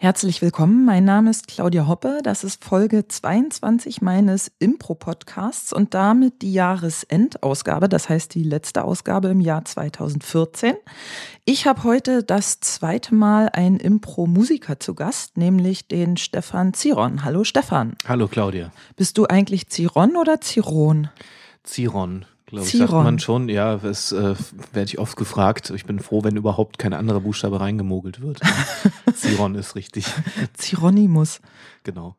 Herzlich 0.00 0.42
willkommen, 0.42 0.84
mein 0.84 1.04
Name 1.04 1.28
ist 1.28 1.48
Claudia 1.48 1.88
Hoppe, 1.88 2.20
das 2.22 2.44
ist 2.44 2.64
Folge 2.64 3.08
22 3.08 4.00
meines 4.00 4.52
Impro-Podcasts 4.60 5.72
und 5.72 5.92
damit 5.92 6.40
die 6.40 6.52
Jahresendausgabe, 6.52 7.88
das 7.88 8.08
heißt 8.08 8.32
die 8.32 8.44
letzte 8.44 8.84
Ausgabe 8.84 9.26
im 9.26 9.40
Jahr 9.40 9.64
2014. 9.64 10.76
Ich 11.44 11.66
habe 11.66 11.82
heute 11.82 12.22
das 12.22 12.60
zweite 12.60 13.12
Mal 13.12 13.48
einen 13.52 13.80
Impro-Musiker 13.80 14.78
zu 14.78 14.94
Gast, 14.94 15.36
nämlich 15.36 15.88
den 15.88 16.16
Stefan 16.16 16.74
Ziron. 16.74 17.24
Hallo 17.24 17.42
Stefan. 17.42 17.96
Hallo 18.06 18.28
Claudia. 18.28 18.70
Bist 18.94 19.18
du 19.18 19.26
eigentlich 19.26 19.68
Ziron 19.68 20.16
oder 20.16 20.40
Ziron? 20.40 21.08
Ziron 21.64 22.24
glaube 22.48 22.66
ich, 22.66 22.72
sagt 22.72 22.92
man 22.92 23.18
schon. 23.18 23.48
Ja, 23.48 23.76
das 23.76 24.12
äh, 24.12 24.34
werde 24.72 24.84
ich 24.84 24.98
oft 24.98 25.16
gefragt. 25.16 25.70
Ich 25.70 25.84
bin 25.84 25.98
froh, 26.00 26.24
wenn 26.24 26.36
überhaupt 26.36 26.78
kein 26.78 26.94
anderer 26.94 27.20
Buchstabe 27.20 27.60
reingemogelt 27.60 28.20
wird. 28.20 28.40
Ziron 29.14 29.54
ist 29.54 29.74
richtig. 29.74 30.06
Zironimus. 30.54 31.40
Genau. 31.84 32.16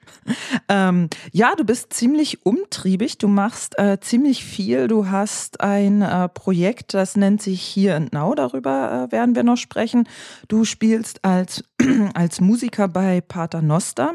ähm, 0.68 1.08
ja, 1.32 1.54
du 1.56 1.64
bist 1.64 1.92
ziemlich 1.92 2.44
umtriebig. 2.44 3.18
Du 3.18 3.28
machst 3.28 3.78
äh, 3.78 3.98
ziemlich 4.00 4.44
viel. 4.44 4.88
Du 4.88 5.08
hast 5.08 5.60
ein 5.60 6.02
äh, 6.02 6.28
Projekt, 6.28 6.94
das 6.94 7.16
nennt 7.16 7.42
sich 7.42 7.62
Here 7.62 7.96
and 7.96 8.12
Now. 8.12 8.34
Darüber 8.34 9.08
äh, 9.08 9.12
werden 9.12 9.34
wir 9.34 9.42
noch 9.42 9.56
sprechen. 9.56 10.08
Du 10.48 10.64
spielst 10.64 11.24
als, 11.24 11.64
als 12.14 12.40
Musiker 12.40 12.88
bei 12.88 13.20
Pater 13.20 13.62
Noster. 13.62 14.14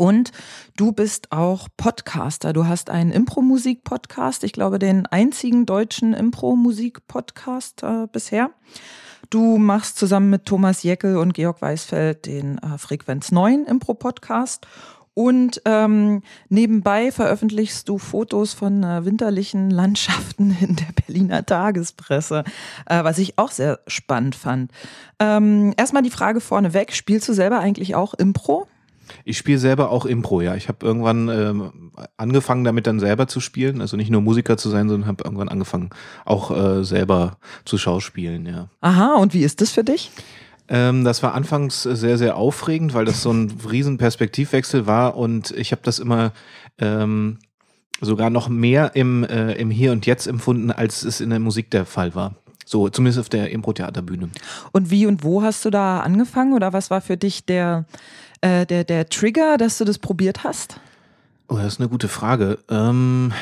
Und 0.00 0.32
du 0.78 0.92
bist 0.92 1.30
auch 1.30 1.68
Podcaster. 1.76 2.54
Du 2.54 2.66
hast 2.66 2.88
einen 2.88 3.12
Impro-Musik-Podcast. 3.12 4.44
Ich 4.44 4.54
glaube, 4.54 4.78
den 4.78 5.04
einzigen 5.04 5.66
deutschen 5.66 6.14
Impro-Musik-Podcast 6.14 7.82
äh, 7.82 8.06
bisher. 8.10 8.48
Du 9.28 9.58
machst 9.58 9.98
zusammen 9.98 10.30
mit 10.30 10.46
Thomas 10.46 10.84
Jeckel 10.84 11.18
und 11.18 11.34
Georg 11.34 11.60
Weisfeld 11.60 12.24
den 12.24 12.56
äh, 12.56 12.78
Frequenz 12.78 13.30
9 13.30 13.66
Impro-Podcast. 13.66 14.66
Und 15.12 15.60
ähm, 15.66 16.22
nebenbei 16.48 17.12
veröffentlichst 17.12 17.86
du 17.86 17.98
Fotos 17.98 18.54
von 18.54 18.82
äh, 18.82 19.04
winterlichen 19.04 19.68
Landschaften 19.68 20.56
in 20.62 20.76
der 20.76 20.94
Berliner 21.04 21.44
Tagespresse, 21.44 22.44
äh, 22.86 23.04
was 23.04 23.18
ich 23.18 23.36
auch 23.36 23.50
sehr 23.50 23.80
spannend 23.86 24.34
fand. 24.34 24.72
Ähm, 25.18 25.74
erstmal 25.76 26.02
die 26.02 26.08
Frage 26.08 26.40
vorneweg, 26.40 26.94
spielst 26.94 27.28
du 27.28 27.34
selber 27.34 27.58
eigentlich 27.58 27.94
auch 27.94 28.14
Impro? 28.14 28.66
Ich 29.24 29.38
spiele 29.38 29.58
selber 29.58 29.90
auch 29.90 30.06
Impro, 30.06 30.40
ja. 30.40 30.54
Ich 30.54 30.68
habe 30.68 30.84
irgendwann 30.84 31.28
ähm, 31.28 31.92
angefangen 32.16 32.64
damit 32.64 32.86
dann 32.86 33.00
selber 33.00 33.26
zu 33.26 33.40
spielen, 33.40 33.80
also 33.80 33.96
nicht 33.96 34.10
nur 34.10 34.20
Musiker 34.20 34.56
zu 34.56 34.68
sein, 34.68 34.88
sondern 34.88 35.08
habe 35.08 35.24
irgendwann 35.24 35.48
angefangen 35.48 35.90
auch 36.24 36.50
äh, 36.50 36.84
selber 36.84 37.38
zu 37.64 37.78
schauspielen, 37.78 38.46
ja. 38.46 38.68
Aha, 38.80 39.14
und 39.16 39.34
wie 39.34 39.42
ist 39.42 39.60
das 39.60 39.70
für 39.70 39.84
dich? 39.84 40.10
Ähm, 40.68 41.04
das 41.04 41.22
war 41.22 41.34
anfangs 41.34 41.82
sehr, 41.82 42.16
sehr 42.16 42.36
aufregend, 42.36 42.94
weil 42.94 43.04
das 43.04 43.22
so 43.22 43.32
ein 43.32 43.52
riesen 43.70 43.98
Perspektivwechsel 43.98 44.86
war 44.86 45.16
und 45.16 45.50
ich 45.50 45.72
habe 45.72 45.82
das 45.84 45.98
immer 45.98 46.32
ähm, 46.78 47.38
sogar 48.00 48.30
noch 48.30 48.48
mehr 48.48 48.92
im, 48.94 49.24
äh, 49.24 49.52
im 49.54 49.70
Hier 49.70 49.92
und 49.92 50.06
Jetzt 50.06 50.26
empfunden, 50.26 50.70
als 50.70 51.02
es 51.02 51.20
in 51.20 51.30
der 51.30 51.40
Musik 51.40 51.70
der 51.70 51.86
Fall 51.86 52.14
war. 52.14 52.36
So, 52.64 52.88
zumindest 52.88 53.18
auf 53.18 53.28
der 53.28 53.50
Impro-Theaterbühne. 53.50 54.30
Und 54.70 54.90
wie 54.92 55.06
und 55.06 55.24
wo 55.24 55.42
hast 55.42 55.64
du 55.64 55.70
da 55.70 56.00
angefangen 56.00 56.52
oder 56.52 56.72
was 56.72 56.88
war 56.88 57.00
für 57.00 57.16
dich 57.16 57.44
der, 57.44 57.84
äh, 58.40 58.66
der, 58.66 58.84
der 58.84 59.08
Trigger, 59.08 59.56
dass 59.56 59.78
du 59.78 59.84
das 59.84 59.98
probiert 59.98 60.44
hast? 60.44 60.80
Oh, 61.48 61.56
das 61.56 61.74
ist 61.74 61.80
eine 61.80 61.88
gute 61.88 62.08
Frage. 62.08 62.58
Ähm, 62.68 63.32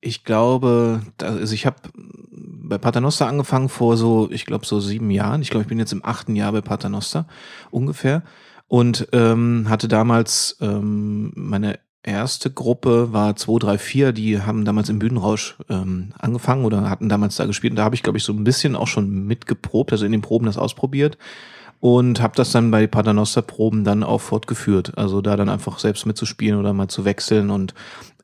ich 0.00 0.24
glaube, 0.24 1.02
also 1.20 1.52
ich 1.52 1.66
habe 1.66 1.76
bei 1.92 2.78
Paternoster 2.78 3.26
angefangen 3.26 3.68
vor 3.68 3.96
so, 3.96 4.28
ich 4.30 4.46
glaube, 4.46 4.66
so 4.66 4.78
sieben 4.80 5.10
Jahren. 5.10 5.42
Ich 5.42 5.50
glaube, 5.50 5.62
ich 5.62 5.68
bin 5.68 5.78
jetzt 5.78 5.92
im 5.92 6.04
achten 6.04 6.36
Jahr 6.36 6.52
bei 6.52 6.60
Paternoster 6.60 7.26
ungefähr. 7.70 8.22
Und 8.68 9.08
ähm, 9.12 9.66
hatte 9.68 9.88
damals 9.88 10.58
ähm, 10.60 11.32
meine 11.34 11.78
erste 12.02 12.50
Gruppe 12.50 13.12
war 13.12 13.34
234, 13.34 14.14
die 14.14 14.40
haben 14.42 14.64
damals 14.64 14.88
im 14.88 14.98
Bühnenrausch 14.98 15.56
ähm, 15.68 16.12
angefangen 16.18 16.64
oder 16.64 16.88
hatten 16.88 17.08
damals 17.08 17.36
da 17.36 17.46
gespielt. 17.46 17.72
Und 17.72 17.76
da 17.76 17.84
habe 17.84 17.94
ich, 17.94 18.02
glaube 18.02 18.18
ich, 18.18 18.24
so 18.24 18.32
ein 18.32 18.44
bisschen 18.44 18.76
auch 18.76 18.86
schon 18.86 19.26
mitgeprobt, 19.26 19.92
also 19.92 20.04
in 20.04 20.12
den 20.12 20.20
Proben 20.20 20.46
das 20.46 20.58
ausprobiert 20.58 21.18
und 21.80 22.20
habe 22.20 22.34
das 22.36 22.50
dann 22.52 22.70
bei 22.70 22.86
Paternoster-Proben 22.86 23.84
dann 23.84 24.02
auch 24.02 24.20
fortgeführt. 24.20 24.96
Also 24.96 25.20
da 25.20 25.36
dann 25.36 25.48
einfach 25.48 25.78
selbst 25.78 26.06
mitzuspielen 26.06 26.58
oder 26.58 26.72
mal 26.72 26.88
zu 26.88 27.04
wechseln 27.04 27.50
und 27.50 27.74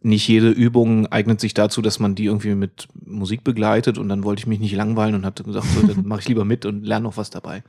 nicht 0.03 0.29
jede 0.29 0.51
Übung 0.51 1.07
eignet 1.07 1.41
sich 1.41 1.55
dazu, 1.55 1.81
dass 1.81 1.99
man 1.99 2.15
die 2.15 2.27
irgendwie 2.27 2.55
mit 2.55 2.89
Musik 3.07 3.43
begleitet 3.43 3.97
und 3.97 4.09
dann 4.09 4.23
wollte 4.23 4.41
ich 4.41 4.47
mich 4.47 4.61
nicht 4.61 4.75
langweilen 4.75 5.15
und 5.15 5.25
hatte 5.25 5.45
gesagt, 5.45 5.67
so, 5.75 5.87
dann 5.87 6.07
mache 6.07 6.21
ich 6.21 6.29
lieber 6.29 6.45
mit 6.45 6.67
und 6.67 6.85
lerne 6.85 7.05
noch 7.05 7.17
was 7.17 7.31
dabei. 7.31 7.63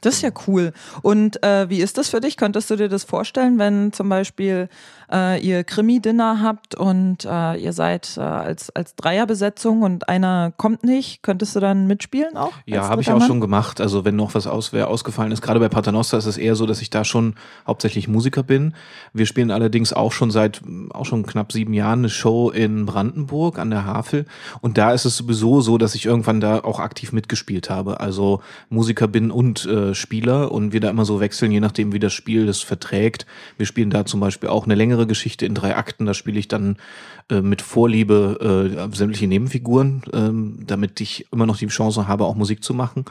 Das 0.00 0.14
ist 0.14 0.22
ja 0.22 0.30
cool. 0.46 0.72
Und 1.02 1.42
äh, 1.42 1.68
wie 1.70 1.80
ist 1.80 1.98
das 1.98 2.08
für 2.08 2.20
dich? 2.20 2.36
Könntest 2.36 2.70
du 2.70 2.76
dir 2.76 2.88
das 2.88 3.04
vorstellen, 3.04 3.58
wenn 3.58 3.92
zum 3.92 4.08
Beispiel 4.08 4.68
äh, 5.10 5.40
ihr 5.40 5.64
Krimi-Dinner 5.64 6.40
habt 6.42 6.74
und 6.74 7.24
äh, 7.24 7.56
ihr 7.56 7.72
seid 7.72 8.16
äh, 8.16 8.20
als, 8.20 8.70
als 8.70 8.94
Dreierbesetzung 8.96 9.82
und 9.82 10.08
einer 10.08 10.52
kommt 10.56 10.84
nicht, 10.84 11.22
könntest 11.22 11.56
du 11.56 11.60
dann 11.60 11.86
mitspielen 11.86 12.36
auch? 12.36 12.52
Ja, 12.66 12.88
habe 12.88 13.02
ich 13.02 13.10
auch 13.10 13.22
schon 13.22 13.40
gemacht. 13.40 13.80
Also 13.80 14.04
wenn 14.04 14.16
noch 14.16 14.34
was 14.34 14.46
aus, 14.46 14.72
wer 14.72 14.88
ausgefallen 14.88 15.32
ist, 15.32 15.42
gerade 15.42 15.60
bei 15.60 15.68
Paternoster 15.68 16.18
ist 16.18 16.26
es 16.26 16.38
eher 16.38 16.54
so, 16.54 16.66
dass 16.66 16.82
ich 16.82 16.90
da 16.90 17.04
schon 17.04 17.34
hauptsächlich 17.66 18.08
Musiker 18.08 18.42
bin. 18.42 18.74
Wir 19.12 19.26
spielen 19.26 19.50
allerdings 19.50 19.92
auch 19.92 20.12
schon 20.12 20.30
seit 20.30 20.60
auch 20.90 21.06
schon 21.06 21.24
knapp 21.24 21.52
sieben 21.52 21.72
Jahren 21.72 22.00
eine 22.00 22.10
Show 22.10 22.50
in 22.50 22.86
Brandenburg 22.86 23.58
an 23.58 23.70
der 23.70 23.84
Havel. 23.84 24.26
Und 24.60 24.78
da 24.78 24.92
ist 24.92 25.04
es 25.04 25.16
sowieso 25.16 25.60
so, 25.60 25.78
dass 25.78 25.94
ich 25.94 26.06
irgendwann 26.06 26.40
da 26.40 26.60
auch 26.60 26.80
aktiv 26.80 27.12
mitgespielt 27.12 27.70
habe. 27.70 28.00
Also 28.00 28.40
Musiker 28.68 29.08
bin 29.08 29.30
und 29.30 29.66
äh, 29.66 29.94
Spieler 29.94 30.52
und 30.52 30.72
wir 30.72 30.80
da 30.80 30.90
immer 30.90 31.04
so 31.04 31.20
wechseln, 31.20 31.52
je 31.52 31.60
nachdem, 31.60 31.92
wie 31.92 31.98
das 31.98 32.12
Spiel 32.12 32.46
das 32.46 32.60
verträgt. 32.60 33.26
Wir 33.56 33.66
spielen 33.66 33.90
da 33.90 34.04
zum 34.04 34.20
Beispiel 34.20 34.48
auch 34.48 34.64
eine 34.64 34.74
längere 34.74 34.97
längere 34.98 35.06
Geschichte 35.06 35.46
in 35.46 35.54
drei 35.54 35.76
Akten. 35.76 36.06
Da 36.06 36.14
spiele 36.14 36.38
ich 36.38 36.48
dann 36.48 36.76
äh, 37.30 37.40
mit 37.40 37.62
Vorliebe 37.62 38.88
äh, 38.90 38.96
sämtliche 38.96 39.28
Nebenfiguren, 39.28 40.02
ähm, 40.12 40.64
damit 40.66 41.00
ich 41.00 41.26
immer 41.32 41.46
noch 41.46 41.56
die 41.56 41.68
Chance 41.68 42.08
habe, 42.08 42.24
auch 42.24 42.34
Musik 42.34 42.62
zu 42.64 42.74
machen. 42.74 43.04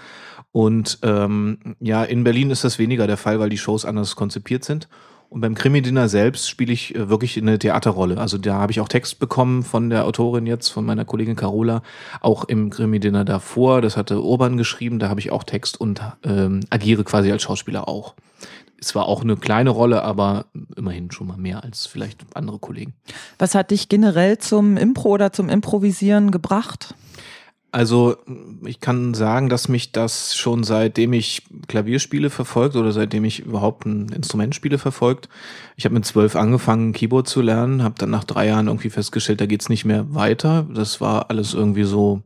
Und 0.51 0.99
ähm, 1.03 1.75
ja, 1.79 2.03
in 2.03 2.23
Berlin 2.23 2.51
ist 2.51 2.63
das 2.63 2.79
weniger 2.79 3.07
der 3.07 3.17
Fall, 3.17 3.39
weil 3.39 3.49
die 3.49 3.57
Shows 3.57 3.85
anders 3.85 4.15
konzipiert 4.15 4.65
sind. 4.65 4.87
Und 5.29 5.41
beim 5.41 5.55
Krimi-Dinner 5.55 6.07
selbst 6.07 6.49
spiele 6.49 6.71
ich 6.71 6.95
äh, 6.95 7.09
wirklich 7.09 7.37
eine 7.37 7.59
Theaterrolle. 7.59 8.17
Also 8.17 8.37
da 8.37 8.55
habe 8.55 8.71
ich 8.71 8.79
auch 8.79 8.87
Text 8.87 9.19
bekommen 9.19 9.63
von 9.63 9.89
der 9.89 10.05
Autorin 10.05 10.45
jetzt, 10.45 10.69
von 10.69 10.85
meiner 10.85 11.05
Kollegin 11.05 11.35
Carola, 11.35 11.83
auch 12.21 12.45
im 12.45 12.69
Krimi-Dinner 12.69 13.25
davor. 13.25 13.81
Das 13.81 13.97
hatte 13.97 14.21
Urban 14.21 14.57
geschrieben, 14.57 14.99
da 14.99 15.09
habe 15.09 15.19
ich 15.19 15.31
auch 15.31 15.43
Text 15.43 15.79
und 15.79 16.01
ähm, 16.23 16.61
agiere 16.69 17.03
quasi 17.03 17.31
als 17.31 17.43
Schauspieler 17.43 17.87
auch 17.87 18.15
es 18.79 18.93
war 18.95 19.07
auch 19.07 19.21
eine 19.21 19.35
kleine 19.35 19.71
Rolle, 19.71 20.03
aber 20.03 20.45
immerhin 20.77 21.11
schon 21.11 21.27
mal 21.27 21.37
mehr 21.37 21.63
als 21.63 21.85
vielleicht 21.85 22.25
andere 22.35 22.59
Kollegen. 22.59 22.93
Was 23.37 23.55
hat 23.55 23.71
dich 23.71 23.89
generell 23.89 24.37
zum 24.37 24.77
Impro 24.77 25.09
oder 25.09 25.33
zum 25.33 25.49
Improvisieren 25.49 26.31
gebracht? 26.31 26.95
Also 27.71 28.15
ich 28.65 28.79
kann 28.79 29.13
sagen, 29.13 29.49
dass 29.49 29.67
mich 29.67 29.91
das 29.91 30.35
schon 30.35 30.63
seitdem 30.63 31.11
ich 31.11 31.43
Klavierspiele 31.67 32.29
verfolgt 32.29 32.77
oder 32.77 32.93
seitdem 32.93 33.25
ich 33.25 33.41
überhaupt 33.41 33.85
ein 33.85 34.09
Instrument 34.09 34.55
spiele 34.55 34.77
verfolgt. 34.77 35.27
Ich 35.75 35.83
habe 35.83 35.93
mit 35.93 36.05
zwölf 36.05 36.37
angefangen, 36.37 36.93
Keyboard 36.93 37.27
zu 37.27 37.41
lernen, 37.41 37.83
habe 37.83 37.95
dann 37.97 38.09
nach 38.09 38.23
drei 38.23 38.47
Jahren 38.47 38.67
irgendwie 38.67 38.89
festgestellt, 38.89 39.41
da 39.41 39.45
geht's 39.45 39.67
nicht 39.67 39.83
mehr 39.83 40.13
weiter. 40.13 40.65
Das 40.73 41.01
war 41.01 41.29
alles 41.29 41.53
irgendwie 41.53 41.83
so, 41.83 42.23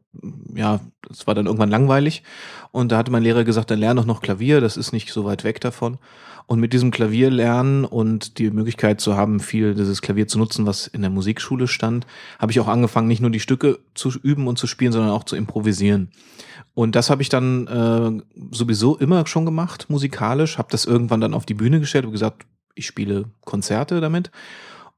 ja, 0.56 0.80
das 1.08 1.28
war 1.28 1.36
dann 1.36 1.46
irgendwann 1.46 1.70
langweilig. 1.70 2.24
Und 2.72 2.92
da 2.92 2.98
hatte 2.98 3.12
mein 3.12 3.24
Lehrer 3.24 3.44
gesagt, 3.44 3.72
dann 3.72 3.80
lerne 3.80 4.02
doch 4.02 4.08
noch 4.08 4.22
Klavier, 4.22 4.62
das 4.62 4.78
ist 4.78 4.92
nicht 4.92 5.12
so 5.12 5.26
weit 5.26 5.44
weg 5.44 5.62
davon. 5.62 5.98
Und 6.48 6.60
mit 6.60 6.74
diesem 6.74 6.92
Klavier 6.92 7.30
lernen 7.30 7.86
und 7.86 8.38
die 8.38 8.50
Möglichkeit 8.52 9.00
zu 9.00 9.16
haben, 9.16 9.40
viel 9.40 9.74
dieses 9.74 10.02
Klavier 10.02 10.28
zu 10.28 10.38
nutzen, 10.38 10.66
was 10.66 10.88
in 10.88 11.02
der 11.02 11.10
Musikschule 11.10 11.68
stand, 11.68 12.06
habe 12.40 12.52
ich 12.52 12.60
auch 12.60 12.68
angefangen, 12.68 13.08
nicht 13.08 13.22
nur 13.22 13.30
die 13.30 13.40
Stücke 13.40 13.80
zu 13.94 14.12
üben 14.22 14.48
und 14.48 14.58
zu 14.58 14.68
spielen, 14.68 14.92
sondern 14.92 15.12
auch 15.12 15.24
zu 15.24 15.36
improvisieren. 15.36 16.10
Und 16.74 16.96
das 16.96 17.10
habe 17.10 17.22
ich 17.22 17.30
dann 17.30 17.68
äh, 17.68 18.22
sowieso 18.52 18.98
immer 18.98 19.26
schon 19.28 19.46
gemacht, 19.46 19.90
musikalisch, 19.90 20.58
habe 20.58 20.70
das 20.72 20.86
irgendwann 20.86 21.22
dann 21.22 21.34
auf 21.34 21.46
die 21.46 21.54
Bühne 21.54 21.80
gestellt 21.80 22.06
und 22.06 22.12
gesagt, 22.12 22.46
ich 22.76 22.86
spiele 22.86 23.26
Konzerte 23.42 24.02
damit. 24.02 24.32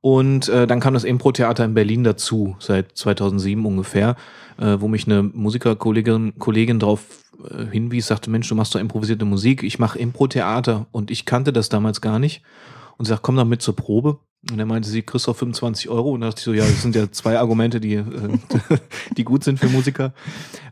Und 0.06 0.50
äh, 0.50 0.68
dann 0.68 0.82
kam 0.82 0.94
das 0.94 1.06
Impro-Theater 1.06 1.64
in 1.64 1.76
Berlin 1.76 2.04
dazu, 2.04 2.58
seit 2.60 2.98
2007 2.98 3.66
ungefähr, 3.66 4.18
äh, 4.60 4.76
wo 4.80 4.90
mich 4.90 5.08
eine 5.08 5.24
Musikerkollegin 5.24 6.38
Kollegin 6.40 6.78
drauf 6.78 7.24
äh, 7.50 7.68
hinwies, 7.68 8.08
sagte, 8.08 8.30
Mensch, 8.30 8.50
du 8.50 8.56
machst 8.56 8.76
doch 8.76 8.82
improvisierte 8.82 9.24
Musik, 9.24 9.64
ich 9.64 9.80
mache 9.80 9.98
Impro-Theater 9.98 10.88
und 10.92 11.10
ich 11.10 11.24
kannte 11.24 11.54
das 11.54 11.70
damals 11.70 12.02
gar 12.02 12.20
nicht. 12.20 12.42
Und 12.98 13.06
sie 13.06 13.12
sagt, 13.12 13.22
komm 13.24 13.38
doch 13.38 13.46
mit 13.46 13.62
zur 13.62 13.78
Probe. 13.78 14.20
Und 14.52 14.60
er 14.60 14.66
meinte 14.66 14.90
sie, 14.90 15.04
kriegst 15.04 15.28
doch 15.28 15.36
25 15.36 15.90
Euro. 15.90 16.12
Und 16.12 16.22
da 16.22 16.28
dachte 16.28 16.40
ich 16.40 16.44
so, 16.44 16.54
ja, 16.54 16.66
das 16.66 16.82
sind 16.82 16.96
ja 16.96 17.10
zwei 17.12 17.40
Argumente, 17.40 17.80
die, 17.80 17.96
äh, 17.96 18.04
die 19.18 19.24
gut 19.24 19.44
sind 19.44 19.60
für 19.60 19.70
Musiker. 19.70 20.14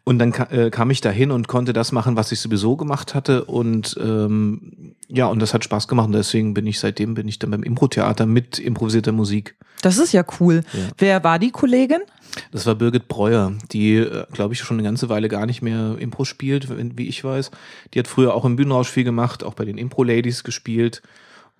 Und 0.03 0.19
dann 0.19 0.33
ka 0.33 0.43
äh, 0.45 0.69
kam 0.69 0.91
ich 0.91 0.99
da 0.99 1.09
hin 1.09 1.31
und 1.31 1.47
konnte 1.47 1.71
das 1.71 1.91
machen, 1.91 2.17
was 2.17 2.31
ich 2.31 2.41
sowieso 2.41 2.75
gemacht 2.75 3.15
hatte. 3.15 3.45
Und 3.45 3.97
ähm, 4.01 4.95
ja, 5.07 5.27
und 5.27 5.39
das 5.39 5.53
hat 5.53 5.63
Spaß 5.63 5.87
gemacht 5.87 6.07
und 6.07 6.13
deswegen 6.13 6.53
bin 6.53 6.67
ich 6.67 6.79
seitdem 6.79 7.13
bin 7.13 7.27
ich 7.27 7.39
dann 7.39 7.51
beim 7.51 7.63
Impro-Theater 7.63 8.25
mit 8.25 8.59
improvisierter 8.59 9.13
Musik. 9.13 9.55
Das 9.81 9.97
ist 9.97 10.11
ja 10.11 10.23
cool. 10.39 10.63
Ja. 10.73 10.89
Wer 10.97 11.23
war 11.23 11.39
die 11.39 11.51
Kollegin? 11.51 12.01
Das 12.51 12.65
war 12.65 12.75
Birgit 12.75 13.07
Breuer, 13.07 13.53
die, 13.71 13.97
äh, 13.97 14.25
glaube 14.31 14.53
ich, 14.53 14.59
schon 14.59 14.77
eine 14.77 14.83
ganze 14.83 15.09
Weile 15.09 15.27
gar 15.27 15.45
nicht 15.45 15.61
mehr 15.61 15.95
Impro 15.99 16.25
spielt, 16.25 16.67
wie 16.97 17.07
ich 17.07 17.23
weiß. 17.23 17.51
Die 17.93 17.99
hat 17.99 18.07
früher 18.07 18.33
auch 18.33 18.45
im 18.45 18.55
Bühnenrausch 18.55 18.89
viel 18.89 19.03
gemacht, 19.03 19.43
auch 19.43 19.53
bei 19.53 19.65
den 19.65 19.77
Impro-Ladies 19.77 20.43
gespielt. 20.43 21.01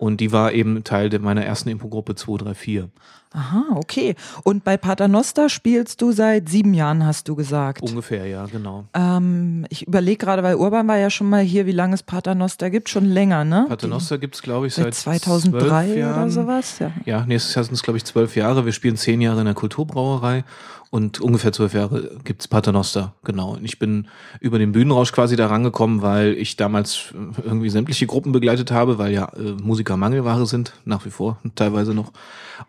Und 0.02 0.16
die 0.16 0.32
war 0.32 0.52
eben 0.52 0.82
Teil 0.82 1.16
meiner 1.20 1.44
ersten 1.44 1.68
Impro-Gruppe 1.68 2.16
234. 2.16 2.90
Aha, 3.34 3.64
okay. 3.76 4.14
Und 4.44 4.64
bei 4.64 4.76
Paternoster 4.76 5.48
spielst 5.48 6.02
du 6.02 6.12
seit 6.12 6.48
sieben 6.48 6.74
Jahren, 6.74 7.06
hast 7.06 7.28
du 7.28 7.34
gesagt. 7.34 7.82
Ungefähr, 7.82 8.26
ja, 8.26 8.46
genau. 8.46 8.84
Ähm, 8.94 9.66
ich 9.70 9.86
überlege 9.86 10.18
gerade, 10.18 10.42
weil 10.42 10.56
Urban 10.56 10.86
war 10.86 10.98
ja 10.98 11.08
schon 11.08 11.30
mal 11.30 11.42
hier, 11.42 11.66
wie 11.66 11.72
lange 11.72 11.94
es 11.94 12.02
Paternoster 12.02 12.70
gibt, 12.70 12.88
schon 12.88 13.06
länger, 13.06 13.44
ne? 13.44 13.66
Paternoster 13.68 14.18
gibt 14.18 14.34
es, 14.34 14.42
glaube 14.42 14.66
ich, 14.66 14.74
seit, 14.74 14.94
seit 14.94 15.22
2003 15.22 15.94
oder 15.94 16.30
sowas. 16.30 16.78
Ja, 16.78 16.92
ja 17.04 17.24
nächstes 17.24 17.54
Jahr 17.54 17.64
sind 17.64 17.74
es, 17.74 17.82
glaube 17.82 17.96
ich, 17.96 18.04
zwölf 18.04 18.36
Jahre. 18.36 18.64
Wir 18.66 18.72
spielen 18.72 18.96
zehn 18.96 19.20
Jahre 19.20 19.40
in 19.40 19.46
der 19.46 19.54
Kulturbrauerei 19.54 20.44
und 20.92 21.22
ungefähr 21.22 21.52
zwölf 21.52 21.72
Jahre 21.72 22.20
gibt's 22.22 22.48
Paternoster, 22.48 23.14
genau. 23.24 23.54
Und 23.54 23.64
ich 23.64 23.78
bin 23.78 24.08
über 24.40 24.58
den 24.58 24.72
Bühnenrausch 24.72 25.10
quasi 25.10 25.36
da 25.36 25.46
rangekommen, 25.46 26.02
weil 26.02 26.34
ich 26.34 26.56
damals 26.56 27.14
irgendwie 27.42 27.70
sämtliche 27.70 28.06
Gruppen 28.06 28.32
begleitet 28.32 28.70
habe, 28.70 28.98
weil 28.98 29.10
ja 29.10 29.32
äh, 29.34 29.52
Musiker 29.62 29.96
Mangelware 29.96 30.44
sind, 30.44 30.74
nach 30.84 31.06
wie 31.06 31.10
vor 31.10 31.38
teilweise 31.54 31.94
noch. 31.94 32.12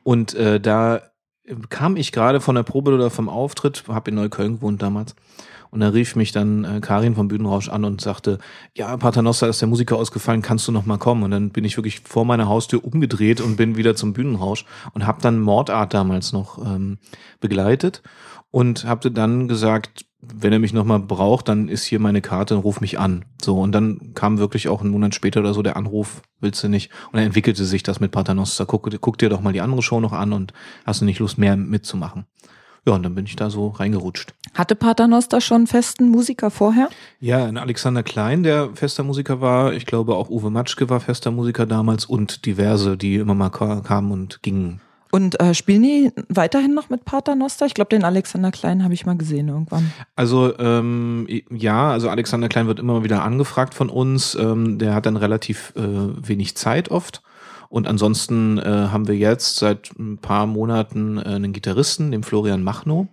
Und 0.03 0.35
äh, 0.35 0.52
da 0.59 1.01
kam 1.69 1.97
ich 1.97 2.11
gerade 2.11 2.39
von 2.39 2.55
der 2.55 2.63
Probe 2.63 2.93
oder 2.93 3.09
vom 3.09 3.29
Auftritt, 3.29 3.83
habe 3.87 4.11
in 4.11 4.15
Neukölln 4.15 4.55
gewohnt 4.55 4.81
damals. 4.81 5.15
Und 5.73 5.79
da 5.79 5.89
rief 5.89 6.15
mich 6.15 6.31
dann 6.31 6.63
äh, 6.65 6.81
Karin 6.81 7.15
vom 7.15 7.27
Bühnenrausch 7.27 7.67
an 7.67 7.83
und 7.83 7.99
sagte, 7.99 8.37
ja, 8.75 8.95
Paternoster 8.95 9.47
ist 9.47 9.59
der 9.59 9.67
Musiker 9.67 9.97
ausgefallen, 9.97 10.43
kannst 10.43 10.67
du 10.67 10.71
noch 10.71 10.85
mal 10.85 10.99
kommen? 10.99 11.23
Und 11.23 11.31
dann 11.31 11.49
bin 11.49 11.65
ich 11.65 11.77
wirklich 11.77 12.01
vor 12.01 12.25
meiner 12.25 12.47
Haustür 12.47 12.85
umgedreht 12.85 13.41
und 13.41 13.55
bin 13.55 13.75
wieder 13.75 13.95
zum 13.95 14.13
Bühnenrausch 14.13 14.65
und 14.93 15.07
habe 15.07 15.23
dann 15.23 15.39
Mordart 15.39 15.95
damals 15.95 16.31
noch 16.31 16.59
ähm, 16.63 16.99
begleitet 17.39 18.03
und 18.53 18.85
habe 18.85 19.09
dann 19.09 19.47
gesagt, 19.47 20.05
wenn 20.21 20.53
er 20.53 20.59
mich 20.59 20.73
nochmal 20.73 20.99
braucht, 20.99 21.49
dann 21.49 21.67
ist 21.67 21.85
hier 21.85 21.99
meine 21.99 22.21
Karte, 22.21 22.53
ruf 22.53 22.81
mich 22.81 22.99
an. 22.99 23.25
So, 23.41 23.59
und 23.59 23.71
dann 23.71 24.11
kam 24.13 24.37
wirklich 24.37 24.69
auch 24.69 24.81
einen 24.81 24.91
Monat 24.91 25.15
später 25.15 25.39
oder 25.39 25.55
so 25.55 25.63
der 25.63 25.75
Anruf, 25.75 26.21
willst 26.39 26.63
du 26.63 26.67
nicht? 26.67 26.91
Und 27.07 27.15
dann 27.15 27.23
entwickelte 27.23 27.65
sich 27.65 27.81
das 27.81 27.99
mit 27.99 28.11
Paternoster. 28.11 28.67
Guck, 28.67 28.87
guck 29.01 29.17
dir 29.17 29.29
doch 29.29 29.41
mal 29.41 29.53
die 29.53 29.61
andere 29.61 29.81
Show 29.81 29.99
noch 29.99 30.13
an 30.13 30.33
und 30.33 30.53
hast 30.85 31.01
du 31.01 31.05
nicht 31.05 31.17
Lust, 31.17 31.39
mehr 31.39 31.57
mitzumachen. 31.57 32.27
Ja, 32.85 32.93
und 32.93 33.01
dann 33.01 33.15
bin 33.15 33.25
ich 33.25 33.35
da 33.35 33.49
so 33.49 33.69
reingerutscht. 33.69 34.35
Hatte 34.53 34.75
Paternoster 34.75 35.41
schon 35.41 35.65
festen 35.65 36.09
Musiker 36.09 36.51
vorher? 36.51 36.89
Ja, 37.19 37.45
ein 37.45 37.57
Alexander 37.57 38.03
Klein, 38.03 38.43
der 38.43 38.69
fester 38.75 39.03
Musiker 39.03 39.41
war. 39.41 39.73
Ich 39.73 39.87
glaube 39.87 40.13
auch 40.13 40.29
Uwe 40.29 40.51
Matschke 40.51 40.91
war 40.91 40.99
fester 40.99 41.31
Musiker 41.31 41.65
damals 41.65 42.05
und 42.05 42.45
diverse, 42.45 42.97
die 42.97 43.15
immer 43.15 43.33
mal 43.33 43.49
kamen 43.49 44.11
und 44.11 44.43
gingen. 44.43 44.79
Und 45.13 45.39
äh, 45.39 45.53
spielen 45.53 45.83
die 45.83 46.11
weiterhin 46.27 46.73
noch 46.73 46.89
mit 46.89 47.05
Paternoster? 47.05 47.67
Ich 47.67 47.75
glaube, 47.75 47.89
den 47.89 48.03
Alexander 48.03 48.49
Klein 48.49 48.83
habe 48.83 48.95
ich 48.95 49.05
mal 49.05 49.15
gesehen 49.15 49.47
irgendwann. 49.47 49.93
Also 50.15 50.57
ähm, 50.57 51.27
ja, 51.51 51.91
also 51.91 52.09
Alexander 52.09 52.49
Klein 52.49 52.65
wird 52.65 52.79
immer 52.79 53.03
wieder 53.03 53.21
angefragt 53.23 53.75
von 53.75 53.91
uns. 53.91 54.33
Ähm, 54.33 54.79
der 54.79 54.95
hat 54.95 55.05
dann 55.05 55.15
relativ 55.15 55.71
äh, 55.75 55.81
wenig 56.27 56.57
Zeit 56.57 56.89
oft. 56.89 57.21
Und 57.69 57.87
ansonsten 57.87 58.57
äh, 58.57 58.63
haben 58.63 59.07
wir 59.07 59.15
jetzt 59.15 59.57
seit 59.57 59.91
ein 59.99 60.17
paar 60.17 60.47
Monaten 60.47 61.19
äh, 61.19 61.25
einen 61.25 61.53
Gitarristen, 61.53 62.09
den 62.09 62.23
Florian 62.23 62.63
Machno, 62.63 63.07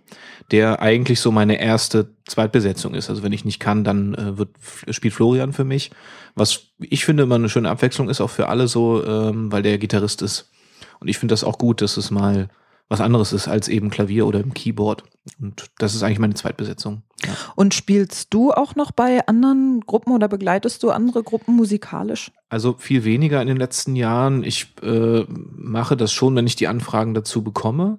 der 0.49 0.81
eigentlich 0.81 1.19
so 1.19 1.31
meine 1.31 1.61
erste 1.61 2.15
Zweitbesetzung 2.25 2.95
ist. 2.95 3.11
Also 3.11 3.21
wenn 3.21 3.31
ich 3.31 3.45
nicht 3.45 3.59
kann, 3.59 3.83
dann 3.83 4.15
äh, 4.15 4.39
wird, 4.39 4.49
spielt 4.89 5.13
Florian 5.13 5.53
für 5.53 5.65
mich. 5.65 5.91
Was 6.33 6.61
ich 6.79 7.05
finde 7.05 7.23
immer 7.23 7.35
eine 7.35 7.49
schöne 7.49 7.69
Abwechslung 7.69 8.09
ist, 8.09 8.21
auch 8.21 8.31
für 8.31 8.49
alle 8.49 8.67
so, 8.67 9.05
ähm, 9.05 9.51
weil 9.51 9.61
der 9.61 9.77
Gitarrist 9.77 10.23
ist. 10.23 10.49
Und 11.01 11.07
ich 11.09 11.17
finde 11.17 11.33
das 11.33 11.43
auch 11.43 11.57
gut, 11.57 11.81
dass 11.81 11.97
es 11.97 12.11
mal 12.11 12.47
was 12.91 12.99
anderes 12.99 13.31
ist 13.31 13.47
als 13.47 13.69
eben 13.69 13.89
Klavier 13.89 14.27
oder 14.27 14.41
im 14.41 14.53
Keyboard. 14.53 15.03
Und 15.39 15.67
das 15.77 15.95
ist 15.95 16.03
eigentlich 16.03 16.19
meine 16.19 16.33
Zweitbesetzung. 16.33 17.03
Ja. 17.25 17.29
Und 17.55 17.73
spielst 17.73 18.33
du 18.33 18.51
auch 18.51 18.75
noch 18.75 18.91
bei 18.91 19.25
anderen 19.27 19.81
Gruppen 19.87 20.13
oder 20.13 20.27
begleitest 20.27 20.83
du 20.83 20.91
andere 20.91 21.23
Gruppen 21.23 21.55
musikalisch? 21.55 22.31
Also 22.49 22.75
viel 22.77 23.05
weniger 23.05 23.41
in 23.41 23.47
den 23.47 23.55
letzten 23.55 23.95
Jahren. 23.95 24.43
Ich 24.43 24.73
äh, 24.83 25.23
mache 25.29 25.95
das 25.95 26.11
schon, 26.11 26.35
wenn 26.35 26.47
ich 26.47 26.57
die 26.57 26.67
Anfragen 26.67 27.13
dazu 27.13 27.43
bekomme, 27.43 27.97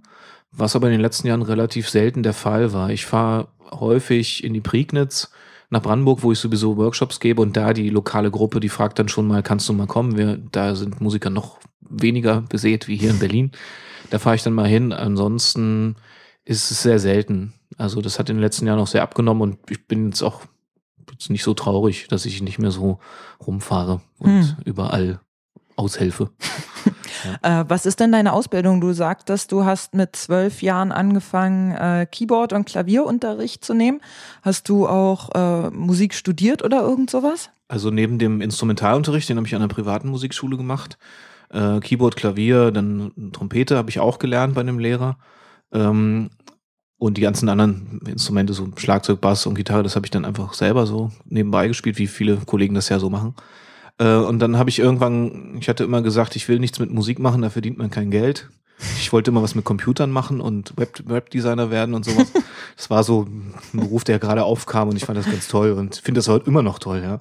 was 0.52 0.76
aber 0.76 0.88
in 0.88 0.92
den 0.92 1.00
letzten 1.00 1.26
Jahren 1.26 1.42
relativ 1.42 1.88
selten 1.88 2.22
der 2.22 2.34
Fall 2.34 2.74
war. 2.74 2.90
Ich 2.90 3.06
fahre 3.06 3.48
häufig 3.70 4.44
in 4.44 4.52
die 4.52 4.60
Prignitz 4.60 5.30
nach 5.70 5.80
Brandenburg, 5.80 6.22
wo 6.22 6.32
ich 6.32 6.38
sowieso 6.38 6.76
Workshops 6.76 7.18
gebe 7.18 7.40
und 7.40 7.56
da 7.56 7.72
die 7.72 7.88
lokale 7.88 8.30
Gruppe, 8.30 8.60
die 8.60 8.68
fragt 8.68 8.98
dann 8.98 9.08
schon 9.08 9.26
mal, 9.26 9.42
kannst 9.42 9.66
du 9.70 9.72
mal 9.72 9.86
kommen? 9.86 10.18
Wir, 10.18 10.36
da 10.36 10.74
sind 10.74 11.00
Musiker 11.00 11.30
noch 11.30 11.58
weniger 11.88 12.42
besät 12.42 12.88
wie 12.88 12.96
hier 12.96 13.10
in 13.10 13.18
Berlin. 13.18 13.52
Da 14.10 14.18
fahre 14.18 14.36
ich 14.36 14.42
dann 14.42 14.52
mal 14.52 14.68
hin. 14.68 14.92
Ansonsten 14.92 15.96
ist 16.44 16.70
es 16.70 16.82
sehr 16.82 16.98
selten. 16.98 17.54
Also 17.78 18.00
das 18.00 18.18
hat 18.18 18.28
in 18.28 18.36
den 18.36 18.42
letzten 18.42 18.66
Jahren 18.66 18.80
auch 18.80 18.86
sehr 18.86 19.02
abgenommen 19.02 19.42
und 19.42 19.70
ich 19.70 19.86
bin 19.86 20.06
jetzt 20.06 20.22
auch 20.22 20.42
jetzt 21.10 21.30
nicht 21.30 21.42
so 21.42 21.54
traurig, 21.54 22.08
dass 22.08 22.26
ich 22.26 22.42
nicht 22.42 22.58
mehr 22.58 22.70
so 22.70 22.98
rumfahre 23.46 24.00
und 24.18 24.42
hm. 24.42 24.56
überall 24.64 25.20
aushelfe. 25.76 26.30
ja. 27.42 27.60
äh, 27.60 27.64
was 27.68 27.86
ist 27.86 28.00
denn 28.00 28.12
deine 28.12 28.32
Ausbildung? 28.32 28.80
Du 28.80 28.92
sagtest, 28.92 29.52
du 29.52 29.64
hast 29.64 29.94
mit 29.94 30.16
zwölf 30.16 30.62
Jahren 30.62 30.92
angefangen, 30.92 31.72
äh, 31.72 32.06
Keyboard- 32.10 32.52
und 32.52 32.66
Klavierunterricht 32.66 33.64
zu 33.64 33.74
nehmen. 33.74 34.00
Hast 34.42 34.68
du 34.68 34.86
auch 34.86 35.30
äh, 35.34 35.70
Musik 35.70 36.14
studiert 36.14 36.62
oder 36.62 36.82
irgend 36.82 37.10
sowas? 37.10 37.50
Also 37.68 37.90
neben 37.90 38.18
dem 38.18 38.40
Instrumentalunterricht, 38.40 39.28
den 39.28 39.38
habe 39.38 39.46
ich 39.46 39.54
an 39.54 39.62
einer 39.62 39.72
privaten 39.72 40.08
Musikschule 40.08 40.56
gemacht, 40.56 40.98
äh, 41.52 41.80
Keyboard, 41.80 42.16
Klavier, 42.16 42.70
dann 42.70 43.12
Trompete 43.32 43.76
habe 43.76 43.90
ich 43.90 44.00
auch 44.00 44.18
gelernt 44.18 44.54
bei 44.54 44.60
einem 44.60 44.78
Lehrer. 44.78 45.18
Ähm, 45.72 46.30
und 46.98 47.16
die 47.16 47.20
ganzen 47.22 47.48
anderen 47.48 48.00
Instrumente, 48.06 48.52
so 48.52 48.68
Schlagzeug, 48.76 49.20
Bass 49.20 49.46
und 49.46 49.56
Gitarre, 49.56 49.82
das 49.82 49.96
habe 49.96 50.06
ich 50.06 50.12
dann 50.12 50.24
einfach 50.24 50.54
selber 50.54 50.86
so 50.86 51.10
nebenbei 51.24 51.66
gespielt, 51.66 51.98
wie 51.98 52.06
viele 52.06 52.36
Kollegen 52.36 52.74
das 52.74 52.88
ja 52.90 53.00
so 53.00 53.10
machen. 53.10 53.34
Äh, 53.98 54.14
und 54.14 54.38
dann 54.38 54.56
habe 54.56 54.70
ich 54.70 54.78
irgendwann, 54.78 55.56
ich 55.58 55.68
hatte 55.68 55.84
immer 55.84 56.02
gesagt, 56.02 56.36
ich 56.36 56.48
will 56.48 56.60
nichts 56.60 56.78
mit 56.78 56.92
Musik 56.92 57.18
machen, 57.18 57.42
da 57.42 57.50
verdient 57.50 57.78
man 57.78 57.90
kein 57.90 58.10
Geld. 58.10 58.50
Ich 58.98 59.12
wollte 59.12 59.30
immer 59.30 59.42
was 59.42 59.54
mit 59.54 59.64
Computern 59.64 60.10
machen 60.10 60.40
und 60.40 60.76
Web 60.76 61.02
Webdesigner 61.06 61.70
werden 61.70 61.94
und 61.94 62.04
sowas. 62.04 62.32
Das 62.76 62.88
war 62.88 63.04
so 63.04 63.24
ein 63.24 63.54
Beruf, 63.72 64.02
der 64.02 64.18
gerade 64.18 64.44
aufkam 64.44 64.88
und 64.88 64.96
ich 64.96 65.04
fand 65.04 65.18
das 65.18 65.26
ganz 65.26 65.46
toll 65.46 65.72
und 65.72 65.96
finde 65.96 66.18
das 66.18 66.28
heute 66.28 66.46
immer 66.46 66.62
noch 66.62 66.78
toll, 66.78 67.02
ja. 67.04 67.20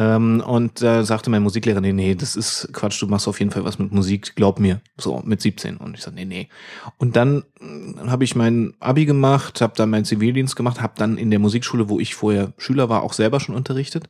Ähm, 0.00 0.42
und 0.46 0.80
da 0.80 1.00
äh, 1.00 1.04
sagte 1.04 1.28
mein 1.28 1.42
Musiklehrer, 1.42 1.82
nee, 1.82 1.92
nee, 1.92 2.14
das 2.14 2.34
ist 2.34 2.70
Quatsch, 2.72 3.02
du 3.02 3.06
machst 3.06 3.28
auf 3.28 3.38
jeden 3.38 3.52
Fall 3.52 3.64
was 3.64 3.78
mit 3.78 3.92
Musik, 3.92 4.34
glaub 4.34 4.58
mir. 4.58 4.80
So, 4.96 5.20
mit 5.26 5.42
17. 5.42 5.76
Und 5.76 5.94
ich 5.94 6.00
sagte, 6.00 6.18
nee, 6.18 6.24
nee. 6.24 6.48
Und 6.96 7.16
dann 7.16 7.44
äh, 7.60 8.08
habe 8.08 8.24
ich 8.24 8.34
mein 8.34 8.72
Abi 8.80 9.04
gemacht, 9.04 9.60
habe 9.60 9.74
dann 9.76 9.90
meinen 9.90 10.06
Zivildienst 10.06 10.56
gemacht, 10.56 10.80
habe 10.80 10.94
dann 10.96 11.18
in 11.18 11.28
der 11.28 11.38
Musikschule, 11.38 11.90
wo 11.90 12.00
ich 12.00 12.14
vorher 12.14 12.54
Schüler 12.56 12.88
war, 12.88 13.02
auch 13.02 13.12
selber 13.12 13.40
schon 13.40 13.54
unterrichtet. 13.54 14.08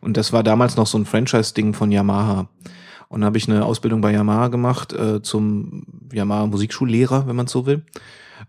Und 0.00 0.16
das 0.16 0.32
war 0.32 0.42
damals 0.42 0.76
noch 0.78 0.86
so 0.86 0.96
ein 0.96 1.04
Franchise-Ding 1.04 1.74
von 1.74 1.92
Yamaha. 1.92 2.48
Und 3.08 3.22
habe 3.22 3.36
ich 3.36 3.46
eine 3.46 3.62
Ausbildung 3.62 4.00
bei 4.00 4.12
Yamaha 4.12 4.48
gemacht 4.48 4.94
äh, 4.94 5.20
zum 5.20 5.84
Yamaha 6.12 6.46
Musikschullehrer, 6.46 7.26
wenn 7.26 7.36
man 7.36 7.46
so 7.46 7.66
will. 7.66 7.84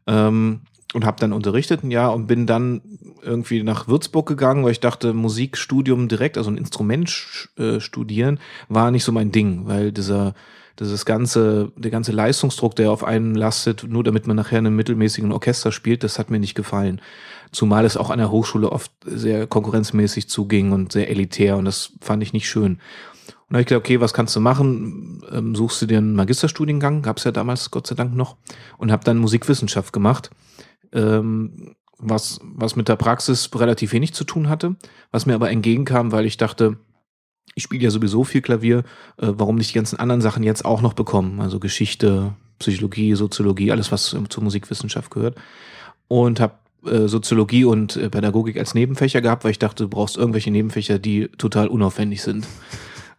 Ähm, 0.07 0.61
und 0.93 1.05
habe 1.05 1.19
dann 1.19 1.33
unterrichtet 1.33 1.83
ein 1.83 1.91
Jahr 1.91 2.13
und 2.13 2.27
bin 2.27 2.45
dann 2.45 2.81
irgendwie 3.21 3.63
nach 3.63 3.87
Würzburg 3.87 4.27
gegangen, 4.27 4.63
weil 4.63 4.71
ich 4.71 4.79
dachte, 4.79 5.13
Musikstudium 5.13 6.07
direkt, 6.07 6.37
also 6.37 6.49
ein 6.49 6.57
Instrument 6.57 7.49
äh, 7.57 7.79
studieren, 7.79 8.39
war 8.69 8.91
nicht 8.91 9.03
so 9.03 9.11
mein 9.11 9.31
Ding, 9.31 9.67
weil 9.67 9.91
dieser 9.91 10.33
dieses 10.79 11.05
ganze, 11.05 11.71
der 11.75 11.89
ganze 11.89 12.11
Leistungsdruck, 12.11 12.75
der 12.75 12.91
auf 12.91 13.03
einen 13.03 13.33
lastet, 13.33 13.85
nur 13.87 14.03
damit 14.03 14.27
man 14.27 14.35
nachher 14.35 14.59
in 14.59 14.67
einem 14.67 14.75
mittelmäßigen 14.75 15.31
Orchester 15.31 15.71
spielt, 15.71 16.03
das 16.03 16.19
hat 16.19 16.29
mir 16.29 16.39
nicht 16.39 16.53
gefallen. 16.53 17.01
Zumal 17.51 17.85
es 17.85 17.97
auch 17.97 18.11
an 18.11 18.19
der 18.19 18.29
Hochschule 18.29 18.71
oft 18.71 18.91
sehr 19.03 19.47
konkurrenzmäßig 19.47 20.29
zuging 20.29 20.73
und 20.73 20.91
sehr 20.91 21.09
elitär 21.09 21.57
und 21.57 21.65
das 21.65 21.93
fand 21.99 22.21
ich 22.21 22.33
nicht 22.33 22.47
schön. 22.47 22.73
Und 22.73 23.53
da 23.53 23.55
habe 23.55 23.61
ich 23.61 23.67
gedacht, 23.67 23.85
okay, 23.85 24.01
was 24.01 24.13
kannst 24.13 24.35
du 24.35 24.39
machen? 24.39 25.23
Ähm, 25.31 25.55
suchst 25.55 25.81
du 25.81 25.85
dir 25.87 25.97
einen 25.97 26.13
Magisterstudiengang, 26.13 27.01
gab 27.01 27.17
es 27.17 27.23
ja 27.23 27.31
damals 27.31 27.71
Gott 27.71 27.87
sei 27.87 27.95
Dank 27.95 28.13
noch, 28.13 28.35
und 28.77 28.91
habe 28.91 29.03
dann 29.03 29.17
Musikwissenschaft 29.17 29.93
gemacht 29.93 30.29
ähm, 30.93 31.75
was, 31.97 32.39
was 32.43 32.75
mit 32.75 32.87
der 32.87 32.95
Praxis 32.95 33.49
relativ 33.55 33.93
wenig 33.93 34.13
zu 34.13 34.23
tun 34.23 34.49
hatte, 34.49 34.75
was 35.11 35.25
mir 35.25 35.35
aber 35.35 35.49
entgegenkam, 35.49 36.11
weil 36.11 36.25
ich 36.25 36.37
dachte, 36.37 36.77
ich 37.55 37.63
spiele 37.63 37.85
ja 37.85 37.89
sowieso 37.89 38.23
viel 38.23 38.41
Klavier, 38.41 38.79
äh, 39.17 39.27
warum 39.33 39.55
nicht 39.55 39.71
die 39.71 39.75
ganzen 39.75 39.99
anderen 39.99 40.21
Sachen 40.21 40.43
jetzt 40.43 40.65
auch 40.65 40.81
noch 40.81 40.93
bekommen? 40.93 41.41
Also 41.41 41.59
Geschichte, 41.59 42.35
Psychologie, 42.59 43.15
Soziologie, 43.15 43.71
alles, 43.71 43.91
was 43.91 44.15
zur 44.29 44.43
Musikwissenschaft 44.43 45.11
gehört. 45.11 45.37
Und 46.07 46.39
habe 46.39 46.53
äh, 46.85 47.07
Soziologie 47.07 47.65
und 47.65 47.95
äh, 47.95 48.09
Pädagogik 48.09 48.57
als 48.57 48.73
Nebenfächer 48.73 49.21
gehabt, 49.21 49.43
weil 49.43 49.51
ich 49.51 49.59
dachte, 49.59 49.83
du 49.83 49.89
brauchst 49.89 50.17
irgendwelche 50.17 50.51
Nebenfächer, 50.51 50.99
die 50.99 51.29
total 51.37 51.67
unaufwendig 51.67 52.21
sind. 52.21 52.45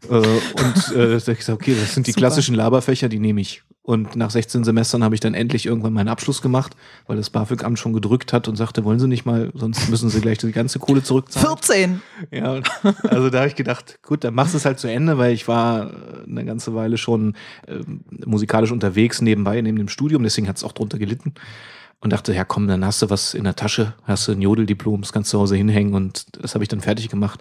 Äh, 0.09 0.14
und 0.14 0.97
äh, 0.97 1.17
ich 1.17 1.25
gesagt, 1.25 1.49
okay, 1.50 1.76
das 1.78 1.95
sind 1.95 2.07
die 2.07 2.12
Super. 2.12 2.21
klassischen 2.21 2.55
Laberfächer, 2.55 3.09
die 3.09 3.19
nehme 3.19 3.40
ich. 3.40 3.62
Und 3.83 4.17
nach 4.17 4.31
16 4.31 4.64
Semestern 4.64 5.02
habe 5.02 5.14
ich 5.14 5.21
dann 5.21 5.33
endlich 5.33 5.64
irgendwann 5.64 5.95
meinen 5.95 6.09
Abschluss 6.09 6.43
gemacht, 6.43 6.76
weil 7.07 7.17
das 7.17 7.31
BAföG-Amt 7.31 7.78
schon 7.78 7.95
gedrückt 7.95 8.35
hat 8.35 8.47
und 8.47 8.57
sagte, 8.57 8.85
wollen 8.85 9.00
Sie 9.00 9.09
nicht 9.09 9.25
mal, 9.25 9.50
sonst 9.55 9.88
müssen 9.88 10.11
Sie 10.11 10.21
gleich 10.21 10.37
die 10.37 10.52
ganze 10.52 10.78
Kohle 10.78 11.02
zurückzahlen. 11.02 11.57
14! 11.57 12.02
Ja, 12.31 12.61
also 13.05 13.31
da 13.31 13.38
habe 13.38 13.49
ich 13.49 13.55
gedacht, 13.55 13.99
gut, 14.02 14.25
dann 14.25 14.35
machst 14.35 14.52
du 14.52 14.59
es 14.59 14.67
halt 14.67 14.78
zu 14.78 14.88
Ende, 14.88 15.17
weil 15.17 15.33
ich 15.33 15.49
war 15.49 15.90
eine 16.26 16.45
ganze 16.45 16.75
Weile 16.75 16.99
schon 16.99 17.35
äh, 17.67 17.78
musikalisch 18.26 18.73
unterwegs 18.73 19.23
nebenbei, 19.23 19.59
neben 19.62 19.78
dem 19.78 19.88
Studium, 19.88 20.23
deswegen 20.23 20.49
hat 20.49 20.59
es 20.59 20.64
auch 20.64 20.73
drunter 20.73 20.99
gelitten. 20.99 21.33
Und 22.00 22.12
dachte, 22.12 22.35
ja 22.35 22.45
komm, 22.45 22.69
dann 22.69 22.85
hast 22.85 23.00
du 23.00 23.09
was 23.09 23.33
in 23.33 23.45
der 23.45 23.57
Tasche, 23.57 23.95
hast 24.05 24.28
du 24.28 24.33
ein 24.33 24.43
Jodeldiplom, 24.43 25.00
das 25.00 25.12
kannst 25.12 25.33
du 25.33 25.38
zu 25.38 25.40
Hause 25.40 25.57
hinhängen 25.57 25.95
und 25.95 26.26
das 26.43 26.55
habe 26.55 26.62
ich 26.62 26.69
dann 26.69 26.83
fertig 26.83 27.09
gemacht. 27.09 27.40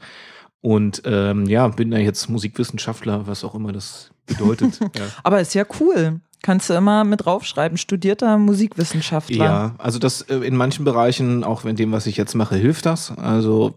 Und 0.61 1.03
ähm, 1.05 1.45
ja, 1.45 1.67
bin 1.67 1.91
da 1.91 1.97
jetzt 1.97 2.29
Musikwissenschaftler, 2.29 3.27
was 3.27 3.43
auch 3.43 3.55
immer 3.55 3.71
das 3.71 4.11
bedeutet. 4.25 4.79
ja. 4.95 5.05
Aber 5.23 5.39
ist 5.39 5.53
ja 5.53 5.63
cool. 5.79 6.19
Kannst 6.43 6.69
du 6.69 6.75
immer 6.75 7.03
mit 7.03 7.25
draufschreiben, 7.25 7.77
studierter 7.77 8.37
Musikwissenschaftler. 8.37 9.43
Ja, 9.43 9.75
also 9.79 9.97
das 9.97 10.21
äh, 10.21 10.35
in 10.35 10.55
manchen 10.55 10.85
Bereichen, 10.85 11.43
auch 11.43 11.65
in 11.65 11.75
dem, 11.75 11.91
was 11.91 12.05
ich 12.05 12.15
jetzt 12.15 12.35
mache, 12.35 12.55
hilft 12.55 12.85
das. 12.85 13.11
Also 13.17 13.75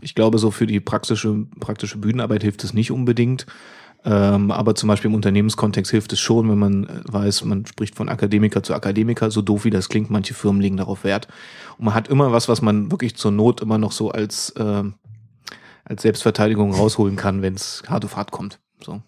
ich 0.00 0.14
glaube, 0.14 0.38
so 0.38 0.50
für 0.50 0.66
die 0.66 0.80
praktische, 0.80 1.46
praktische 1.60 1.98
Bühnenarbeit 1.98 2.42
hilft 2.42 2.64
es 2.64 2.74
nicht 2.74 2.90
unbedingt. 2.90 3.46
Ähm, 4.04 4.50
aber 4.50 4.74
zum 4.74 4.88
Beispiel 4.88 5.10
im 5.10 5.14
Unternehmenskontext 5.14 5.92
hilft 5.92 6.12
es 6.12 6.18
schon, 6.18 6.50
wenn 6.50 6.58
man 6.58 6.84
äh, 6.84 7.00
weiß, 7.04 7.44
man 7.44 7.64
spricht 7.66 7.94
von 7.94 8.08
Akademiker 8.08 8.62
zu 8.64 8.74
Akademiker, 8.74 9.30
so 9.30 9.42
doof 9.42 9.64
wie 9.64 9.70
das 9.70 9.88
klingt, 9.88 10.10
manche 10.10 10.34
Firmen 10.34 10.60
legen 10.60 10.76
darauf 10.76 11.04
Wert. 11.04 11.28
Und 11.78 11.84
man 11.84 11.94
hat 11.94 12.08
immer 12.08 12.32
was, 12.32 12.48
was 12.48 12.62
man 12.62 12.90
wirklich 12.90 13.14
zur 13.14 13.30
Not 13.30 13.60
immer 13.60 13.78
noch 13.78 13.92
so 13.92 14.10
als, 14.10 14.50
äh, 14.50 14.82
als 15.84 16.02
Selbstverteidigung 16.02 16.72
rausholen 16.74 17.16
kann, 17.16 17.42
wenn 17.42 17.54
es 17.54 17.82
hart 17.88 18.04
auf 18.04 18.16
hart 18.16 18.30
kommt. 18.30 18.58
So. 18.80 19.02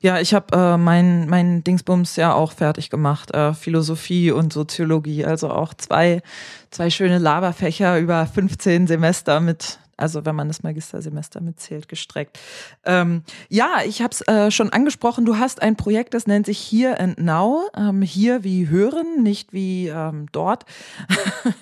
Ja, 0.00 0.20
ich 0.20 0.34
habe 0.34 0.54
äh, 0.56 0.76
mein, 0.76 1.28
mein 1.28 1.64
Dingsbums 1.64 2.16
ja 2.16 2.34
auch 2.34 2.52
fertig 2.52 2.90
gemacht, 2.90 3.34
äh, 3.34 3.54
Philosophie 3.54 4.30
und 4.30 4.52
Soziologie, 4.52 5.24
also 5.24 5.50
auch 5.50 5.72
zwei, 5.74 6.22
zwei 6.70 6.90
schöne 6.90 7.18
Laberfächer 7.18 7.98
über 7.98 8.26
15 8.26 8.86
Semester 8.86 9.40
mit 9.40 9.78
also 9.96 10.24
wenn 10.24 10.34
man 10.34 10.48
das 10.48 10.64
Magistersemester 10.64 11.40
mitzählt, 11.40 11.88
gestreckt. 11.88 12.38
Ähm, 12.84 13.22
ja, 13.48 13.76
ich 13.86 14.02
habe 14.02 14.10
es 14.12 14.22
äh, 14.22 14.50
schon 14.50 14.70
angesprochen, 14.70 15.24
du 15.24 15.38
hast 15.38 15.62
ein 15.62 15.76
Projekt, 15.76 16.14
das 16.14 16.26
nennt 16.26 16.46
sich 16.46 16.58
Here 16.58 16.98
and 16.98 17.18
Now. 17.20 17.68
Ähm, 17.76 18.02
hier 18.02 18.42
wie 18.42 18.68
hören, 18.68 19.22
nicht 19.22 19.52
wie 19.52 19.88
ähm, 19.88 20.26
dort. 20.32 20.64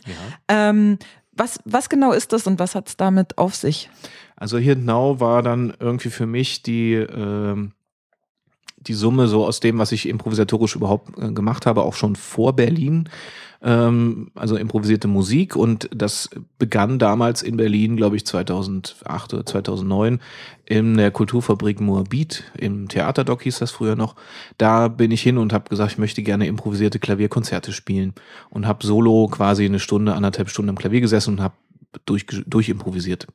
ja. 0.06 0.14
ähm, 0.70 0.98
was, 1.32 1.60
was 1.64 1.88
genau 1.88 2.12
ist 2.12 2.32
das 2.32 2.46
und 2.46 2.58
was 2.58 2.74
hat 2.74 2.88
es 2.88 2.96
damit 2.96 3.38
auf 3.38 3.54
sich? 3.54 3.90
Also 4.42 4.56
and 4.56 4.84
Now 4.84 5.20
war 5.20 5.40
dann 5.44 5.72
irgendwie 5.78 6.10
für 6.10 6.26
mich 6.26 6.64
die, 6.64 6.94
äh, 6.94 7.68
die 8.76 8.94
Summe 8.94 9.28
so 9.28 9.46
aus 9.46 9.60
dem, 9.60 9.78
was 9.78 9.92
ich 9.92 10.08
improvisatorisch 10.08 10.74
überhaupt 10.74 11.16
äh, 11.16 11.30
gemacht 11.30 11.64
habe, 11.64 11.82
auch 11.82 11.94
schon 11.94 12.16
vor 12.16 12.56
Berlin 12.56 13.08
ähm, 13.62 14.30
also 14.34 14.56
improvisierte 14.56 15.08
Musik 15.08 15.54
und 15.56 15.88
das 15.94 16.28
begann 16.58 16.98
damals 16.98 17.42
in 17.42 17.56
Berlin, 17.56 17.96
glaube 17.96 18.16
ich, 18.16 18.26
2008 18.26 19.34
oder 19.34 19.46
2009 19.46 20.20
in 20.64 20.96
der 20.96 21.10
Kulturfabrik 21.10 21.80
Moabit, 21.80 22.44
im 22.58 22.88
Theaterdoc 22.88 23.42
hieß 23.42 23.60
das 23.60 23.70
früher 23.70 23.94
noch. 23.94 24.16
Da 24.58 24.88
bin 24.88 25.10
ich 25.10 25.22
hin 25.22 25.38
und 25.38 25.52
habe 25.52 25.68
gesagt, 25.68 25.92
ich 25.92 25.98
möchte 25.98 26.22
gerne 26.22 26.46
improvisierte 26.46 26.98
Klavierkonzerte 26.98 27.72
spielen 27.72 28.14
und 28.50 28.66
habe 28.66 28.84
solo 28.84 29.28
quasi 29.28 29.64
eine 29.64 29.78
Stunde, 29.78 30.14
anderthalb 30.14 30.50
Stunden 30.50 30.70
am 30.70 30.78
Klavier 30.78 31.00
gesessen 31.00 31.34
und 31.34 31.40
habe 31.40 31.54
durch, 32.06 32.26
durch 32.46 32.68
improvisiert. 32.68 33.26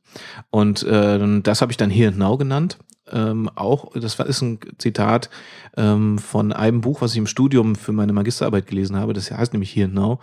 Und 0.50 0.82
äh, 0.82 1.40
das 1.42 1.62
habe 1.62 1.72
ich 1.72 1.76
dann 1.76 1.90
Here 1.90 2.08
and 2.08 2.18
Now 2.18 2.36
genannt 2.36 2.78
ähm, 3.12 3.50
auch, 3.54 3.92
das 3.94 4.18
ist 4.18 4.42
ein 4.42 4.58
Zitat 4.78 5.30
ähm, 5.76 6.18
von 6.18 6.52
einem 6.52 6.80
Buch, 6.80 7.00
was 7.00 7.12
ich 7.12 7.18
im 7.18 7.26
Studium 7.26 7.74
für 7.74 7.92
meine 7.92 8.12
Magisterarbeit 8.12 8.66
gelesen 8.66 8.96
habe, 8.96 9.12
das 9.12 9.30
heißt 9.30 9.52
nämlich 9.52 9.74
Here 9.74 9.88
Now, 9.88 10.20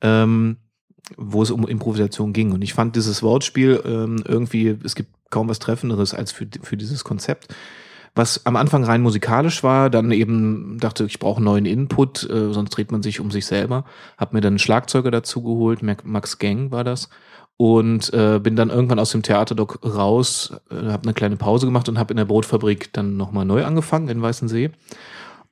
ähm, 0.00 0.56
wo 1.16 1.42
es 1.42 1.50
um 1.50 1.66
Improvisation 1.66 2.32
ging. 2.32 2.52
Und 2.52 2.62
ich 2.62 2.74
fand 2.74 2.96
dieses 2.96 3.22
Wortspiel 3.22 3.82
ähm, 3.84 4.22
irgendwie, 4.26 4.76
es 4.84 4.94
gibt 4.94 5.10
kaum 5.30 5.48
was 5.48 5.58
Treffenderes 5.58 6.14
als 6.14 6.32
für, 6.32 6.46
für 6.62 6.76
dieses 6.76 7.04
Konzept 7.04 7.54
was 8.14 8.44
am 8.46 8.56
Anfang 8.56 8.82
rein 8.82 9.00
musikalisch 9.00 9.62
war, 9.62 9.90
dann 9.90 10.10
eben 10.10 10.78
dachte, 10.80 11.04
ich 11.04 11.20
brauche 11.20 11.40
neuen 11.40 11.66
Input, 11.66 12.28
äh, 12.28 12.52
sonst 12.52 12.70
dreht 12.70 12.90
man 12.90 13.00
sich 13.00 13.20
um 13.20 13.30
sich 13.30 13.46
selber. 13.46 13.84
Hab 14.16 14.32
mir 14.32 14.40
dann 14.40 14.54
einen 14.54 14.58
Schlagzeuger 14.58 15.12
dazu 15.12 15.40
geholt, 15.40 15.82
Max 15.82 16.38
Gang 16.38 16.72
war 16.72 16.82
das, 16.82 17.10
und 17.58 18.14
äh, 18.14 18.38
bin 18.38 18.54
dann 18.54 18.70
irgendwann 18.70 19.00
aus 19.00 19.10
dem 19.10 19.22
Theaterdoc 19.22 19.80
raus, 19.84 20.52
äh, 20.70 20.90
habe 20.92 21.02
eine 21.02 21.12
kleine 21.12 21.36
Pause 21.36 21.66
gemacht 21.66 21.88
und 21.88 21.98
habe 21.98 22.12
in 22.12 22.16
der 22.16 22.24
Brotfabrik 22.24 22.92
dann 22.92 23.16
nochmal 23.16 23.44
neu 23.44 23.64
angefangen 23.64 24.08
in 24.08 24.22
Weißensee. 24.22 24.70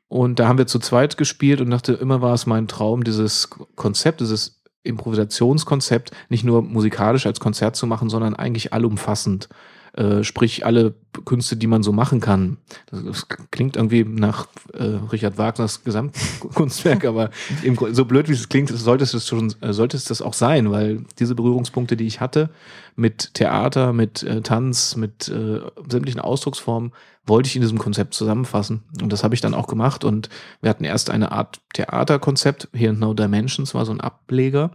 Und 0.07 0.39
da 0.39 0.47
haben 0.47 0.57
wir 0.57 0.69
zu 0.69 0.79
zweit 0.79 1.17
gespielt 1.17 1.61
und 1.61 1.71
dachte, 1.71 1.95
immer 1.95 2.23
war 2.23 2.33
es 2.33 2.47
mein 2.47 2.69
Traum, 2.69 3.03
dieses 3.03 3.51
Konzept, 3.75 4.21
dieses 4.21 4.63
Improvisationskonzept 4.85 6.13
nicht 6.29 6.45
nur 6.45 6.63
musikalisch 6.63 7.27
als 7.27 7.41
Konzert 7.41 7.75
zu 7.75 7.89
machen, 7.89 8.09
sondern 8.09 8.37
eigentlich 8.37 8.73
allumfassend 8.73 9.49
äh, 9.97 10.23
sprich 10.25 10.65
alle 10.67 10.95
Künste, 11.25 11.57
die 11.57 11.67
man 11.67 11.83
so 11.83 11.93
machen 11.93 12.21
kann. 12.21 12.59
Das, 12.91 13.05
das 13.05 13.29
klingt 13.51 13.77
irgendwie 13.77 14.05
nach 14.05 14.47
äh, 14.75 14.85
Richard 15.11 15.39
Wagners 15.39 15.85
Gesamtkunstwerk, 15.85 17.05
aber 17.05 17.31
eben, 17.63 17.77
so 17.95 18.05
blöd 18.05 18.29
wie 18.29 18.35
es 18.35 18.49
klingt, 18.49 18.69
sollte 18.69 19.05
es 19.05 19.27
schon, 19.27 19.55
äh, 19.61 19.73
sollte 19.73 19.97
es 19.97 20.05
das 20.05 20.23
auch 20.23 20.35
sein, 20.35 20.71
weil 20.71 21.05
diese 21.19 21.35
Berührungspunkte, 21.35 21.97
die 21.97 22.07
ich 22.07 22.21
hatte 22.21 22.51
mit 22.95 23.35
Theater, 23.35 23.93
mit 23.93 24.23
äh, 24.23 24.43
Tanz, 24.43 24.97
mit 24.97 25.29
äh, 25.29 25.61
sämtlichen 25.89 26.21
Ausdrucksformen, 26.21 26.93
wollte 27.27 27.49
ich 27.49 27.57
in 27.57 27.63
diesem 27.63 27.79
Konzept 27.79 28.15
zusammenfassen. 28.15 28.83
Und 29.03 29.13
das 29.13 29.25
habe 29.25 29.35
ich 29.35 29.41
dann 29.41 29.55
auch 29.55 29.67
gemacht. 29.67 30.05
Und 30.05 30.29
wir 30.61 30.71
hatten 30.71 30.85
erst 30.85 31.11
eine 31.11 31.33
Art 31.33 31.61
Theaterkonzept, 31.75 32.69
Here 32.73 32.91
and 32.91 33.01
No 33.01 33.15
Dimensions 33.15 33.75
war 33.75 33.85
so 33.85 33.93
ein 33.93 34.01
Ableger. 34.01 34.71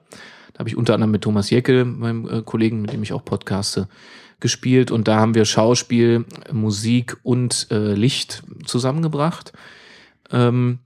Da 0.54 0.60
habe 0.60 0.70
ich 0.70 0.76
unter 0.76 0.94
anderem 0.94 1.12
mit 1.12 1.22
Thomas 1.22 1.50
Jeckel, 1.50 1.86
meinem 1.86 2.28
äh, 2.28 2.42
Kollegen, 2.42 2.82
mit 2.82 2.92
dem 2.92 3.04
ich 3.04 3.14
auch 3.14 3.24
podcaste, 3.24 3.88
gespielt 4.42 4.92
und 4.92 5.08
da 5.08 5.20
haben 5.20 5.36
wir 5.36 5.46
Schauspiel, 5.46 6.26
Musik 6.52 7.18
und 7.24 7.68
äh, 7.72 7.94
Licht 7.94 8.44
zusammengebracht. 8.66 9.54
Ähm, 10.32 10.80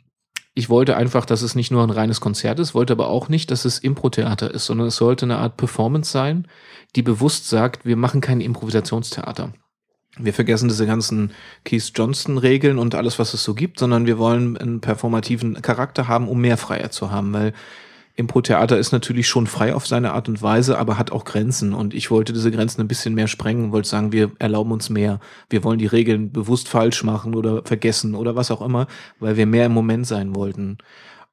ich 0.53 0.69
wollte 0.69 0.95
einfach, 0.95 1.25
dass 1.25 1.41
es 1.41 1.55
nicht 1.55 1.71
nur 1.71 1.83
ein 1.83 1.89
reines 1.89 2.21
Konzert 2.21 2.59
ist, 2.59 2.73
wollte 2.73 2.93
aber 2.93 3.09
auch 3.09 3.27
nicht, 3.27 3.51
dass 3.51 3.65
es 3.65 3.79
Impro-Theater 3.79 4.51
ist, 4.51 4.65
sondern 4.65 4.87
es 4.87 4.95
sollte 4.95 5.25
eine 5.25 5.37
Art 5.37 5.57
Performance 5.57 6.11
sein, 6.11 6.47
die 6.95 7.01
bewusst 7.01 7.49
sagt, 7.49 7.85
wir 7.85 7.97
machen 7.97 8.21
kein 8.21 8.39
Improvisationstheater. 8.39 9.51
Wir 10.17 10.33
vergessen 10.33 10.69
diese 10.69 10.85
ganzen 10.85 11.31
Keith 11.65 11.91
Johnston-Regeln 11.93 12.77
und 12.77 12.95
alles, 12.95 13.19
was 13.19 13.33
es 13.33 13.43
so 13.43 13.53
gibt, 13.53 13.79
sondern 13.79 14.05
wir 14.05 14.17
wollen 14.17 14.55
einen 14.55 14.79
performativen 14.79 15.61
Charakter 15.61 16.07
haben, 16.07 16.29
um 16.29 16.39
mehr 16.39 16.55
Freiheit 16.55 16.93
zu 16.93 17.11
haben, 17.11 17.33
weil 17.33 17.53
Impro-Theater 18.17 18.77
ist 18.77 18.93
natürlich 18.93 19.27
schon 19.27 19.45
frei 19.45 19.75
auf 19.75 19.87
seine 19.87 20.13
Art 20.13 20.29
und 20.29 20.41
Weise, 20.41 20.77
aber 20.77 20.97
hat 20.97 21.11
auch 21.11 21.25
Grenzen. 21.25 21.73
Und 21.73 21.93
ich 21.93 22.11
wollte 22.11 22.31
diese 22.31 22.49
Grenzen 22.49 22.81
ein 22.81 22.87
bisschen 22.87 23.13
mehr 23.13 23.27
sprengen, 23.27 23.73
wollte 23.73 23.89
sagen, 23.89 24.13
wir 24.13 24.31
erlauben 24.39 24.71
uns 24.71 24.89
mehr. 24.89 25.19
Wir 25.49 25.63
wollen 25.63 25.79
die 25.79 25.85
Regeln 25.85 26.31
bewusst 26.31 26.69
falsch 26.69 27.03
machen 27.03 27.35
oder 27.35 27.63
vergessen 27.63 28.15
oder 28.15 28.35
was 28.35 28.51
auch 28.51 28.61
immer, 28.61 28.87
weil 29.19 29.35
wir 29.35 29.45
mehr 29.45 29.65
im 29.65 29.73
Moment 29.73 30.07
sein 30.07 30.33
wollten. 30.33 30.77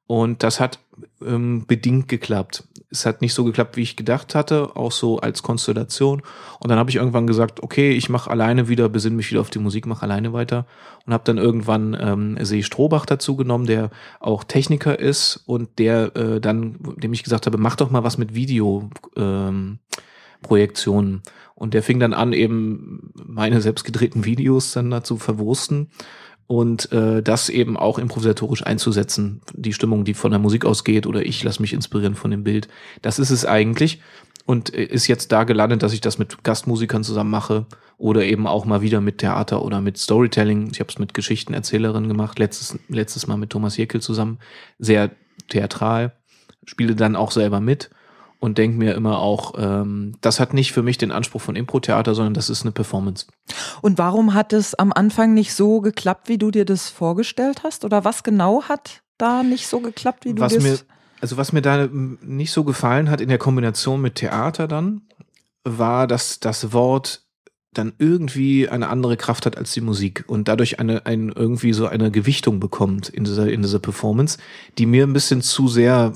Und 0.05 0.43
das 0.43 0.59
hat 0.59 0.79
ähm, 1.25 1.65
bedingt 1.65 2.07
geklappt. 2.07 2.65
Es 2.89 3.05
hat 3.05 3.21
nicht 3.21 3.33
so 3.33 3.43
geklappt, 3.43 3.77
wie 3.77 3.81
ich 3.81 3.95
gedacht 3.95 4.35
hatte, 4.35 4.75
auch 4.75 4.91
so 4.91 5.19
als 5.19 5.41
Konstellation. 5.41 6.21
Und 6.59 6.69
dann 6.69 6.77
habe 6.77 6.89
ich 6.89 6.97
irgendwann 6.97 7.25
gesagt, 7.25 7.63
okay, 7.63 7.91
ich 7.91 8.09
mache 8.09 8.29
alleine 8.29 8.67
wieder, 8.67 8.89
besinne 8.89 9.15
mich 9.15 9.31
wieder 9.31 9.41
auf 9.41 9.49
die 9.49 9.59
Musik, 9.59 9.87
mache 9.87 10.03
alleine 10.03 10.33
weiter. 10.33 10.67
Und 11.05 11.13
habe 11.13 11.23
dann 11.23 11.37
irgendwann 11.37 11.97
ähm, 11.99 12.37
See 12.45 12.61
Strohbach 12.61 13.05
dazu 13.05 13.35
genommen, 13.35 13.65
der 13.65 13.89
auch 14.19 14.43
Techniker 14.43 14.99
ist 14.99 15.41
und 15.45 15.79
der 15.79 16.15
äh, 16.15 16.41
dann, 16.41 16.77
dem 16.97 17.13
ich 17.13 17.23
gesagt 17.23 17.47
habe, 17.47 17.57
mach 17.57 17.77
doch 17.77 17.89
mal 17.89 18.03
was 18.03 18.17
mit 18.17 18.35
Videoprojektionen. 18.35 21.13
Ähm, 21.13 21.21
und 21.55 21.73
der 21.73 21.83
fing 21.83 21.99
dann 21.99 22.13
an, 22.13 22.33
eben 22.33 23.13
meine 23.15 23.61
selbst 23.61 23.85
gedrehten 23.85 24.25
Videos 24.25 24.73
dann 24.73 24.91
dazu 24.91 25.17
verwursten 25.17 25.89
und 26.47 26.91
äh, 26.91 27.23
das 27.23 27.49
eben 27.49 27.77
auch 27.77 27.97
improvisatorisch 27.97 28.65
einzusetzen. 28.65 29.41
Die 29.53 29.73
Stimmung, 29.73 30.05
die 30.05 30.13
von 30.13 30.31
der 30.31 30.39
Musik 30.39 30.65
ausgeht 30.65 31.07
oder 31.07 31.25
ich 31.25 31.43
lasse 31.43 31.61
mich 31.61 31.73
inspirieren 31.73 32.15
von 32.15 32.31
dem 32.31 32.43
Bild. 32.43 32.67
Das 33.01 33.19
ist 33.19 33.29
es 33.29 33.45
eigentlich 33.45 34.01
und 34.45 34.73
äh, 34.73 34.83
ist 34.83 35.07
jetzt 35.07 35.31
da 35.31 35.43
gelandet, 35.43 35.83
dass 35.83 35.93
ich 35.93 36.01
das 36.01 36.17
mit 36.17 36.43
Gastmusikern 36.43 37.03
zusammen 37.03 37.31
mache 37.31 37.65
oder 37.97 38.25
eben 38.25 38.47
auch 38.47 38.65
mal 38.65 38.81
wieder 38.81 39.01
mit 39.01 39.19
Theater 39.19 39.63
oder 39.63 39.81
mit 39.81 39.97
Storytelling. 39.97 40.69
Ich 40.71 40.79
habe 40.79 40.89
es 40.89 40.99
mit 40.99 41.13
Geschichtenerzählerinnen 41.13 42.09
gemacht, 42.09 42.39
letztes, 42.39 42.77
letztes 42.89 43.27
Mal 43.27 43.37
mit 43.37 43.49
Thomas 43.49 43.77
Jekyll 43.77 44.01
zusammen, 44.01 44.39
sehr 44.79 45.11
theatral, 45.49 46.13
spiele 46.65 46.95
dann 46.95 47.15
auch 47.15 47.31
selber 47.31 47.59
mit 47.59 47.89
und 48.43 48.57
denke 48.57 48.77
mir 48.77 48.93
immer 48.93 49.19
auch, 49.19 49.53
ähm, 49.57 50.17
das 50.19 50.41
hat 50.41 50.53
nicht 50.53 50.73
für 50.73 50.83
mich 50.83 50.97
den 50.97 51.13
Anspruch 51.13 51.41
von 51.41 51.55
Impro-Theater, 51.55 52.13
sondern 52.13 52.33
das 52.33 52.49
ist 52.49 52.63
eine 52.63 52.73
Performance. 52.73 53.25
Und 53.81 53.97
warum 53.97 54.33
hat 54.33 54.51
es 54.51 54.75
am 54.75 54.91
Anfang 54.91 55.33
nicht 55.33 55.53
so 55.53 55.79
geklappt, 55.79 56.27
wie 56.27 56.37
du 56.37 56.51
dir 56.51 56.65
das 56.65 56.89
vorgestellt 56.89 57.63
hast? 57.63 57.85
Oder 57.85 58.03
was 58.03 58.21
genau 58.21 58.63
hat 58.63 59.01
da 59.17 59.43
nicht 59.43 59.67
so 59.67 59.79
geklappt, 59.79 60.25
wie 60.25 60.33
du 60.33 60.41
was 60.41 60.59
mir, 60.59 60.77
Also 61.21 61.37
was 61.37 61.53
mir 61.53 61.61
da 61.61 61.87
nicht 61.87 62.51
so 62.51 62.65
gefallen 62.65 63.09
hat 63.09 63.21
in 63.21 63.29
der 63.29 63.37
Kombination 63.37 64.01
mit 64.01 64.15
Theater 64.15 64.67
dann, 64.67 65.03
war, 65.63 66.05
dass 66.05 66.41
das 66.41 66.73
Wort 66.73 67.23
dann 67.71 67.93
irgendwie 67.97 68.67
eine 68.67 68.89
andere 68.89 69.15
Kraft 69.15 69.45
hat 69.45 69.57
als 69.57 69.71
die 69.71 69.81
Musik 69.81 70.25
und 70.27 70.49
dadurch 70.49 70.81
eine, 70.81 71.05
ein, 71.05 71.31
irgendwie 71.33 71.71
so 71.71 71.87
eine 71.87 72.11
Gewichtung 72.11 72.59
bekommt 72.59 73.07
in 73.07 73.23
dieser, 73.23 73.49
in 73.49 73.61
dieser 73.61 73.79
Performance, 73.79 74.37
die 74.77 74.85
mir 74.85 75.07
ein 75.07 75.13
bisschen 75.13 75.41
zu 75.41 75.69
sehr, 75.69 76.11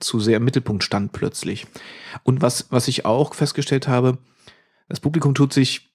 zu 0.00 0.20
sehr 0.20 0.38
im 0.38 0.44
Mittelpunkt 0.44 0.84
stand 0.84 1.12
plötzlich. 1.12 1.66
Und 2.22 2.42
was, 2.42 2.66
was 2.70 2.88
ich 2.88 3.04
auch 3.04 3.34
festgestellt 3.34 3.88
habe, 3.88 4.18
das 4.88 5.00
Publikum 5.00 5.34
tut 5.34 5.52
sich, 5.52 5.92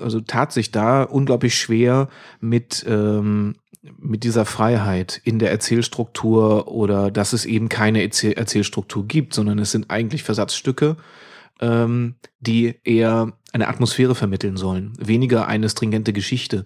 also 0.00 0.20
tat 0.20 0.52
sich 0.52 0.70
da 0.70 1.02
unglaublich 1.02 1.54
schwer 1.54 2.08
mit, 2.40 2.84
ähm, 2.86 3.56
mit 3.98 4.24
dieser 4.24 4.44
Freiheit 4.44 5.20
in 5.24 5.38
der 5.38 5.50
Erzählstruktur 5.50 6.68
oder 6.68 7.10
dass 7.10 7.32
es 7.32 7.44
eben 7.44 7.68
keine 7.68 8.02
Erzähl 8.02 8.32
Erzählstruktur 8.32 9.06
gibt, 9.06 9.34
sondern 9.34 9.58
es 9.58 9.72
sind 9.72 9.90
eigentlich 9.90 10.22
Versatzstücke, 10.22 10.96
ähm, 11.60 12.16
die 12.40 12.74
eher 12.84 13.32
eine 13.52 13.68
Atmosphäre 13.68 14.14
vermitteln 14.14 14.56
sollen, 14.56 14.92
weniger 14.98 15.46
eine 15.46 15.68
stringente 15.68 16.12
Geschichte. 16.12 16.64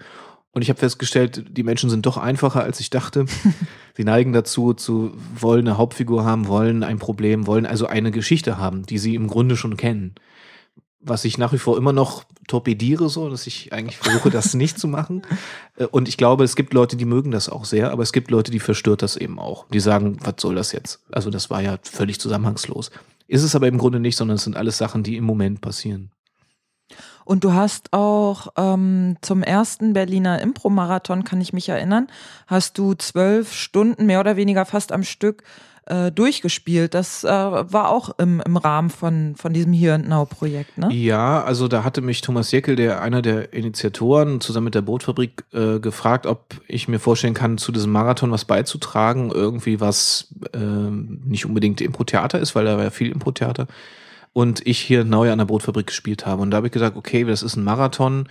Und 0.57 0.63
ich 0.63 0.71
habe 0.71 0.79
festgestellt, 0.79 1.45
die 1.51 1.65
Menschen 1.65 1.91
sind 1.91 2.07
doch 2.07 2.17
einfacher, 2.17 2.63
als 2.63 2.81
ich 2.81 2.89
dachte. 2.89 3.27
Sie 3.95 4.05
neigen 4.05 4.33
dazu, 4.33 4.73
zu 4.73 5.13
wollen 5.39 5.69
eine 5.69 5.77
Hauptfigur 5.77 6.25
haben, 6.25 6.49
wollen 6.49 6.83
ein 6.83 6.99
Problem, 6.99 7.47
wollen 7.47 7.67
also 7.67 7.87
eine 7.89 8.11
Geschichte 8.11 8.57
haben, 8.57 8.87
die 8.87 8.97
sie 8.97 9.15
im 9.17 9.27
Grunde 9.27 9.59
schon 9.59 9.77
kennen. 9.77 10.15
Was 10.99 11.27
ich 11.27 11.37
nach 11.37 11.53
wie 11.53 11.59
vor 11.59 11.77
immer 11.77 11.93
noch 11.93 12.25
torpediere, 12.49 13.11
so, 13.11 13.29
dass 13.29 13.47
ich 13.47 13.75
eigentlich 13.75 13.99
versuche, 13.99 14.31
das 14.31 14.55
nicht 14.55 14.79
zu 14.79 14.89
machen. 14.89 15.27
Äh, 15.77 15.85
und 15.89 16.09
ich 16.09 16.17
glaube, 16.17 16.45
es 16.45 16.57
gibt 16.57 16.73
Leute, 16.73 16.97
die 16.97 17.05
mögen 17.05 17.33
das 17.33 17.51
auch 17.51 17.67
sehr, 17.67 17.91
aber 17.91 18.03
es 18.03 18.15
gibt 18.15 18.31
Leute, 18.31 18.51
die 18.51 18.59
verstört 18.59 19.03
das 19.03 19.19
eben 19.19 19.39
auch. 19.39 19.67
Die 19.69 19.81
sagen, 19.81 20.17
was 20.25 20.37
soll 20.39 20.55
das 20.55 20.73
jetzt? 20.73 21.03
Also 21.13 21.29
das 21.29 21.51
war 21.51 21.61
ja 21.61 21.77
völlig 21.83 22.19
zusammenhangslos. 22.19 22.91
Ist 23.29 23.43
es 23.43 23.55
aber 23.55 23.69
im 23.69 23.77
Grunde 23.77 24.01
nicht, 24.01 24.17
sondern 24.17 24.37
es 24.37 24.45
sind 24.45 24.57
alles 24.57 24.79
Sachen, 24.79 25.03
die 25.03 25.19
im 25.19 25.25
Moment 25.25 25.61
passieren. 25.61 26.13
Und 27.27 27.43
du 27.43 27.53
hast 27.53 27.93
auch 27.93 28.47
ähm, 28.57 29.17
zum 29.21 29.43
ersten 29.43 29.93
Berliner 29.93 30.41
Impro-Marathon, 30.41 31.25
kann 31.25 31.41
ich 31.41 31.53
mich 31.53 31.69
erinnern, 31.69 32.07
hast 32.47 32.79
du 32.79 32.95
zwölf 32.95 33.53
Stunden 33.53 34.07
mehr 34.07 34.21
oder 34.21 34.37
weniger 34.37 34.65
fast 34.65 34.93
am 34.93 35.03
Stück 35.03 35.43
äh, 35.87 36.13
durchgespielt. 36.13 36.95
Das 36.95 37.25
äh, 37.25 37.29
war 37.29 37.91
auch 37.91 38.11
im, 38.19 38.41
im 38.47 38.57
Rahmen 38.57 38.91
von, 38.91 39.35
von 39.37 39.53
diesem 39.53 39.73
Here 39.73 39.95
and 39.95 40.09
Now-Projekt, 40.09 40.79
ne? 40.79 40.89
Ja, 40.93 41.43
also 41.43 41.67
da 41.67 41.83
hatte 41.83 42.01
mich 42.01 42.21
Thomas 42.21 42.53
Jeckel, 42.53 42.77
der 42.77 43.03
einer 43.03 43.23
der 43.23 43.53
Initiatoren, 43.53 44.41
zusammen 44.41 44.67
mit 44.67 44.77
der 44.77 44.83
Bootfabrik 44.83 45.45
äh, 45.53 45.81
gefragt, 45.81 46.27
ob 46.27 46.61
ich 46.69 46.87
mir 46.87 47.01
vorstellen 47.01 47.35
kann, 47.35 47.59
zu 47.59 47.73
diesem 47.73 47.91
Marathon 47.91 48.31
was 48.31 48.45
beizutragen. 48.45 49.33
Irgendwie 49.33 49.81
was 49.81 50.33
äh, 50.53 50.59
nicht 50.59 51.45
unbedingt 51.45 51.81
Impro-Theater 51.81 52.39
ist, 52.39 52.55
weil 52.55 52.67
da 52.67 52.77
war 52.77 52.85
ja 52.85 52.91
viel 52.91 53.11
Impro-Theater 53.11 53.67
und 54.37 54.67
ich 54.67 54.81
hier 54.81 55.03
neu 55.03 55.33
an 55.33 55.39
der 55.39 55.47
Brotfabrik 55.47 55.87
gespielt 55.87 56.27
habe. 56.27 56.43
Und 56.43 56.51
da 56.51 56.59
habe 56.59 56.67
ich 56.67 56.73
gesagt, 56.75 56.95
okay, 56.95 57.25
das 57.25 57.43
ist 57.43 57.57
ein 57.57 57.65
Marathon. 57.65 58.29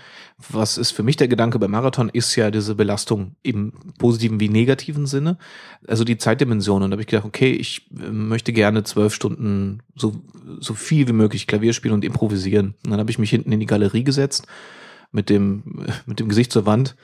Was 0.52 0.78
ist 0.78 0.92
für 0.92 1.02
mich 1.02 1.18
der 1.18 1.28
Gedanke 1.28 1.58
beim 1.58 1.72
Marathon, 1.72 2.10
ist 2.10 2.36
ja 2.36 2.52
diese 2.52 2.76
Belastung 2.76 3.36
im 3.42 3.74
positiven 3.98 4.40
wie 4.40 4.48
negativen 4.48 5.08
Sinne. 5.08 5.40
Also 5.88 6.04
die 6.04 6.20
Zeitdimension. 6.20 6.84
Und 6.84 6.92
da 6.92 6.94
habe 6.94 7.02
ich 7.02 7.08
gedacht, 7.08 7.26
okay, 7.26 7.54
ich 7.54 7.88
äh, 8.00 8.12
möchte 8.12 8.54
gerne 8.54 8.84
zwölf 8.84 9.16
Stunden 9.16 9.80
so, 9.96 10.14
so 10.60 10.76
viel 10.76 11.08
wie 11.08 11.14
möglich 11.14 11.48
Klavier 11.48 11.74
spielen 11.74 11.96
und 11.96 12.06
improvisieren. 12.06 12.76
Und 12.86 12.92
dann 12.92 13.00
habe 13.00 13.10
ich 13.10 13.18
mich 13.18 13.32
hinten 13.32 13.52
in 13.52 13.60
die 13.60 13.66
Galerie 13.66 14.04
gesetzt 14.04 14.46
mit 15.12 15.32
dem, 15.32 15.88
mit 16.06 16.20
dem 16.20 16.30
Gesicht 16.30 16.52
zur 16.52 16.68
Wand 16.68 16.96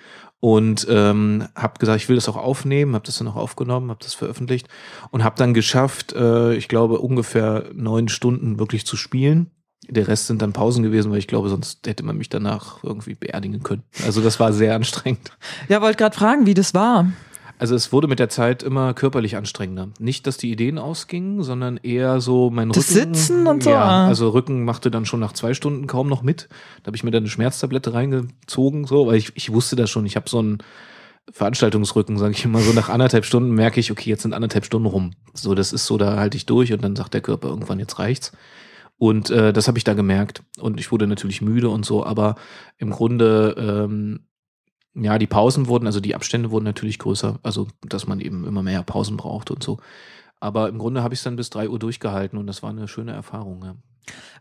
und 0.42 0.88
ähm, 0.90 1.48
habe 1.56 1.80
gesagt, 1.80 2.02
ich 2.02 2.10
will 2.10 2.16
das 2.16 2.28
auch 2.28 2.36
aufnehmen, 2.36 2.96
habe 2.96 3.06
das 3.06 3.20
dann 3.20 3.28
auch 3.28 3.36
aufgenommen, 3.36 3.92
habe 3.92 4.04
das 4.04 4.16
veröffentlicht 4.16 4.68
und 5.12 5.24
habe 5.24 5.38
dann 5.38 5.54
geschafft, 5.54 6.14
äh, 6.14 6.56
ich 6.56 6.68
glaube 6.68 7.00
ungefähr 7.00 7.70
neun 7.74 8.10
Stunden 8.10 8.60
wirklich 8.60 8.86
zu 8.86 8.98
spielen. 8.98 9.52
Der 9.88 10.08
Rest 10.08 10.28
sind 10.28 10.42
dann 10.42 10.52
Pausen 10.52 10.84
gewesen, 10.84 11.12
weil 11.12 11.20
ich 11.20 11.28
glaube, 11.28 11.50
sonst 11.50 11.86
hätte 11.86 12.04
man 12.04 12.18
mich 12.18 12.30
danach 12.30 12.84
irgendwie 12.84 13.14
beerdigen 13.14 13.62
können. 13.62 13.84
Also 14.04 14.20
das 14.22 14.40
war 14.40 14.52
sehr 14.52 14.76
anstrengend. 14.76 15.32
Ja, 15.70 15.82
wollte 15.82 15.98
gerade 15.98 16.18
fragen, 16.18 16.48
wie 16.48 16.56
das 16.56 16.74
war. 16.74 17.12
Also 17.62 17.76
es 17.76 17.94
wurde 17.94 18.08
mit 18.08 18.18
der 18.18 18.28
Zeit 18.28 18.64
immer 18.64 18.96
körperlich 18.96 19.36
anstrengender. 19.38 19.90
Nicht, 20.00 20.26
dass 20.26 20.38
die 20.38 20.50
Ideen 20.50 20.80
ausgingen, 20.80 21.44
sondern 21.44 21.78
eher 21.78 22.20
so 22.20 22.50
mein 22.50 22.70
das 22.70 22.90
Rücken. 22.90 23.14
Sitzen 23.14 23.46
und 23.46 23.62
so. 23.62 23.70
Ja, 23.70 24.08
also 24.08 24.30
Rücken 24.30 24.66
machte 24.66 24.90
dann 24.90 25.06
schon 25.06 25.20
nach 25.20 25.34
zwei 25.34 25.54
Stunden 25.54 25.86
kaum 25.86 26.10
noch 26.10 26.24
mit. 26.24 26.50
Da 26.82 26.88
habe 26.88 26.98
ich 26.98 27.04
mir 27.04 27.12
dann 27.12 27.22
eine 27.22 27.30
Schmerztablette 27.30 27.94
reingezogen, 27.94 28.88
so, 28.88 29.06
weil 29.06 29.18
ich, 29.18 29.34
ich 29.36 29.54
wusste 29.54 29.76
das 29.76 29.92
schon. 29.92 30.08
Ich 30.08 30.16
habe 30.16 30.28
so 30.28 30.40
einen 30.40 30.58
Veranstaltungsrücken, 31.32 32.18
sage 32.18 32.32
ich 32.32 32.44
immer. 32.44 32.62
So 32.62 32.74
nach 32.74 32.90
anderthalb 32.90 33.26
Stunden 33.26 33.52
merke 33.52 33.80
ich, 33.80 33.92
okay, 33.92 34.10
jetzt 34.10 34.24
sind 34.24 34.34
anderthalb 34.34 34.66
Stunden 34.66 34.88
rum. 34.88 35.12
So, 35.36 35.54
das 35.54 35.72
ist 35.72 35.86
so, 35.86 36.00
da 36.00 36.18
halte 36.18 36.38
ich 36.38 36.48
durch 36.48 36.74
und 36.74 36.84
dann 36.84 36.96
sagt 36.96 37.14
der 37.14 37.22
Körper 37.22 37.50
irgendwann, 37.50 37.78
jetzt 37.78 38.00
reicht's. 38.00 38.32
Und 38.98 39.30
äh, 39.30 39.54
das 39.54 39.68
habe 39.68 39.78
ich 39.78 39.84
da 39.84 39.94
gemerkt. 39.94 40.42
Und 40.58 40.80
ich 40.80 40.92
wurde 40.92 41.06
natürlich 41.06 41.44
müde 41.44 41.70
und 41.70 41.86
so, 41.86 42.04
aber 42.04 42.38
im 42.80 42.90
Grunde 42.90 43.56
ähm, 43.56 44.22
ja, 44.94 45.18
die 45.18 45.28
Pausen 45.28 45.68
wurden, 45.68 45.86
also 45.86 46.00
die 46.00 46.16
Abstände 46.16 46.52
wurden 46.52 46.66
natürlich 46.66 47.00
größer, 47.00 47.40
also 47.44 47.68
dass 47.88 48.08
man 48.08 48.20
eben 48.20 48.46
immer 48.46 48.64
mehr 48.64 48.84
Pausen 48.84 49.18
braucht 49.18 49.52
und 49.52 49.64
so. 49.64 49.78
Aber 50.40 50.70
im 50.70 50.80
Grunde 50.80 51.04
habe 51.04 51.14
ich 51.14 51.20
es 51.20 51.24
dann 51.24 51.36
bis 51.36 51.50
drei 51.50 51.70
Uhr 51.70 51.80
durchgehalten 51.80 52.38
und 52.38 52.48
das 52.48 52.64
war 52.64 52.72
eine 52.72 52.88
schöne 52.88 53.12
Erfahrung. 53.12 53.64
Ja. 53.64 53.76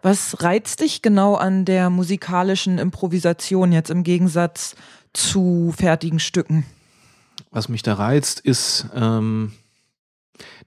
Was 0.02 0.42
reizt 0.42 0.80
dich 0.80 1.02
genau 1.02 1.34
an 1.34 1.64
der 1.64 1.90
musikalischen 1.90 2.78
Improvisation 2.78 3.72
jetzt 3.72 3.90
im 3.90 4.02
Gegensatz 4.02 4.74
zu 5.12 5.72
fertigen 5.76 6.18
Stücken? 6.18 6.64
Was 7.50 7.68
mich 7.68 7.82
da 7.82 7.94
reizt, 7.94 8.40
ist, 8.40 8.86
ähm, 8.94 9.52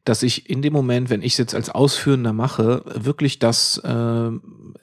dass 0.06 0.22
ich 0.22 0.50
in 0.50 0.62
dem 0.62 0.74
Moment, 0.74 1.10
wenn 1.10 1.22
ich 1.22 1.34
es 1.34 1.38
jetzt 1.38 1.56
als 1.56 1.70
Ausführender 1.70 2.34
mache, 2.34 2.84
wirklich 2.86 3.40
das 3.40 3.78
äh, 3.78 4.32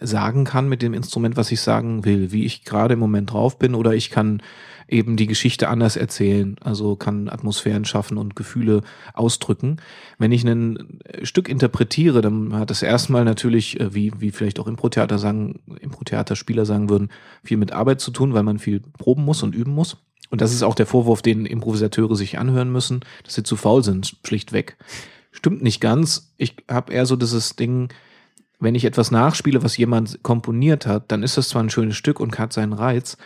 sagen 0.00 0.44
kann 0.44 0.68
mit 0.68 0.82
dem 0.82 0.94
Instrument, 0.94 1.36
was 1.36 1.52
ich 1.52 1.60
sagen 1.60 2.04
will, 2.04 2.32
wie 2.32 2.44
ich 2.44 2.64
gerade 2.64 2.94
im 2.94 3.00
Moment 3.00 3.32
drauf 3.32 3.58
bin, 3.58 3.74
oder 3.74 3.92
ich 3.92 4.10
kann 4.10 4.42
eben 4.90 5.16
die 5.16 5.26
Geschichte 5.26 5.68
anders 5.68 5.96
erzählen, 5.96 6.56
also 6.60 6.96
kann 6.96 7.28
Atmosphären 7.28 7.84
schaffen 7.84 8.18
und 8.18 8.36
Gefühle 8.36 8.82
ausdrücken. 9.14 9.76
Wenn 10.18 10.32
ich 10.32 10.44
ein 10.44 11.00
Stück 11.22 11.48
interpretiere, 11.48 12.20
dann 12.20 12.54
hat 12.54 12.70
das 12.70 12.82
erstmal 12.82 13.24
natürlich, 13.24 13.78
äh, 13.80 13.94
wie, 13.94 14.12
wie 14.18 14.30
vielleicht 14.30 14.58
auch 14.58 14.66
Impro-Theater 14.66 15.18
sagen, 15.18 15.60
Impro-Theater-Spieler 15.80 16.66
sagen 16.66 16.90
würden, 16.90 17.10
viel 17.44 17.56
mit 17.56 17.72
Arbeit 17.72 18.00
zu 18.00 18.10
tun, 18.10 18.34
weil 18.34 18.42
man 18.42 18.58
viel 18.58 18.80
proben 18.80 19.24
muss 19.24 19.42
und 19.42 19.54
üben 19.54 19.72
muss. 19.72 19.96
Und 20.30 20.40
das 20.40 20.52
ist 20.52 20.62
auch 20.62 20.74
der 20.74 20.86
Vorwurf, 20.86 21.22
den 21.22 21.46
Improvisateure 21.46 22.14
sich 22.14 22.38
anhören 22.38 22.70
müssen, 22.70 23.00
dass 23.24 23.34
sie 23.34 23.42
zu 23.42 23.56
faul 23.56 23.82
sind, 23.82 24.16
schlichtweg. 24.24 24.76
Stimmt 25.32 25.62
nicht 25.62 25.80
ganz. 25.80 26.32
Ich 26.36 26.56
habe 26.68 26.92
eher 26.92 27.06
so 27.06 27.16
dieses 27.16 27.56
Ding, 27.56 27.88
wenn 28.60 28.74
ich 28.74 28.84
etwas 28.84 29.10
nachspiele, 29.10 29.62
was 29.62 29.76
jemand 29.76 30.22
komponiert 30.22 30.86
hat, 30.86 31.10
dann 31.10 31.22
ist 31.22 31.36
das 31.36 31.48
zwar 31.48 31.62
ein 31.62 31.70
schönes 31.70 31.96
Stück 31.96 32.20
und 32.20 32.38
hat 32.38 32.52
seinen 32.52 32.74
Reiz, 32.74 33.16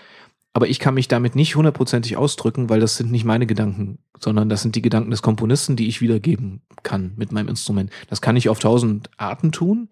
aber 0.55 0.69
ich 0.69 0.79
kann 0.79 0.95
mich 0.95 1.09
damit 1.09 1.35
nicht 1.35 1.57
hundertprozentig 1.57 2.17
ausdrücken, 2.17 2.71
weil 2.71 2.81
das 2.81 2.97
sind 2.97 3.11
nicht 3.11 3.25
meine 3.25 3.47
Gedanken, 3.47 3.99
sondern 4.19 4.49
das 4.49 4.63
sind 4.63 4.77
die 4.77 4.83
Gedanken 4.83 5.11
des 5.11 5.21
Komponisten, 5.21 5.77
die 5.77 5.89
ich 5.89 6.01
wiedergeben 6.01 6.63
kann 6.85 7.13
mit 7.17 7.33
meinem 7.33 7.49
Instrument. 7.49 7.91
Das 8.09 8.23
kann 8.23 8.37
ich 8.37 8.49
auf 8.49 8.61
tausend 8.61 9.11
Arten 9.17 9.53
tun, 9.53 9.89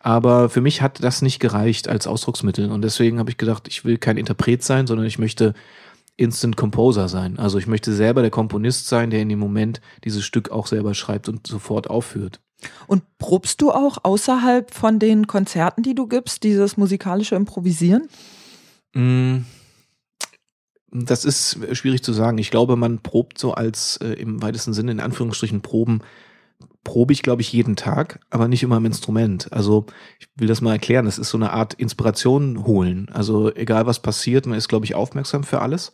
aber 0.00 0.50
für 0.50 0.60
mich 0.60 0.82
hat 0.82 1.02
das 1.02 1.22
nicht 1.22 1.38
gereicht 1.38 1.88
als 1.88 2.06
Ausdrucksmittel 2.06 2.70
und 2.70 2.82
deswegen 2.82 3.18
habe 3.18 3.30
ich 3.30 3.38
gedacht, 3.38 3.68
ich 3.68 3.84
will 3.84 3.96
kein 3.96 4.16
Interpret 4.16 4.62
sein, 4.64 4.86
sondern 4.86 5.06
ich 5.06 5.18
möchte 5.18 5.54
Instant 6.16 6.56
Composer 6.56 7.08
sein. 7.08 7.38
Also 7.38 7.58
ich 7.58 7.66
möchte 7.66 7.92
selber 7.92 8.22
der 8.22 8.30
Komponist 8.30 8.88
sein, 8.88 9.10
der 9.10 9.20
in 9.20 9.28
dem 9.28 9.38
Moment 9.38 9.80
dieses 10.04 10.24
Stück 10.24 10.50
auch 10.50 10.66
selber 10.66 10.94
schreibt 10.94 11.28
und 11.28 11.46
sofort 11.46 11.88
aufführt. 11.88 12.40
Und 12.86 13.02
probst 13.18 13.60
du 13.60 13.70
auch 13.70 13.98
außerhalb 14.02 14.72
von 14.72 14.98
den 14.98 15.26
Konzerten, 15.26 15.82
die 15.82 15.94
du 15.94 16.06
gibst, 16.06 16.42
dieses 16.42 16.76
musikalische 16.76 17.34
Improvisieren? 17.34 18.08
Mm, 18.94 19.38
das 20.94 21.24
ist 21.24 21.58
schwierig 21.72 22.02
zu 22.02 22.12
sagen. 22.12 22.38
Ich 22.38 22.50
glaube, 22.50 22.76
man 22.76 23.00
probt 23.00 23.38
so 23.38 23.52
als 23.52 23.96
äh, 23.98 24.12
im 24.14 24.40
weitesten 24.42 24.72
Sinne 24.72 24.92
in 24.92 25.00
Anführungsstrichen 25.00 25.60
proben 25.60 26.00
probe 26.84 27.14
ich, 27.14 27.22
glaube 27.22 27.42
ich, 27.42 27.52
jeden 27.52 27.76
Tag, 27.76 28.20
aber 28.30 28.46
nicht 28.46 28.62
immer 28.62 28.76
im 28.76 28.84
Instrument. 28.84 29.52
Also 29.52 29.86
ich 30.20 30.28
will 30.36 30.46
das 30.46 30.60
mal 30.60 30.72
erklären. 30.72 31.06
Das 31.06 31.18
ist 31.18 31.30
so 31.30 31.38
eine 31.38 31.52
Art 31.52 31.74
Inspiration 31.74 32.64
holen. 32.64 33.08
Also 33.12 33.52
egal 33.54 33.86
was 33.86 34.00
passiert, 34.00 34.46
man 34.46 34.58
ist, 34.58 34.68
glaube 34.68 34.84
ich, 34.84 34.94
aufmerksam 34.94 35.42
für 35.42 35.62
alles 35.62 35.92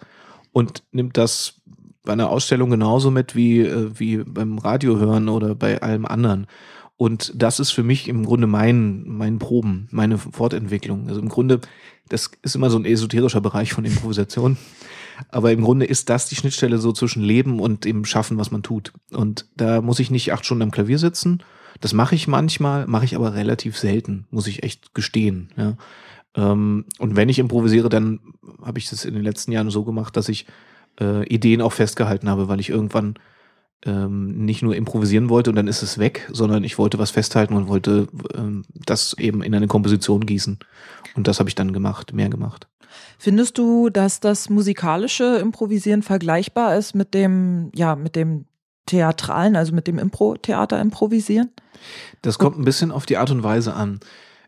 und 0.52 0.82
nimmt 0.90 1.16
das 1.16 1.54
bei 2.02 2.12
einer 2.12 2.28
Ausstellung 2.28 2.70
genauso 2.70 3.10
mit 3.10 3.36
wie, 3.36 3.60
äh, 3.60 3.90
wie 3.94 4.18
beim 4.18 4.58
Radio 4.58 4.98
hören 4.98 5.28
oder 5.28 5.54
bei 5.54 5.80
allem 5.80 6.06
anderen. 6.06 6.46
Und 6.96 7.32
das 7.34 7.60
ist 7.60 7.70
für 7.70 7.82
mich 7.82 8.08
im 8.08 8.26
Grunde 8.26 8.46
mein, 8.46 9.04
mein 9.06 9.38
Proben, 9.38 9.88
meine 9.90 10.18
Fortentwicklung. 10.18 11.08
Also 11.08 11.20
im 11.20 11.30
Grunde, 11.30 11.60
das 12.10 12.30
ist 12.42 12.54
immer 12.54 12.70
so 12.70 12.78
ein 12.78 12.84
esoterischer 12.84 13.40
Bereich 13.40 13.72
von 13.72 13.84
Improvisation. 13.84 14.58
Aber 15.28 15.52
im 15.52 15.62
Grunde 15.62 15.86
ist 15.86 16.10
das 16.10 16.28
die 16.28 16.36
Schnittstelle 16.36 16.78
so 16.78 16.92
zwischen 16.92 17.22
Leben 17.22 17.60
und 17.60 17.84
dem 17.84 18.04
Schaffen, 18.04 18.38
was 18.38 18.50
man 18.50 18.62
tut. 18.62 18.92
Und 19.12 19.46
da 19.56 19.80
muss 19.80 20.00
ich 20.00 20.10
nicht 20.10 20.32
acht 20.32 20.44
Stunden 20.44 20.62
am 20.62 20.70
Klavier 20.70 20.98
sitzen. 20.98 21.42
Das 21.80 21.92
mache 21.92 22.14
ich 22.14 22.26
manchmal, 22.26 22.86
mache 22.86 23.04
ich 23.04 23.14
aber 23.14 23.34
relativ 23.34 23.78
selten, 23.78 24.26
muss 24.30 24.46
ich 24.46 24.62
echt 24.62 24.94
gestehen. 24.94 25.50
Ja. 25.56 25.76
Ähm, 26.34 26.86
und 26.98 27.16
wenn 27.16 27.28
ich 27.28 27.38
improvisiere, 27.38 27.88
dann 27.88 28.20
habe 28.62 28.78
ich 28.78 28.88
das 28.90 29.04
in 29.04 29.14
den 29.14 29.22
letzten 29.22 29.52
Jahren 29.52 29.70
so 29.70 29.84
gemacht, 29.84 30.16
dass 30.16 30.28
ich 30.28 30.46
äh, 31.00 31.26
Ideen 31.26 31.62
auch 31.62 31.72
festgehalten 31.72 32.28
habe, 32.28 32.48
weil 32.48 32.60
ich 32.60 32.70
irgendwann 32.70 33.14
ähm, 33.86 34.44
nicht 34.44 34.62
nur 34.62 34.76
improvisieren 34.76 35.28
wollte 35.28 35.50
und 35.50 35.56
dann 35.56 35.68
ist 35.68 35.82
es 35.82 35.98
weg, 35.98 36.28
sondern 36.32 36.64
ich 36.64 36.78
wollte 36.78 36.98
was 36.98 37.10
festhalten 37.10 37.54
und 37.54 37.68
wollte 37.68 38.08
ähm, 38.34 38.64
das 38.74 39.14
eben 39.18 39.42
in 39.42 39.54
eine 39.54 39.68
Komposition 39.68 40.26
gießen. 40.26 40.58
Und 41.14 41.26
das 41.26 41.38
habe 41.38 41.48
ich 41.48 41.54
dann 41.54 41.72
gemacht, 41.72 42.12
mehr 42.12 42.28
gemacht. 42.28 42.68
Findest 43.18 43.58
du, 43.58 43.88
dass 43.90 44.20
das 44.20 44.50
musikalische 44.50 45.36
Improvisieren 45.36 46.02
vergleichbar 46.02 46.76
ist 46.76 46.94
mit 46.94 47.14
dem, 47.14 47.70
ja, 47.74 47.96
mit 47.96 48.16
dem 48.16 48.46
theatralen, 48.86 49.56
also 49.56 49.74
mit 49.74 49.86
dem 49.86 49.98
Impro-Theater 49.98 50.80
improvisieren? 50.80 51.50
Das 52.22 52.38
kommt 52.38 52.58
ein 52.58 52.64
bisschen 52.64 52.90
auf 52.90 53.06
die 53.06 53.16
Art 53.16 53.30
und 53.30 53.42
Weise 53.42 53.74
an. 53.74 54.00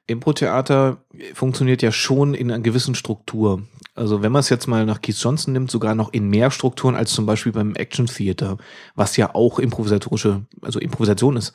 Impro-Theater 0.07 1.05
funktioniert 1.35 1.83
ja 1.83 1.93
schon 1.93 2.35
in 2.35 2.51
einer 2.51 2.63
gewissen 2.63 2.95
Struktur. 2.95 3.63
Also 3.95 4.23
wenn 4.23 4.33
man 4.33 4.41
es 4.41 4.49
jetzt 4.49 4.67
mal 4.67 4.87
nach 4.87 5.01
Keith 5.01 5.17
Johnson 5.17 5.53
nimmt, 5.53 5.71
sogar 5.71 5.95
noch 5.95 6.13
in 6.13 6.29
mehr 6.29 6.51
Strukturen 6.51 6.97
als 6.97 7.13
zum 7.13 7.27
Beispiel 7.27 7.53
beim 7.53 7.75
Action 7.75 8.07
Theater, 8.07 8.57
was 8.95 9.17
ja 9.17 9.35
auch 9.35 9.59
improvisatorische, 9.59 10.47
also 10.63 10.81
Improvisation 10.81 11.37
ist. 11.37 11.53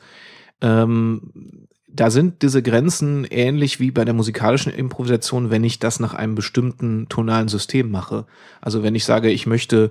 Ähm, 0.60 1.68
da 1.90 2.10
sind 2.10 2.42
diese 2.42 2.62
Grenzen 2.62 3.24
ähnlich 3.24 3.80
wie 3.80 3.90
bei 3.90 4.04
der 4.04 4.14
musikalischen 4.14 4.72
Improvisation, 4.72 5.50
wenn 5.50 5.64
ich 5.64 5.78
das 5.78 6.00
nach 6.00 6.14
einem 6.14 6.34
bestimmten 6.34 7.08
tonalen 7.08 7.48
System 7.48 7.90
mache. 7.90 8.26
Also 8.60 8.82
wenn 8.82 8.94
ich 8.94 9.04
sage, 9.04 9.30
ich 9.30 9.46
möchte 9.46 9.90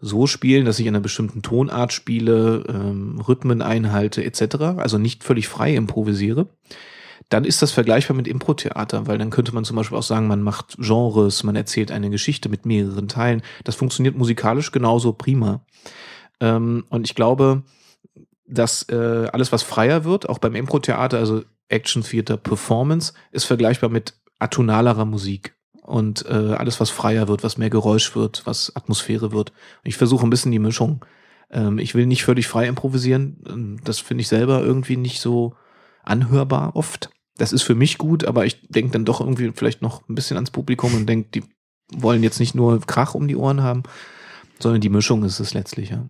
so 0.00 0.26
spielen, 0.26 0.64
dass 0.64 0.78
ich 0.78 0.86
in 0.86 0.94
einer 0.94 1.02
bestimmten 1.02 1.42
Tonart 1.42 1.92
spiele, 1.92 2.64
ähm, 2.68 3.20
Rhythmen 3.20 3.62
einhalte 3.62 4.22
etc., 4.24 4.56
also 4.76 4.98
nicht 4.98 5.24
völlig 5.24 5.48
frei 5.48 5.74
improvisiere, 5.74 6.48
dann 7.28 7.44
ist 7.44 7.62
das 7.62 7.72
vergleichbar 7.72 8.16
mit 8.16 8.28
Impro-Theater, 8.28 9.06
weil 9.06 9.18
dann 9.18 9.30
könnte 9.30 9.54
man 9.54 9.64
zum 9.64 9.76
Beispiel 9.76 9.98
auch 9.98 10.02
sagen, 10.02 10.26
man 10.26 10.42
macht 10.42 10.76
Genres, 10.78 11.42
man 11.44 11.56
erzählt 11.56 11.90
eine 11.90 12.10
Geschichte 12.10 12.48
mit 12.48 12.66
mehreren 12.66 13.08
Teilen. 13.08 13.42
Das 13.64 13.74
funktioniert 13.74 14.16
musikalisch 14.16 14.72
genauso 14.72 15.12
prima. 15.12 15.64
Ähm, 16.40 16.84
und 16.88 17.06
ich 17.06 17.14
glaube, 17.14 17.62
dass 18.46 18.88
äh, 18.88 19.28
alles, 19.32 19.52
was 19.52 19.62
freier 19.62 20.04
wird, 20.04 20.28
auch 20.28 20.38
beim 20.38 20.54
Impro-Theater, 20.54 21.18
also 21.18 21.42
Action 21.68 22.02
Theater 22.02 22.36
Performance, 22.36 23.12
ist 23.30 23.44
vergleichbar 23.44 23.90
mit 23.90 24.14
atonalerer 24.38 25.04
Musik. 25.04 25.54
Und 25.82 26.26
äh, 26.26 26.54
alles, 26.54 26.80
was 26.80 26.90
freier 26.90 27.28
wird, 27.28 27.44
was 27.44 27.56
mehr 27.56 27.70
Geräusch 27.70 28.14
wird, 28.14 28.42
was 28.44 28.74
Atmosphäre 28.76 29.32
wird. 29.32 29.52
Ich 29.84 29.96
versuche 29.96 30.26
ein 30.26 30.30
bisschen 30.30 30.52
die 30.52 30.58
Mischung. 30.58 31.04
Ähm, 31.50 31.78
ich 31.78 31.94
will 31.94 32.06
nicht 32.06 32.24
völlig 32.24 32.46
frei 32.46 32.66
improvisieren. 32.66 33.80
Das 33.84 33.98
finde 33.98 34.22
ich 34.22 34.28
selber 34.28 34.62
irgendwie 34.62 34.96
nicht 34.96 35.20
so 35.20 35.54
anhörbar 36.08 36.74
oft 36.74 37.10
das 37.38 37.52
ist 37.52 37.62
für 37.62 37.74
mich 37.74 37.98
gut, 37.98 38.24
aber 38.24 38.44
ich 38.44 38.60
denke 38.68 38.92
dann 38.92 39.04
doch 39.04 39.20
irgendwie 39.20 39.52
vielleicht 39.54 39.80
noch 39.80 40.06
ein 40.08 40.14
bisschen 40.14 40.36
ans 40.36 40.50
Publikum 40.50 40.94
und 40.94 41.06
denke, 41.06 41.30
die 41.30 41.44
wollen 41.94 42.22
jetzt 42.22 42.40
nicht 42.40 42.54
nur 42.54 42.80
Krach 42.80 43.14
um 43.14 43.28
die 43.28 43.36
Ohren 43.36 43.62
haben, 43.62 43.84
sondern 44.58 44.80
die 44.80 44.88
Mischung 44.88 45.22
ist 45.24 45.38
es 45.38 45.54
letztlich, 45.54 45.90
ja. 45.90 46.04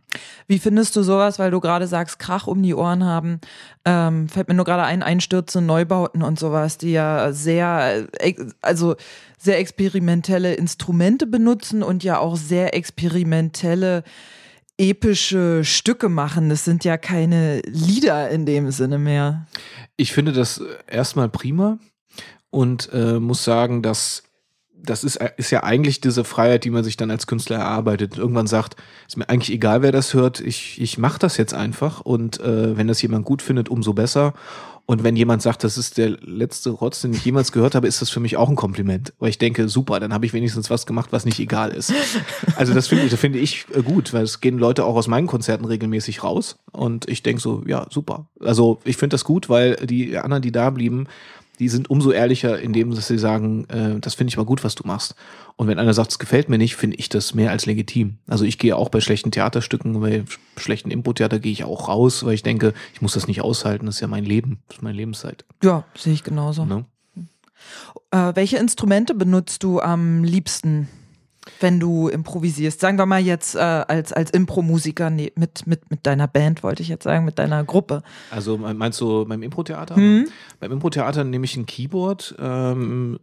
Wie 0.47 0.59
findest 0.59 0.97
du 0.97 1.03
sowas, 1.03 1.39
weil 1.39 1.51
du 1.51 1.61
gerade 1.61 1.87
sagst, 1.87 2.19
Krach 2.19 2.47
um 2.47 2.63
die 2.63 2.75
Ohren 2.75 3.05
haben? 3.05 3.41
Ähm, 3.85 4.29
fällt 4.29 4.49
mir 4.49 4.55
nur 4.55 4.65
gerade 4.65 4.85
ein, 4.85 5.03
Einstürze, 5.03 5.61
Neubauten 5.61 6.23
und 6.23 6.39
sowas, 6.39 6.79
die 6.79 6.93
ja 6.93 7.31
sehr, 7.33 8.07
äh, 8.19 8.35
also 8.63 8.97
sehr 9.37 9.59
experimentelle 9.59 10.55
Instrumente 10.55 11.27
benutzen 11.27 11.83
und 11.83 12.03
ja 12.03 12.19
auch 12.19 12.37
sehr 12.37 12.75
experimentelle 12.75 14.03
epische 14.79 15.65
Stücke 15.65 16.09
machen. 16.09 16.49
Das 16.49 16.65
sind 16.65 16.85
ja 16.85 16.97
keine 16.97 17.61
Lieder 17.67 18.31
in 18.31 18.47
dem 18.47 18.71
Sinne 18.71 18.99
mehr. 18.99 19.47
Ich 19.97 20.13
finde 20.13 20.33
das 20.33 20.63
erstmal 20.87 21.29
prima 21.29 21.79
und 22.51 22.89
äh, 22.93 23.19
muss 23.19 23.45
sagen, 23.45 23.83
dass 23.83 24.23
das 24.81 25.03
ist, 25.05 25.19
ist 25.37 25.51
ja 25.51 25.65
eigentlich 25.65 26.01
diese 26.01 26.25
Freiheit, 26.25 26.65
die 26.65 26.71
man 26.71 26.85
sich 26.85 26.97
dann 26.97 27.11
als 27.11 27.27
Künstler 27.27 27.57
erarbeitet. 27.57 28.17
Irgendwann 28.17 28.47
sagt, 28.47 28.77
ist 29.07 29.17
mir 29.17 29.29
eigentlich 29.29 29.53
egal, 29.53 29.83
wer 29.83 29.93
das 29.93 30.15
hört, 30.15 30.41
ich, 30.41 30.81
ich 30.81 30.99
mache 30.99 31.19
das 31.19 31.37
jetzt 31.37 31.53
einfach 31.53 32.01
und 32.01 32.41
äh, 32.41 32.77
wenn 32.77 32.87
das 32.87 33.03
jemand 33.03 33.25
gut 33.25 33.43
findet, 33.43 33.69
umso 33.69 33.93
besser. 33.93 34.35
Und 34.91 35.05
wenn 35.05 35.17
jemand 35.17 35.43
sagt, 35.43 35.65
das 35.65 35.77
ist 35.77 35.99
der 35.99 36.17
letzte 36.23 36.71
Rotz, 36.71 37.03
den 37.03 37.13
ich 37.13 37.23
jemals 37.23 37.53
gehört 37.53 37.75
habe, 37.75 37.87
ist 37.87 38.01
das 38.01 38.09
für 38.09 38.21
mich 38.21 38.39
auch 38.39 38.49
ein 38.49 38.57
Kompliment. 38.57 39.13
Weil 39.19 39.29
ich 39.29 39.37
denke, 39.37 39.69
super, 39.69 40.01
dann 40.01 40.15
habe 40.15 40.25
ich 40.25 40.33
wenigstens 40.33 40.71
was 40.71 40.87
gemacht, 40.87 41.09
was 41.13 41.27
nicht 41.27 41.39
egal 41.39 41.73
ist. 41.73 41.93
Also 42.57 42.73
das 42.73 42.89
finde 42.89 43.05
ich, 43.05 43.11
das 43.11 43.21
finde 43.21 43.39
ich 43.39 43.67
äh, 43.75 43.83
gut, 43.83 44.15
weil 44.15 44.25
es 44.25 44.41
gehen 44.41 44.59
Leute 44.59 44.87
auch 44.87 44.97
aus 44.97 45.07
meinen 45.07 45.27
Konzerten 45.27 45.67
regelmäßig 45.67 46.25
raus. 46.25 46.57
Und 46.73 47.07
ich 47.07 47.23
denke 47.23 47.43
so, 47.43 47.63
ja, 47.67 47.87
super. 47.91 48.29
Also 48.41 48.79
ich 48.85 48.97
finde 48.97 49.13
das 49.13 49.25
gut, 49.25 49.51
weil 49.51 49.77
die 49.77 50.17
anderen, 50.17 50.41
die 50.41 50.53
da 50.53 50.71
blieben, 50.71 51.07
die 51.59 51.69
sind 51.69 51.91
umso 51.91 52.11
ehrlicher 52.11 52.59
in 52.61 52.73
dem, 52.73 52.95
dass 52.95 53.09
sie 53.09 53.19
sagen, 53.19 53.65
äh, 53.69 53.99
das 54.01 54.15
finde 54.15 54.31
ich 54.31 54.37
mal 54.37 54.45
gut, 54.45 54.65
was 54.65 54.75
du 54.75 54.87
machst. 54.87 55.15
Und 55.57 55.67
wenn 55.67 55.79
einer 55.79 55.95
sagt, 55.95 56.13
es 56.13 56.19
gefällt 56.19 56.49
mir 56.49 56.59
nicht, 56.59 56.77
finde 56.77 56.97
ich 56.97 57.09
das 57.09 57.35
mehr 57.35 57.51
als 57.51 57.67
legitim. 57.67 58.19
Also 58.29 58.45
ich 58.45 58.59
gehe 58.59 58.77
auch 58.77 58.89
bei 58.89 59.01
schlechten 59.01 59.31
Theaterstücken, 59.31 60.01
bei 60.01 60.25
schlechten 60.57 60.91
Impro-Theater 60.91 61.41
gehe 61.41 61.53
ich 61.53 61.65
auch 61.65 61.89
raus, 61.89 62.25
weil 62.25 62.35
ich 62.35 62.43
denke, 62.43 62.75
ich 62.95 63.03
muss 63.03 63.15
das 63.15 63.27
nicht 63.27 63.43
aushalten, 63.43 63.87
das 63.87 63.97
ist 63.97 64.01
ja 64.01 64.09
mein 64.09 64.25
Leben, 64.25 64.59
das 64.69 64.79
ist 64.79 64.83
meine 64.83 64.97
Lebenszeit. 64.97 65.45
Ja, 65.63 65.85
sehe 65.97 66.13
ich 66.13 66.23
genauso. 66.23 66.65
Ne? 66.65 66.85
Äh, 68.11 68.35
welche 68.35 68.59
Instrumente 68.59 69.15
benutzt 69.15 69.63
du 69.63 69.81
am 69.81 70.23
liebsten? 70.25 70.89
Wenn 71.61 71.81
du 71.81 72.09
improvisierst? 72.09 72.81
Sagen 72.81 72.99
wir 72.99 73.07
mal 73.07 73.21
jetzt 73.21 73.55
äh, 73.55 73.59
als, 73.59 74.13
als 74.13 74.31
Impro-Musiker 74.31 75.11
nee, 75.11 75.33
mit, 75.37 75.67
mit, 75.67 75.91
mit 75.91 76.07
deiner 76.07 76.29
Band, 76.29 76.63
wollte 76.63 76.83
ich 76.83 76.89
jetzt 76.89 77.05
sagen, 77.05 77.25
mit 77.25 77.39
deiner 77.39 77.65
Gruppe. 77.65 78.03
Also 78.31 78.57
meinst 78.57 79.01
du 79.01 79.25
beim 79.25 79.43
Impro-Theater? 79.43 79.97
Hm. 79.97 80.27
Beim 80.61 80.73
Impro-Theater 80.73 81.25
nehme 81.25 81.45
ich 81.45 81.57
ein 81.57 81.67
Keyboard, 81.67 82.35
ähm, 82.39 83.19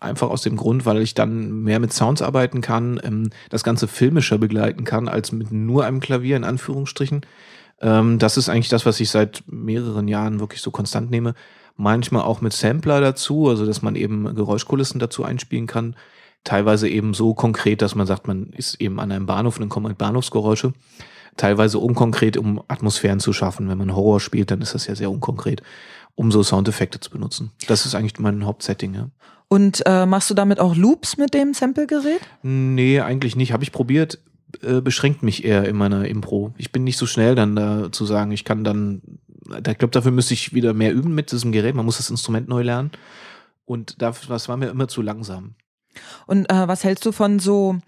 einfach 0.00 0.30
aus 0.30 0.42
dem 0.42 0.56
Grund, 0.56 0.86
weil 0.86 1.02
ich 1.02 1.14
dann 1.14 1.62
mehr 1.62 1.80
mit 1.80 1.92
Sounds 1.92 2.22
arbeiten 2.22 2.60
kann, 2.60 3.00
ähm, 3.02 3.30
das 3.50 3.64
Ganze 3.64 3.88
filmischer 3.88 4.38
begleiten 4.38 4.84
kann, 4.84 5.08
als 5.08 5.32
mit 5.32 5.52
nur 5.52 5.84
einem 5.84 6.00
Klavier, 6.00 6.36
in 6.36 6.44
Anführungsstrichen. 6.44 7.22
Ähm, 7.80 8.18
das 8.18 8.36
ist 8.36 8.48
eigentlich 8.48 8.68
das, 8.68 8.86
was 8.86 9.00
ich 9.00 9.10
seit 9.10 9.44
mehreren 9.46 10.08
Jahren 10.08 10.40
wirklich 10.40 10.62
so 10.62 10.70
konstant 10.70 11.10
nehme. 11.10 11.34
Manchmal 11.76 12.22
auch 12.22 12.40
mit 12.40 12.52
Sampler 12.52 13.00
dazu, 13.00 13.48
also 13.48 13.64
dass 13.64 13.82
man 13.82 13.94
eben 13.94 14.34
Geräuschkulissen 14.34 14.98
dazu 14.98 15.24
einspielen 15.24 15.68
kann 15.68 15.94
teilweise 16.44 16.88
eben 16.88 17.14
so 17.14 17.34
konkret, 17.34 17.82
dass 17.82 17.94
man 17.94 18.06
sagt, 18.06 18.26
man 18.26 18.50
ist 18.50 18.80
eben 18.80 19.00
an 19.00 19.12
einem 19.12 19.26
Bahnhof 19.26 19.56
und 19.56 19.62
dann 19.62 19.68
kommen 19.68 19.86
halt 19.86 19.98
Bahnhofsgeräusche. 19.98 20.72
Teilweise 21.36 21.78
unkonkret, 21.78 22.36
um 22.36 22.62
Atmosphären 22.68 23.20
zu 23.20 23.32
schaffen. 23.32 23.68
Wenn 23.68 23.78
man 23.78 23.94
Horror 23.94 24.20
spielt, 24.20 24.50
dann 24.50 24.60
ist 24.60 24.74
das 24.74 24.86
ja 24.86 24.94
sehr 24.94 25.10
unkonkret, 25.10 25.62
um 26.14 26.32
so 26.32 26.42
Soundeffekte 26.42 27.00
zu 27.00 27.10
benutzen. 27.10 27.52
Das 27.68 27.86
ist 27.86 27.94
eigentlich 27.94 28.18
mein 28.18 28.44
Hauptsetting, 28.44 28.94
ja. 28.94 29.10
Und 29.48 29.82
äh, 29.86 30.04
machst 30.04 30.28
du 30.28 30.34
damit 30.34 30.60
auch 30.60 30.76
Loops 30.76 31.16
mit 31.16 31.32
dem 31.32 31.54
Sample-Gerät? 31.54 32.20
Nee, 32.42 33.00
eigentlich 33.00 33.34
nicht. 33.34 33.52
Habe 33.52 33.64
ich 33.64 33.72
probiert, 33.72 34.18
äh, 34.62 34.80
beschränkt 34.80 35.22
mich 35.22 35.44
eher 35.44 35.66
in 35.66 35.76
meiner 35.76 36.06
Impro. 36.06 36.52
Ich 36.58 36.70
bin 36.70 36.84
nicht 36.84 36.98
so 36.98 37.06
schnell 37.06 37.34
dann 37.34 37.56
da 37.56 37.90
zu 37.90 38.04
sagen, 38.04 38.30
ich 38.30 38.44
kann 38.44 38.62
dann, 38.62 39.00
ich 39.48 39.78
glaube, 39.78 39.88
dafür 39.88 40.12
müsste 40.12 40.34
ich 40.34 40.52
wieder 40.52 40.74
mehr 40.74 40.92
üben 40.92 41.14
mit 41.14 41.32
diesem 41.32 41.52
Gerät. 41.52 41.74
Man 41.74 41.86
muss 41.86 41.96
das 41.96 42.10
Instrument 42.10 42.48
neu 42.48 42.62
lernen. 42.62 42.90
Und 43.64 44.02
das, 44.02 44.26
das 44.26 44.48
war 44.48 44.56
mir 44.56 44.68
immer 44.68 44.88
zu 44.88 45.02
langsam. 45.02 45.54
Und 46.26 46.50
äh, 46.50 46.68
was 46.68 46.84
hältst 46.84 47.04
du 47.06 47.12
von 47.12 47.38
so 47.38 47.78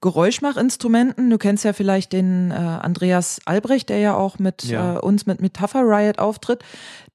Geräuschmachinstrumenten? 0.00 1.30
Du 1.30 1.38
kennst 1.38 1.64
ja 1.64 1.72
vielleicht 1.72 2.12
den 2.12 2.50
äh, 2.50 2.54
Andreas 2.54 3.40
Albrecht, 3.46 3.88
der 3.88 3.98
ja 3.98 4.14
auch 4.14 4.38
mit 4.38 4.64
ja. 4.64 4.96
Äh, 4.96 4.98
uns 4.98 5.26
mit 5.26 5.40
Metapher 5.40 5.82
Riot 5.82 6.18
auftritt. 6.18 6.62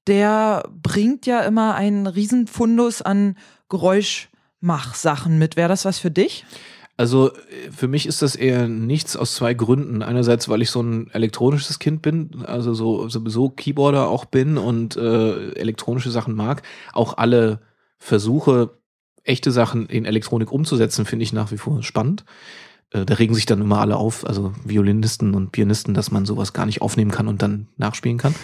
Der 0.06 0.64
bringt 0.82 1.26
ja 1.26 1.40
immer 1.42 1.74
einen 1.74 2.06
Riesenfundus 2.06 3.02
an 3.02 3.36
Geräuschmachsachen 3.68 5.38
mit. 5.38 5.56
Wäre 5.56 5.68
das 5.68 5.84
was 5.84 5.98
für 5.98 6.10
dich? 6.10 6.44
Also 7.00 7.30
für 7.70 7.88
mich 7.88 8.04
ist 8.06 8.20
das 8.20 8.36
eher 8.36 8.68
nichts 8.68 9.16
aus 9.16 9.34
zwei 9.34 9.54
Gründen. 9.54 10.02
Einerseits, 10.02 10.50
weil 10.50 10.60
ich 10.60 10.70
so 10.70 10.82
ein 10.82 11.08
elektronisches 11.12 11.78
Kind 11.78 12.02
bin, 12.02 12.44
also 12.44 12.74
so 12.74 13.08
sowieso 13.08 13.48
Keyboarder 13.48 14.08
auch 14.08 14.26
bin 14.26 14.58
und 14.58 14.96
äh, 14.96 15.52
elektronische 15.52 16.10
Sachen 16.10 16.34
mag. 16.34 16.60
Auch 16.92 17.16
alle 17.16 17.60
Versuche, 17.96 18.70
echte 19.24 19.50
Sachen 19.50 19.86
in 19.86 20.04
Elektronik 20.04 20.52
umzusetzen, 20.52 21.04
finde 21.04 21.22
ich 21.22 21.32
nach 21.32 21.50
wie 21.52 21.58
vor 21.58 21.82
spannend. 21.82 22.24
Äh, 22.90 23.04
da 23.04 23.14
regen 23.14 23.34
sich 23.34 23.46
dann 23.46 23.60
immer 23.60 23.80
alle 23.80 23.96
auf, 23.96 24.26
also 24.26 24.52
Violinisten 24.64 25.34
und 25.34 25.52
Pianisten, 25.52 25.94
dass 25.94 26.10
man 26.10 26.26
sowas 26.26 26.52
gar 26.52 26.66
nicht 26.66 26.82
aufnehmen 26.82 27.10
kann 27.10 27.28
und 27.28 27.42
dann 27.42 27.68
nachspielen 27.76 28.18
kann. 28.18 28.34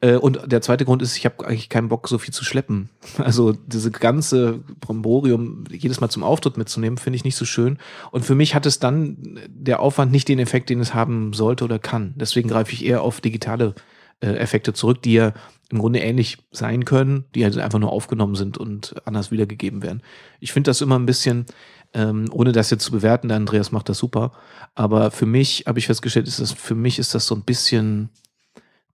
Äh, 0.00 0.16
und 0.16 0.40
der 0.46 0.60
zweite 0.60 0.84
Grund 0.84 1.02
ist, 1.02 1.16
ich 1.16 1.24
habe 1.24 1.46
eigentlich 1.46 1.68
keinen 1.68 1.88
Bock, 1.88 2.08
so 2.08 2.18
viel 2.18 2.32
zu 2.32 2.44
schleppen. 2.44 2.90
Also 3.18 3.52
diese 3.52 3.90
ganze 3.90 4.60
Bromborium 4.80 5.64
jedes 5.70 6.00
Mal 6.00 6.08
zum 6.08 6.22
Auftritt 6.22 6.56
mitzunehmen, 6.56 6.98
finde 6.98 7.16
ich 7.16 7.24
nicht 7.24 7.36
so 7.36 7.44
schön. 7.44 7.78
Und 8.10 8.24
für 8.24 8.34
mich 8.34 8.54
hat 8.54 8.66
es 8.66 8.78
dann 8.78 9.40
der 9.48 9.80
Aufwand 9.80 10.12
nicht 10.12 10.28
den 10.28 10.38
Effekt, 10.38 10.70
den 10.70 10.80
es 10.80 10.94
haben 10.94 11.32
sollte 11.32 11.64
oder 11.64 11.78
kann. 11.78 12.14
Deswegen 12.16 12.48
greife 12.48 12.72
ich 12.72 12.84
eher 12.84 13.02
auf 13.02 13.20
digitale 13.20 13.74
äh, 14.20 14.28
Effekte 14.34 14.72
zurück, 14.72 15.02
die 15.02 15.14
ja 15.14 15.32
im 15.70 15.78
Grunde 15.78 15.98
ähnlich 15.98 16.38
sein 16.50 16.84
können, 16.84 17.24
die 17.34 17.44
halt 17.44 17.58
einfach 17.58 17.78
nur 17.78 17.92
aufgenommen 17.92 18.34
sind 18.34 18.56
und 18.56 18.94
anders 19.04 19.30
wiedergegeben 19.30 19.82
werden. 19.82 20.02
Ich 20.40 20.52
finde 20.52 20.70
das 20.70 20.80
immer 20.80 20.98
ein 20.98 21.06
bisschen, 21.06 21.46
ähm, 21.92 22.26
ohne 22.32 22.52
das 22.52 22.70
jetzt 22.70 22.84
zu 22.84 22.92
bewerten, 22.92 23.28
der 23.28 23.36
Andreas 23.36 23.70
macht 23.70 23.88
das 23.88 23.98
super, 23.98 24.32
aber 24.74 25.10
für 25.10 25.26
mich 25.26 25.64
habe 25.66 25.78
ich 25.78 25.86
festgestellt, 25.86 26.28
ist 26.28 26.40
das, 26.40 26.52
für 26.52 26.74
mich 26.74 26.98
ist 26.98 27.14
das 27.14 27.26
so 27.26 27.34
ein 27.34 27.42
bisschen 27.42 28.10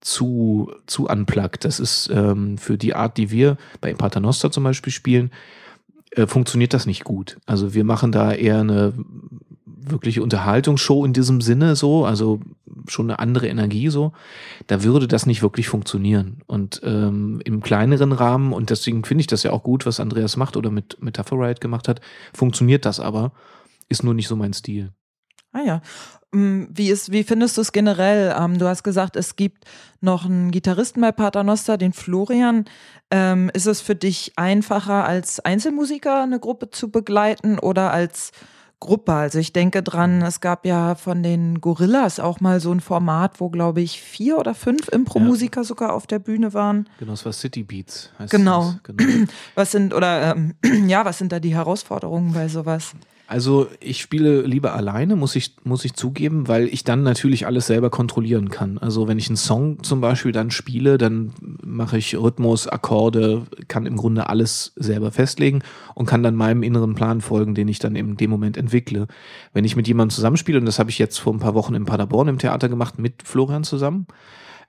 zu, 0.00 0.70
zu 0.86 1.06
unplugged. 1.06 1.64
Das 1.64 1.80
ist 1.80 2.10
ähm, 2.12 2.58
für 2.58 2.76
die 2.76 2.94
Art, 2.94 3.16
die 3.16 3.30
wir 3.30 3.56
bei 3.80 3.94
Paternoster 3.94 4.50
zum 4.50 4.64
Beispiel 4.64 4.92
spielen, 4.92 5.30
äh, 6.10 6.26
funktioniert 6.26 6.74
das 6.74 6.86
nicht 6.86 7.04
gut. 7.04 7.38
Also 7.46 7.74
wir 7.74 7.84
machen 7.84 8.12
da 8.12 8.32
eher 8.32 8.60
eine 8.60 8.92
wirkliche 9.90 10.22
Unterhaltungsshow 10.22 11.04
in 11.04 11.12
diesem 11.12 11.40
Sinne 11.40 11.76
so. 11.76 12.04
Also 12.04 12.40
schon 12.88 13.10
eine 13.10 13.18
andere 13.18 13.48
Energie 13.48 13.88
so. 13.88 14.12
Da 14.66 14.82
würde 14.82 15.08
das 15.08 15.26
nicht 15.26 15.42
wirklich 15.42 15.68
funktionieren. 15.68 16.42
Und 16.46 16.80
ähm, 16.84 17.40
im 17.44 17.62
kleineren 17.62 18.12
Rahmen, 18.12 18.52
und 18.52 18.70
deswegen 18.70 19.04
finde 19.04 19.22
ich 19.22 19.26
das 19.26 19.42
ja 19.42 19.52
auch 19.52 19.62
gut, 19.62 19.86
was 19.86 20.00
Andreas 20.00 20.36
macht 20.36 20.56
oder 20.56 20.70
mit 20.70 21.02
Metapherite 21.02 21.60
gemacht 21.60 21.88
hat, 21.88 22.00
funktioniert 22.32 22.84
das 22.84 23.00
aber. 23.00 23.32
Ist 23.88 24.02
nur 24.02 24.14
nicht 24.14 24.28
so 24.28 24.36
mein 24.36 24.52
Stil. 24.52 24.92
Ah 25.52 25.62
ja. 25.64 25.82
Mm, 26.32 26.64
wie, 26.70 26.90
ist, 26.90 27.12
wie 27.12 27.22
findest 27.22 27.56
du 27.56 27.60
es 27.60 27.72
generell? 27.72 28.34
Ähm, 28.38 28.58
du 28.58 28.66
hast 28.66 28.82
gesagt, 28.82 29.16
es 29.16 29.36
gibt 29.36 29.64
noch 30.00 30.24
einen 30.24 30.50
Gitarristen 30.50 31.00
bei 31.00 31.12
Paternoster, 31.12 31.78
den 31.78 31.92
Florian. 31.92 32.64
Ähm, 33.10 33.50
ist 33.54 33.66
es 33.66 33.80
für 33.80 33.94
dich 33.94 34.32
einfacher, 34.36 35.04
als 35.04 35.40
Einzelmusiker 35.40 36.22
eine 36.22 36.40
Gruppe 36.40 36.70
zu 36.70 36.90
begleiten 36.90 37.58
oder 37.58 37.92
als 37.92 38.32
Gruppe? 38.80 39.12
Also 39.12 39.38
ich 39.38 39.52
denke 39.52 39.82
dran, 39.82 40.22
es 40.22 40.40
gab 40.40 40.66
ja 40.66 40.94
von 40.94 41.22
den 41.22 41.60
Gorillas 41.60 42.20
auch 42.20 42.40
mal 42.40 42.60
so 42.60 42.72
ein 42.72 42.80
Format, 42.80 43.40
wo 43.40 43.50
glaube 43.50 43.80
ich 43.80 44.00
vier 44.00 44.38
oder 44.38 44.54
fünf 44.54 44.88
Impro-Musiker 44.88 45.60
ja. 45.60 45.64
sogar 45.64 45.92
auf 45.94 46.06
der 46.06 46.18
Bühne 46.18 46.52
waren. 46.54 46.88
Genau, 46.98 47.12
es 47.12 47.24
war 47.24 47.32
City 47.32 47.62
Beats. 47.62 48.10
genau. 48.30 48.74
genau. 48.82 49.24
Was 49.54 49.72
sind 49.72 49.94
oder 49.94 50.34
ähm, 50.34 50.54
ja, 50.88 51.04
was 51.04 51.18
sind 51.18 51.32
da 51.32 51.40
die 51.40 51.54
Herausforderungen 51.54 52.32
bei 52.32 52.48
sowas? 52.48 52.94
Also 53.26 53.68
ich 53.80 54.02
spiele 54.02 54.42
lieber 54.42 54.74
alleine, 54.74 55.16
muss 55.16 55.34
ich, 55.34 55.56
muss 55.64 55.84
ich 55.86 55.94
zugeben, 55.94 56.46
weil 56.46 56.68
ich 56.68 56.84
dann 56.84 57.02
natürlich 57.02 57.46
alles 57.46 57.66
selber 57.66 57.88
kontrollieren 57.88 58.50
kann. 58.50 58.76
Also 58.76 59.08
wenn 59.08 59.18
ich 59.18 59.28
einen 59.28 59.38
Song 59.38 59.82
zum 59.82 60.02
Beispiel 60.02 60.30
dann 60.30 60.50
spiele, 60.50 60.98
dann 60.98 61.32
mache 61.62 61.96
ich 61.96 62.14
Rhythmus, 62.16 62.68
Akkorde, 62.68 63.46
kann 63.66 63.86
im 63.86 63.96
Grunde 63.96 64.28
alles 64.28 64.72
selber 64.76 65.10
festlegen 65.10 65.62
und 65.94 66.04
kann 66.04 66.22
dann 66.22 66.34
meinem 66.34 66.62
inneren 66.62 66.94
Plan 66.94 67.22
folgen, 67.22 67.54
den 67.54 67.68
ich 67.68 67.78
dann 67.78 67.96
in 67.96 68.18
dem 68.18 68.28
Moment 68.28 68.58
entwickle. 68.58 69.06
Wenn 69.54 69.64
ich 69.64 69.74
mit 69.74 69.88
jemandem 69.88 70.14
zusammenspiele, 70.14 70.58
und 70.58 70.66
das 70.66 70.78
habe 70.78 70.90
ich 70.90 70.98
jetzt 70.98 71.18
vor 71.18 71.32
ein 71.32 71.40
paar 71.40 71.54
Wochen 71.54 71.74
in 71.74 71.86
Paderborn 71.86 72.28
im 72.28 72.38
Theater 72.38 72.68
gemacht, 72.68 72.98
mit 72.98 73.22
Florian 73.24 73.64
zusammen, 73.64 74.06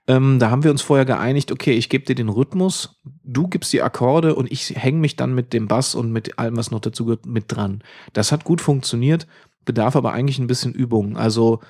ähm, 0.08 0.38
da 0.38 0.50
haben 0.50 0.62
wir 0.62 0.70
uns 0.70 0.82
vorher 0.82 1.04
geeinigt, 1.04 1.50
okay, 1.50 1.72
ich 1.72 1.88
gebe 1.88 2.04
dir 2.04 2.14
den 2.14 2.28
Rhythmus, 2.28 3.00
du 3.24 3.48
gibst 3.48 3.72
die 3.72 3.82
Akkorde 3.82 4.34
und 4.36 4.50
ich 4.52 4.70
hänge 4.76 4.98
mich 4.98 5.16
dann 5.16 5.34
mit 5.34 5.52
dem 5.52 5.66
Bass 5.66 5.94
und 5.94 6.12
mit 6.12 6.38
allem, 6.38 6.56
was 6.56 6.70
noch 6.70 6.80
dazu 6.80 7.06
gehört, 7.06 7.26
mit 7.26 7.44
dran. 7.48 7.82
Das 8.12 8.30
hat 8.30 8.44
gut 8.44 8.60
funktioniert, 8.60 9.26
bedarf 9.64 9.96
aber 9.96 10.12
eigentlich 10.12 10.38
ein 10.38 10.46
bisschen 10.46 10.72
Übung. 10.72 11.16
Also, 11.16 11.60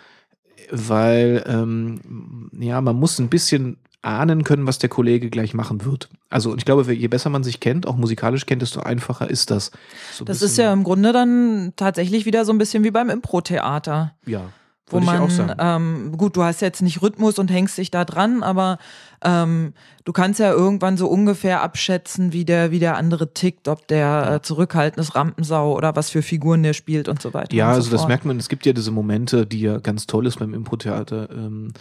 weil, 0.71 1.45
ähm, 1.47 2.51
ja, 2.59 2.81
man 2.83 2.97
muss 2.97 3.19
ein 3.19 3.31
bisschen 3.31 3.79
ahnen 4.03 4.45
können, 4.45 4.67
was 4.67 4.79
der 4.79 4.91
Kollege 4.91 5.31
gleich 5.31 5.55
machen 5.55 5.85
wird. 5.85 6.11
Also 6.29 6.57
ich 6.57 6.65
glaube, 6.65 6.93
je 6.93 7.09
besser 7.09 7.31
man 7.31 7.43
sich 7.43 7.59
kennt, 7.59 7.89
auch 7.89 7.97
musikalisch 7.97 8.47
kennt, 8.47 8.63
desto 8.63 8.81
einfacher 8.81 9.29
ist 9.29 9.51
das. 9.51 9.73
So 10.13 10.25
das 10.25 10.43
ist 10.43 10.59
ja 10.59 10.73
im 10.73 10.85
Grunde 10.85 11.13
dann 11.13 11.73
tatsächlich 11.75 12.27
wieder 12.27 12.45
so 12.45 12.53
ein 12.53 12.59
bisschen 12.59 12.85
wie 12.85 12.91
beim 12.93 13.11
Impro-Theater. 13.11 14.15
Ja 14.27 14.53
wo 14.89 15.01
man, 15.01 15.55
ähm, 15.59 16.13
gut, 16.17 16.37
du 16.37 16.45
hast 16.45 16.61
jetzt 16.61 16.81
nicht 16.81 17.03
Rhythmus 17.03 17.39
und 17.39 17.51
hängst 17.51 17.77
dich 17.77 17.91
da 17.91 18.05
dran, 18.05 18.45
aber 18.45 18.79
ähm, 19.25 19.73
du 20.05 20.13
kannst 20.13 20.39
ja 20.39 20.53
irgendwann 20.53 20.97
so 20.97 21.09
ungefähr 21.09 21.63
abschätzen, 21.63 22.33
wie 22.33 22.45
der, 22.45 22.71
wie 22.71 22.79
der 22.79 22.97
andere 22.97 23.35
tickt, 23.35 23.67
ob 23.67 23.89
der 23.89 24.35
äh, 24.35 24.43
zurückhaltend 24.43 25.05
ist, 25.05 25.17
Rampensau 25.17 25.75
oder 25.77 25.97
was 25.97 26.11
für 26.11 26.23
Figuren 26.23 26.63
der 26.63 26.73
spielt 26.73 27.09
und 27.09 27.21
so 27.21 27.35
weiter. 27.35 27.55
Ja, 27.55 27.71
so 27.71 27.77
also 27.77 27.91
fort. 27.91 28.01
das 28.01 28.09
merkt 28.09 28.25
man, 28.27 28.39
es 28.39 28.49
gibt 28.49 28.65
ja 28.65 28.73
diese 28.73 28.93
Momente, 28.93 29.45
die 29.45 29.63
ja 29.63 29.79
ganz 29.79 30.07
toll 30.07 30.27
ist 30.27 30.39
beim 30.39 30.55
Impro-Theater. 30.55 31.31
Ähm, 31.31 31.73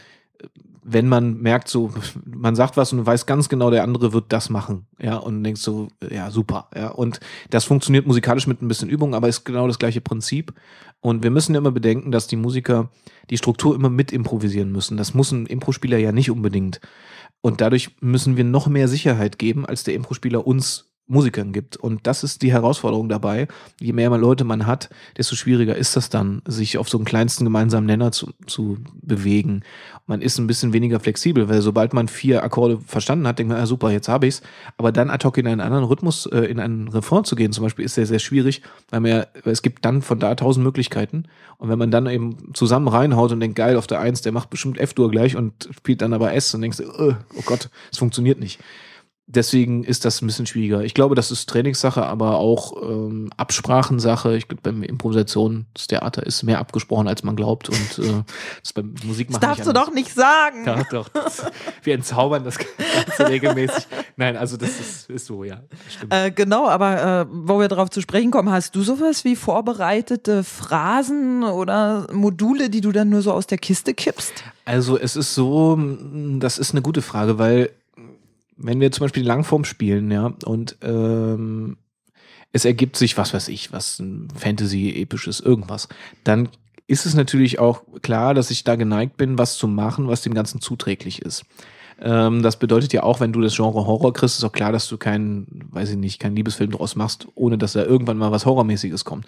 wenn 0.87 1.07
man 1.07 1.41
merkt, 1.41 1.67
so, 1.67 1.91
man 2.25 2.55
sagt 2.55 2.77
was 2.77 2.93
und 2.93 3.05
weiß 3.05 3.25
ganz 3.25 3.49
genau, 3.49 3.71
der 3.71 3.83
andere 3.83 4.13
wird 4.13 4.25
das 4.29 4.49
machen, 4.49 4.85
ja, 5.01 5.17
und 5.17 5.43
denkst 5.43 5.61
so, 5.61 5.89
ja, 6.09 6.29
super, 6.29 6.69
ja, 6.75 6.89
und 6.89 7.19
das 7.49 7.65
funktioniert 7.65 8.05
musikalisch 8.05 8.47
mit 8.47 8.61
ein 8.61 8.67
bisschen 8.67 8.89
Übung, 8.89 9.15
aber 9.15 9.27
ist 9.27 9.43
genau 9.43 9.67
das 9.67 9.79
gleiche 9.79 10.01
Prinzip. 10.01 10.53
Und 11.01 11.23
wir 11.23 11.29
müssen 11.29 11.53
ja 11.53 11.59
immer 11.59 11.71
bedenken, 11.71 12.11
dass 12.11 12.27
die 12.27 12.35
Musiker 12.35 12.89
die 13.29 13.37
Struktur 13.37 13.75
immer 13.75 13.89
mit 13.89 14.11
improvisieren 14.11 14.71
müssen. 14.71 14.97
Das 14.97 15.13
muss 15.13 15.31
ein 15.31 15.45
Impro-Spieler 15.45 15.97
ja 15.97 16.11
nicht 16.11 16.31
unbedingt. 16.31 16.81
Und 17.41 17.61
dadurch 17.61 17.95
müssen 18.01 18.37
wir 18.37 18.43
noch 18.43 18.67
mehr 18.67 18.87
Sicherheit 18.87 19.37
geben, 19.37 19.65
als 19.65 19.83
der 19.83 19.93
Impro-Spieler 19.93 20.47
uns 20.47 20.94
Musikern 21.07 21.53
gibt. 21.53 21.77
Und 21.77 22.07
das 22.07 22.23
ist 22.23 22.41
die 22.41 22.51
Herausforderung 22.51 23.09
dabei. 23.09 23.47
Je 23.79 23.93
mehr 23.93 24.09
Leute 24.09 24.43
man 24.43 24.65
hat, 24.65 24.89
desto 25.17 25.35
schwieriger 25.35 25.75
ist 25.75 25.95
das 25.95 26.09
dann, 26.09 26.41
sich 26.45 26.79
auf 26.79 26.89
so 26.89 26.97
einen 26.97 27.05
kleinsten 27.05 27.43
gemeinsamen 27.43 27.85
Nenner 27.85 28.11
zu, 28.11 28.31
zu 28.47 28.77
bewegen. 29.01 29.61
Man 30.07 30.21
ist 30.21 30.39
ein 30.39 30.47
bisschen 30.47 30.73
weniger 30.73 30.99
flexibel, 30.99 31.47
weil 31.47 31.61
sobald 31.61 31.93
man 31.93 32.07
vier 32.07 32.43
Akkorde 32.43 32.79
verstanden 32.79 33.27
hat, 33.27 33.37
denkt 33.37 33.53
man, 33.53 33.61
ah, 33.61 33.67
super, 33.67 33.91
jetzt 33.91 34.07
habe 34.07 34.25
ich's. 34.25 34.41
Aber 34.77 34.91
dann 34.91 35.11
ad 35.11 35.25
hoc 35.25 35.37
in 35.37 35.47
einen 35.47 35.61
anderen 35.61 35.83
Rhythmus, 35.83 36.25
äh, 36.25 36.39
in 36.41 36.59
einen 36.59 36.87
Refrain 36.87 37.23
zu 37.23 37.35
gehen, 37.35 37.51
zum 37.51 37.63
Beispiel, 37.63 37.85
ist 37.85 37.95
sehr, 37.95 38.07
sehr 38.07 38.19
schwierig, 38.19 38.63
weil 38.89 39.01
man 39.01 39.11
ja, 39.11 39.27
es 39.43 39.61
gibt 39.61 39.85
dann 39.85 40.01
von 40.01 40.19
da 40.19 40.33
tausend 40.33 40.65
Möglichkeiten. 40.65 41.25
Und 41.57 41.69
wenn 41.69 41.79
man 41.79 41.91
dann 41.91 42.07
eben 42.07 42.53
zusammen 42.53 42.87
reinhaut 42.87 43.31
und 43.31 43.39
denkt, 43.39 43.55
geil, 43.55 43.77
auf 43.77 43.87
der 43.87 43.99
Eins, 43.99 44.21
der 44.21 44.31
macht 44.31 44.49
bestimmt 44.49 44.79
F-Dur 44.79 45.11
gleich 45.11 45.35
und 45.35 45.69
spielt 45.75 46.01
dann 46.01 46.13
aber 46.13 46.33
S 46.33 46.53
und 46.55 46.61
denkst, 46.61 46.81
oh 46.81 47.13
Gott, 47.45 47.69
es 47.91 47.99
funktioniert 47.99 48.39
nicht 48.39 48.59
deswegen 49.27 49.83
ist 49.83 50.05
das 50.05 50.21
ein 50.21 50.27
bisschen 50.27 50.45
schwieriger. 50.45 50.83
Ich 50.83 50.93
glaube, 50.93 51.15
das 51.15 51.31
ist 51.31 51.49
Trainingssache, 51.49 52.05
aber 52.05 52.37
auch 52.37 52.81
ähm, 52.81 53.29
Absprachensache. 53.37 54.35
Ich 54.37 54.47
glaube, 54.47 54.61
beim 54.63 54.83
Improvisationstheater 54.83 56.25
ist 56.25 56.43
mehr 56.43 56.59
abgesprochen, 56.59 57.07
als 57.07 57.23
man 57.23 57.35
glaubt. 57.35 57.69
Und 57.69 58.05
äh, 58.05 58.23
das 58.61 58.73
beim 58.73 58.93
Musik 59.03 59.29
machen. 59.29 59.41
Das 59.41 59.49
darfst 59.49 59.67
du 59.67 59.73
doch 59.73 59.91
nicht 59.91 60.13
sagen. 60.13 60.65
Ja, 60.65 60.83
doch. 60.91 61.09
Das, 61.09 61.43
wir 61.83 61.95
entzaubern 61.95 62.43
das 62.43 62.57
Ganze 62.57 63.27
regelmäßig. 63.27 63.87
Nein, 64.15 64.37
also 64.37 64.57
das 64.57 64.79
ist, 64.79 65.09
ist 65.09 65.25
so, 65.25 65.43
ja. 65.43 65.61
Äh, 66.09 66.31
genau, 66.31 66.67
aber 66.67 67.21
äh, 67.21 67.25
wo 67.29 67.59
wir 67.59 67.67
darauf 67.67 67.89
zu 67.89 68.01
sprechen 68.01 68.31
kommen, 68.31 68.51
hast 68.51 68.75
du 68.75 68.83
sowas 68.83 69.23
wie 69.23 69.35
vorbereitete 69.35 70.43
Phrasen 70.43 71.43
oder 71.43 72.07
Module, 72.13 72.69
die 72.69 72.81
du 72.81 72.91
dann 72.91 73.09
nur 73.09 73.21
so 73.21 73.31
aus 73.31 73.47
der 73.47 73.57
Kiste 73.57 73.93
kippst? 73.93 74.33
Also 74.65 74.97
es 74.97 75.15
ist 75.15 75.35
so, 75.35 75.79
das 76.39 76.57
ist 76.57 76.71
eine 76.71 76.81
gute 76.81 77.01
Frage, 77.01 77.37
weil 77.37 77.71
wenn 78.57 78.79
wir 78.79 78.91
zum 78.91 79.03
Beispiel 79.03 79.23
Langform 79.25 79.65
spielen, 79.65 80.11
ja, 80.11 80.33
und 80.45 80.77
ähm, 80.81 81.77
es 82.51 82.65
ergibt 82.65 82.95
sich, 82.95 83.17
was 83.17 83.33
weiß 83.33 83.49
ich, 83.49 83.73
was 83.73 83.99
ein 83.99 84.29
Fantasy-episches, 84.33 85.41
irgendwas, 85.41 85.89
dann 86.23 86.49
ist 86.87 87.05
es 87.05 87.15
natürlich 87.15 87.59
auch 87.59 87.81
klar, 88.01 88.33
dass 88.33 88.51
ich 88.51 88.63
da 88.63 88.75
geneigt 88.75 89.17
bin, 89.17 89.37
was 89.37 89.57
zu 89.57 89.67
machen, 89.67 90.07
was 90.07 90.21
dem 90.21 90.33
Ganzen 90.33 90.61
zuträglich 90.61 91.21
ist. 91.21 91.43
Ähm, 91.99 92.41
das 92.43 92.59
bedeutet 92.59 92.93
ja 92.93 93.03
auch, 93.03 93.19
wenn 93.19 93.31
du 93.31 93.41
das 93.41 93.55
Genre 93.55 93.85
Horror 93.85 94.13
kriegst, 94.13 94.37
ist 94.37 94.43
auch 94.43 94.51
klar, 94.51 94.71
dass 94.71 94.87
du 94.87 94.97
keinen, 94.97 95.47
weiß 95.71 95.91
ich 95.91 95.97
nicht, 95.97 96.19
keinen 96.19 96.35
Liebesfilm 96.35 96.71
draus 96.71 96.95
machst, 96.95 97.27
ohne 97.35 97.57
dass 97.57 97.73
da 97.73 97.83
irgendwann 97.83 98.17
mal 98.17 98.31
was 98.31 98.45
Horrormäßiges 98.45 99.05
kommt. 99.05 99.25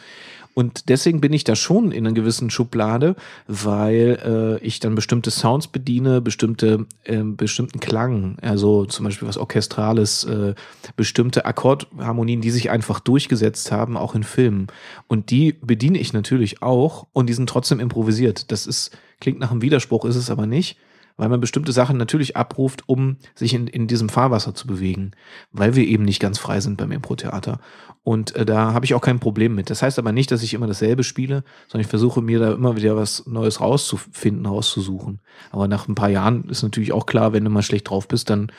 Und 0.53 0.89
deswegen 0.89 1.21
bin 1.21 1.33
ich 1.33 1.43
da 1.43 1.55
schon 1.55 1.91
in 1.91 2.05
einer 2.05 2.15
gewissen 2.15 2.49
Schublade, 2.49 3.15
weil 3.47 4.59
äh, 4.61 4.65
ich 4.65 4.79
dann 4.79 4.95
bestimmte 4.95 5.31
Sounds 5.31 5.67
bediene, 5.67 6.21
bestimmte 6.21 6.85
äh, 7.03 7.23
bestimmten 7.23 7.79
Klang, 7.79 8.37
also 8.41 8.85
zum 8.85 9.05
Beispiel 9.05 9.27
was 9.27 9.37
Orchestrales, 9.37 10.23
äh, 10.23 10.55
bestimmte 10.95 11.45
Akkordharmonien, 11.45 12.41
die 12.41 12.51
sich 12.51 12.69
einfach 12.69 12.99
durchgesetzt 12.99 13.71
haben, 13.71 13.97
auch 13.97 14.15
in 14.15 14.23
Filmen. 14.23 14.67
Und 15.07 15.31
die 15.31 15.53
bediene 15.53 15.99
ich 15.99 16.13
natürlich 16.13 16.61
auch 16.61 17.07
und 17.13 17.27
die 17.27 17.33
sind 17.33 17.49
trotzdem 17.49 17.79
improvisiert. 17.79 18.51
Das 18.51 18.65
ist, 18.65 18.91
klingt 19.19 19.39
nach 19.39 19.51
einem 19.51 19.61
Widerspruch, 19.61 20.05
ist 20.05 20.15
es 20.15 20.29
aber 20.29 20.47
nicht 20.47 20.77
weil 21.17 21.29
man 21.29 21.39
bestimmte 21.41 21.71
Sachen 21.71 21.97
natürlich 21.97 22.37
abruft, 22.37 22.87
um 22.87 23.17
sich 23.35 23.53
in, 23.53 23.67
in 23.67 23.87
diesem 23.87 24.07
Fahrwasser 24.07 24.55
zu 24.55 24.67
bewegen, 24.67 25.11
weil 25.51 25.75
wir 25.75 25.85
eben 25.85 26.05
nicht 26.05 26.19
ganz 26.19 26.37
frei 26.37 26.61
sind 26.61 26.77
beim 26.77 26.91
Impro-Theater. 26.91 27.59
Und 28.03 28.35
äh, 28.35 28.45
da 28.45 28.73
habe 28.73 28.85
ich 28.85 28.93
auch 28.93 29.01
kein 29.01 29.19
Problem 29.19 29.55
mit. 29.55 29.69
Das 29.69 29.81
heißt 29.81 29.99
aber 29.99 30.11
nicht, 30.11 30.31
dass 30.31 30.43
ich 30.43 30.53
immer 30.53 30.67
dasselbe 30.67 31.03
spiele, 31.03 31.43
sondern 31.67 31.81
ich 31.81 31.89
versuche 31.89 32.21
mir 32.21 32.39
da 32.39 32.53
immer 32.53 32.77
wieder 32.77 32.95
was 32.95 33.25
Neues 33.25 33.59
rauszufinden, 33.59 34.45
rauszusuchen. 34.45 35.19
Aber 35.51 35.67
nach 35.67 35.87
ein 35.87 35.95
paar 35.95 36.09
Jahren 36.09 36.47
ist 36.49 36.63
natürlich 36.63 36.93
auch 36.93 37.05
klar, 37.05 37.33
wenn 37.33 37.43
du 37.43 37.49
mal 37.49 37.63
schlecht 37.63 37.89
drauf 37.89 38.07
bist, 38.07 38.29
dann 38.29 38.51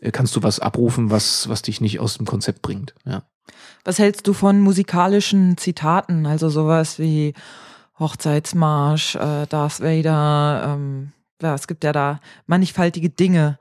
äh, 0.00 0.10
kannst 0.10 0.34
du 0.34 0.42
was 0.42 0.58
abrufen, 0.58 1.10
was, 1.10 1.48
was 1.48 1.62
dich 1.62 1.80
nicht 1.80 2.00
aus 2.00 2.16
dem 2.16 2.26
Konzept 2.26 2.62
bringt. 2.62 2.94
Ja. 3.04 3.22
Was 3.84 3.98
hältst 3.98 4.26
du 4.26 4.32
von 4.32 4.60
musikalischen 4.60 5.56
Zitaten? 5.56 6.26
Also 6.26 6.48
sowas 6.48 6.98
wie 6.98 7.34
Hochzeitsmarsch, 7.98 9.14
äh, 9.16 9.46
Darth 9.46 9.80
Vader, 9.80 10.74
ähm, 10.74 11.12
ja, 11.42 11.54
es 11.54 11.66
gibt 11.66 11.84
ja 11.84 11.92
da 11.92 12.20
mannigfaltige 12.46 13.10
Dinge. 13.10 13.58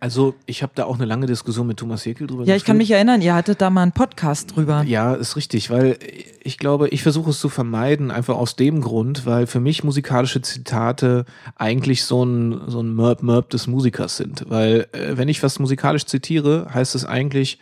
Also 0.00 0.36
ich 0.46 0.62
habe 0.62 0.72
da 0.76 0.84
auch 0.84 0.94
eine 0.94 1.06
lange 1.06 1.26
Diskussion 1.26 1.66
mit 1.66 1.78
Thomas 1.78 2.04
Jekyll 2.04 2.28
drüber. 2.28 2.44
Ja, 2.44 2.54
ich 2.54 2.64
kann 2.64 2.76
mich 2.76 2.90
erinnern, 2.92 3.20
ihr 3.20 3.34
hattet 3.34 3.60
da 3.60 3.68
mal 3.68 3.82
einen 3.82 3.90
Podcast 3.90 4.54
drüber. 4.54 4.84
Ja, 4.86 5.14
ist 5.14 5.34
richtig, 5.34 5.70
weil 5.70 5.98
ich 6.40 6.56
glaube, 6.56 6.88
ich 6.90 7.02
versuche 7.02 7.30
es 7.30 7.40
zu 7.40 7.48
vermeiden, 7.48 8.12
einfach 8.12 8.36
aus 8.36 8.54
dem 8.54 8.80
Grund, 8.80 9.26
weil 9.26 9.48
für 9.48 9.58
mich 9.58 9.82
musikalische 9.82 10.40
Zitate 10.40 11.24
eigentlich 11.56 12.04
so 12.04 12.24
ein, 12.24 12.60
so 12.68 12.80
ein 12.80 12.94
Mörb-Mörb 12.94 13.50
des 13.50 13.66
Musikers 13.66 14.16
sind. 14.16 14.44
Weil 14.48 14.86
äh, 14.92 15.16
wenn 15.16 15.28
ich 15.28 15.42
was 15.42 15.58
musikalisch 15.58 16.06
zitiere, 16.06 16.68
heißt 16.72 16.94
es 16.94 17.04
eigentlich, 17.04 17.58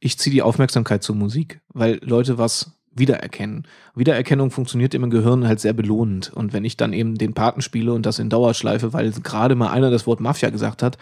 ich 0.00 0.18
ziehe 0.18 0.32
die 0.32 0.42
Aufmerksamkeit 0.42 1.02
zur 1.02 1.16
Musik, 1.16 1.60
weil 1.74 2.00
Leute 2.02 2.38
was 2.38 2.72
wiedererkennen. 2.94 3.66
Wiedererkennung 3.94 4.50
funktioniert 4.50 4.94
im 4.94 5.10
Gehirn 5.10 5.46
halt 5.46 5.60
sehr 5.60 5.72
belohnend. 5.72 6.32
Und 6.34 6.52
wenn 6.52 6.64
ich 6.64 6.76
dann 6.76 6.92
eben 6.92 7.16
den 7.16 7.34
Paten 7.34 7.60
spiele 7.60 7.92
und 7.92 8.06
das 8.06 8.18
in 8.18 8.30
Dauerschleife, 8.30 8.92
weil 8.92 9.10
gerade 9.10 9.54
mal 9.54 9.70
einer 9.70 9.90
das 9.90 10.06
Wort 10.06 10.20
Mafia 10.20 10.50
gesagt 10.50 10.82
hat, 10.82 10.98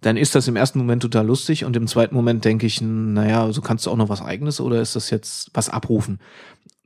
dann 0.00 0.16
ist 0.16 0.34
das 0.34 0.46
im 0.46 0.56
ersten 0.56 0.78
Moment 0.78 1.02
total 1.02 1.26
lustig 1.26 1.64
und 1.64 1.76
im 1.76 1.86
zweiten 1.86 2.14
Moment 2.14 2.44
denke 2.44 2.66
ich, 2.66 2.80
naja, 2.80 3.50
so 3.52 3.60
kannst 3.60 3.86
du 3.86 3.90
auch 3.90 3.96
noch 3.96 4.08
was 4.08 4.22
eigenes 4.22 4.60
oder 4.60 4.80
ist 4.80 4.94
das 4.94 5.10
jetzt 5.10 5.50
was 5.54 5.68
abrufen? 5.68 6.20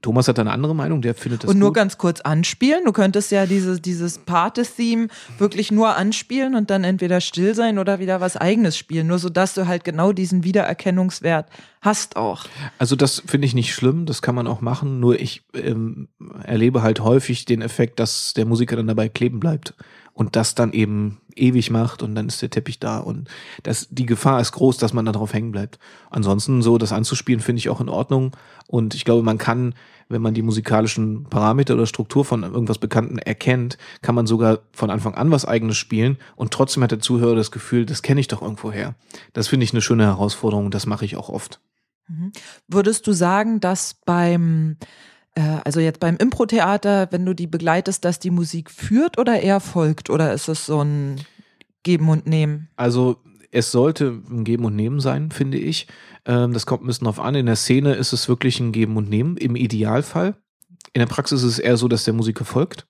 Thomas 0.02 0.28
hat 0.28 0.38
eine 0.38 0.50
andere 0.50 0.74
Meinung, 0.74 1.00
der 1.00 1.14
findet 1.14 1.44
das 1.44 1.50
Und 1.50 1.58
nur 1.58 1.70
gut. 1.70 1.76
ganz 1.76 1.96
kurz 1.96 2.20
anspielen. 2.20 2.84
Du 2.84 2.92
könntest 2.92 3.30
ja 3.30 3.46
dieses, 3.46 3.80
dieses 3.80 4.18
Part-Theme 4.18 5.08
wirklich 5.38 5.70
nur 5.70 5.96
anspielen 5.96 6.54
und 6.54 6.70
dann 6.70 6.84
entweder 6.84 7.20
still 7.20 7.54
sein 7.54 7.78
oder 7.78 8.00
wieder 8.00 8.20
was 8.20 8.36
eigenes 8.36 8.76
spielen. 8.76 9.06
Nur 9.06 9.18
so, 9.18 9.28
dass 9.28 9.54
du 9.54 9.66
halt 9.66 9.84
genau 9.84 10.12
diesen 10.12 10.44
Wiedererkennungswert 10.44 11.48
hast 11.80 12.16
auch. 12.16 12.44
Also 12.78 12.96
das 12.96 13.22
finde 13.24 13.46
ich 13.46 13.54
nicht 13.54 13.74
schlimm, 13.74 14.04
das 14.06 14.22
kann 14.22 14.34
man 14.34 14.46
auch 14.46 14.60
machen, 14.60 15.00
nur 15.00 15.18
ich 15.18 15.44
ähm, 15.54 16.08
erlebe 16.44 16.82
halt 16.82 17.00
häufig 17.00 17.44
den 17.44 17.62
Effekt, 17.62 17.98
dass 17.98 18.34
der 18.34 18.44
Musiker 18.44 18.76
dann 18.76 18.88
dabei 18.88 19.08
kleben 19.08 19.40
bleibt 19.40 19.74
und 20.12 20.36
das 20.36 20.54
dann 20.54 20.72
eben 20.72 21.21
ewig 21.36 21.70
macht 21.70 22.02
und 22.02 22.14
dann 22.14 22.28
ist 22.28 22.42
der 22.42 22.50
Teppich 22.50 22.78
da 22.78 22.98
und 22.98 23.28
das, 23.62 23.88
die 23.90 24.06
Gefahr 24.06 24.40
ist 24.40 24.52
groß, 24.52 24.78
dass 24.78 24.92
man 24.92 25.04
darauf 25.04 25.32
hängen 25.32 25.52
bleibt. 25.52 25.78
Ansonsten 26.10 26.62
so 26.62 26.78
das 26.78 26.92
anzuspielen 26.92 27.40
finde 27.40 27.60
ich 27.60 27.68
auch 27.68 27.80
in 27.80 27.88
Ordnung 27.88 28.36
und 28.66 28.94
ich 28.94 29.04
glaube, 29.04 29.22
man 29.22 29.38
kann, 29.38 29.74
wenn 30.08 30.22
man 30.22 30.34
die 30.34 30.42
musikalischen 30.42 31.24
Parameter 31.24 31.74
oder 31.74 31.86
Struktur 31.86 32.24
von 32.24 32.42
irgendwas 32.42 32.78
Bekannten 32.78 33.18
erkennt, 33.18 33.78
kann 34.00 34.14
man 34.14 34.26
sogar 34.26 34.60
von 34.72 34.90
Anfang 34.90 35.14
an 35.14 35.30
was 35.30 35.44
eigenes 35.44 35.76
spielen 35.76 36.18
und 36.36 36.52
trotzdem 36.52 36.82
hat 36.82 36.90
der 36.90 37.00
Zuhörer 37.00 37.36
das 37.36 37.50
Gefühl, 37.50 37.86
das 37.86 38.02
kenne 38.02 38.20
ich 38.20 38.28
doch 38.28 38.42
irgendwo. 38.42 38.72
Das 39.32 39.48
finde 39.48 39.64
ich 39.64 39.72
eine 39.72 39.82
schöne 39.82 40.04
Herausforderung, 40.04 40.70
das 40.70 40.86
mache 40.86 41.04
ich 41.04 41.16
auch 41.16 41.28
oft. 41.28 41.60
Würdest 42.68 43.06
du 43.06 43.12
sagen, 43.12 43.60
dass 43.60 43.94
beim, 44.04 44.76
also 45.40 45.80
jetzt 45.80 46.00
beim 46.00 46.16
Impro-Theater, 46.16 47.08
wenn 47.10 47.24
du 47.24 47.34
die 47.34 47.46
begleitest, 47.46 48.04
dass 48.04 48.18
die 48.18 48.30
Musik 48.30 48.70
führt 48.70 49.18
oder 49.18 49.40
eher 49.40 49.60
folgt? 49.60 50.10
Oder 50.10 50.32
ist 50.32 50.48
es 50.48 50.66
so 50.66 50.82
ein 50.82 51.20
Geben 51.82 52.08
und 52.08 52.26
Nehmen? 52.26 52.68
Also 52.76 53.16
es 53.50 53.70
sollte 53.70 54.20
ein 54.30 54.44
Geben 54.44 54.64
und 54.64 54.76
Nehmen 54.76 55.00
sein, 55.00 55.30
finde 55.30 55.58
ich. 55.58 55.86
Ähm, 56.24 56.52
das 56.52 56.66
kommt 56.66 56.82
ein 56.82 56.86
bisschen 56.86 57.04
drauf 57.04 57.20
an. 57.20 57.34
In 57.34 57.46
der 57.46 57.56
Szene 57.56 57.94
ist 57.94 58.12
es 58.12 58.28
wirklich 58.28 58.60
ein 58.60 58.72
Geben 58.72 58.96
und 58.96 59.08
Nehmen, 59.08 59.36
im 59.36 59.56
Idealfall. 59.56 60.34
In 60.92 61.00
der 61.00 61.06
Praxis 61.06 61.42
ist 61.42 61.52
es 61.52 61.58
eher 61.58 61.76
so, 61.76 61.88
dass 61.88 62.04
der 62.04 62.14
Musiker 62.14 62.44
folgt. 62.44 62.86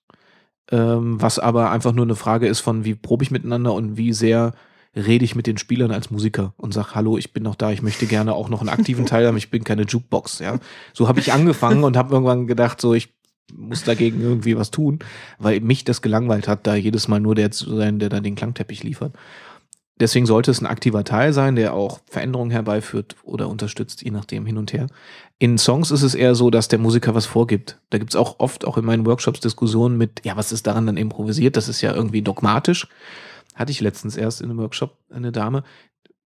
Ähm, 0.71 1.21
was 1.21 1.39
aber 1.39 1.71
einfach 1.71 1.91
nur 1.91 2.05
eine 2.05 2.15
Frage 2.15 2.47
ist 2.47 2.61
von, 2.61 2.85
wie 2.85 2.95
probe 2.95 3.23
ich 3.23 3.31
miteinander 3.31 3.73
und 3.73 3.97
wie 3.97 4.13
sehr 4.13 4.53
rede 4.95 5.25
ich 5.25 5.35
mit 5.35 5.47
den 5.47 5.57
Spielern 5.57 5.91
als 5.91 6.11
Musiker 6.11 6.53
und 6.57 6.73
sag, 6.73 6.95
hallo, 6.95 7.17
ich 7.17 7.33
bin 7.33 7.43
noch 7.43 7.55
da, 7.55 7.71
ich 7.71 7.81
möchte 7.81 8.05
gerne 8.05 8.33
auch 8.33 8.49
noch 8.49 8.59
einen 8.59 8.69
aktiven 8.69 9.05
Teil 9.05 9.27
haben, 9.27 9.37
ich 9.37 9.49
bin 9.49 9.63
keine 9.63 9.83
Jukebox, 9.83 10.39
ja. 10.39 10.59
So 10.93 11.07
habe 11.07 11.19
ich 11.19 11.33
angefangen 11.33 11.83
und 11.83 11.97
habe 11.97 12.13
irgendwann 12.13 12.47
gedacht, 12.47 12.79
so 12.79 12.93
ich 12.93 13.13
muss 13.51 13.83
dagegen 13.83 14.21
irgendwie 14.21 14.57
was 14.57 14.71
tun, 14.71 14.99
weil 15.39 15.59
mich 15.59 15.83
das 15.83 16.01
gelangweilt 16.01 16.47
hat, 16.47 16.65
da 16.65 16.75
jedes 16.75 17.07
Mal 17.07 17.19
nur 17.19 17.35
der 17.35 17.51
zu 17.51 17.75
sein, 17.75 17.99
der 17.99 18.09
dann 18.09 18.23
den 18.23 18.35
Klangteppich 18.35 18.83
liefert. 18.83 19.13
Deswegen 19.99 20.25
sollte 20.25 20.49
es 20.49 20.59
ein 20.59 20.65
aktiver 20.65 21.03
Teil 21.03 21.33
sein, 21.33 21.55
der 21.55 21.73
auch 21.73 21.99
Veränderungen 22.09 22.49
herbeiführt 22.49 23.15
oder 23.23 23.47
unterstützt, 23.47 24.01
je 24.01 24.09
nachdem 24.09 24.45
hin 24.45 24.57
und 24.57 24.73
her. 24.73 24.87
In 25.37 25.59
Songs 25.59 25.91
ist 25.91 26.01
es 26.01 26.15
eher 26.15 26.33
so, 26.33 26.49
dass 26.49 26.67
der 26.67 26.79
Musiker 26.79 27.13
was 27.13 27.27
vorgibt. 27.27 27.79
Da 27.91 27.99
gibt's 27.99 28.15
auch 28.15 28.39
oft 28.39 28.65
auch 28.65 28.77
in 28.77 28.85
meinen 28.85 29.05
Workshops 29.05 29.39
Diskussionen 29.39 29.97
mit, 29.97 30.21
ja, 30.25 30.35
was 30.35 30.51
ist 30.51 30.65
daran 30.65 30.87
dann 30.87 30.97
improvisiert? 30.97 31.57
Das 31.57 31.69
ist 31.69 31.81
ja 31.81 31.93
irgendwie 31.93 32.23
dogmatisch. 32.23 32.87
Hatte 33.55 33.71
ich 33.71 33.81
letztens 33.81 34.17
erst 34.17 34.41
in 34.41 34.49
einem 34.49 34.59
Workshop 34.59 34.97
eine 35.09 35.31
Dame, 35.31 35.63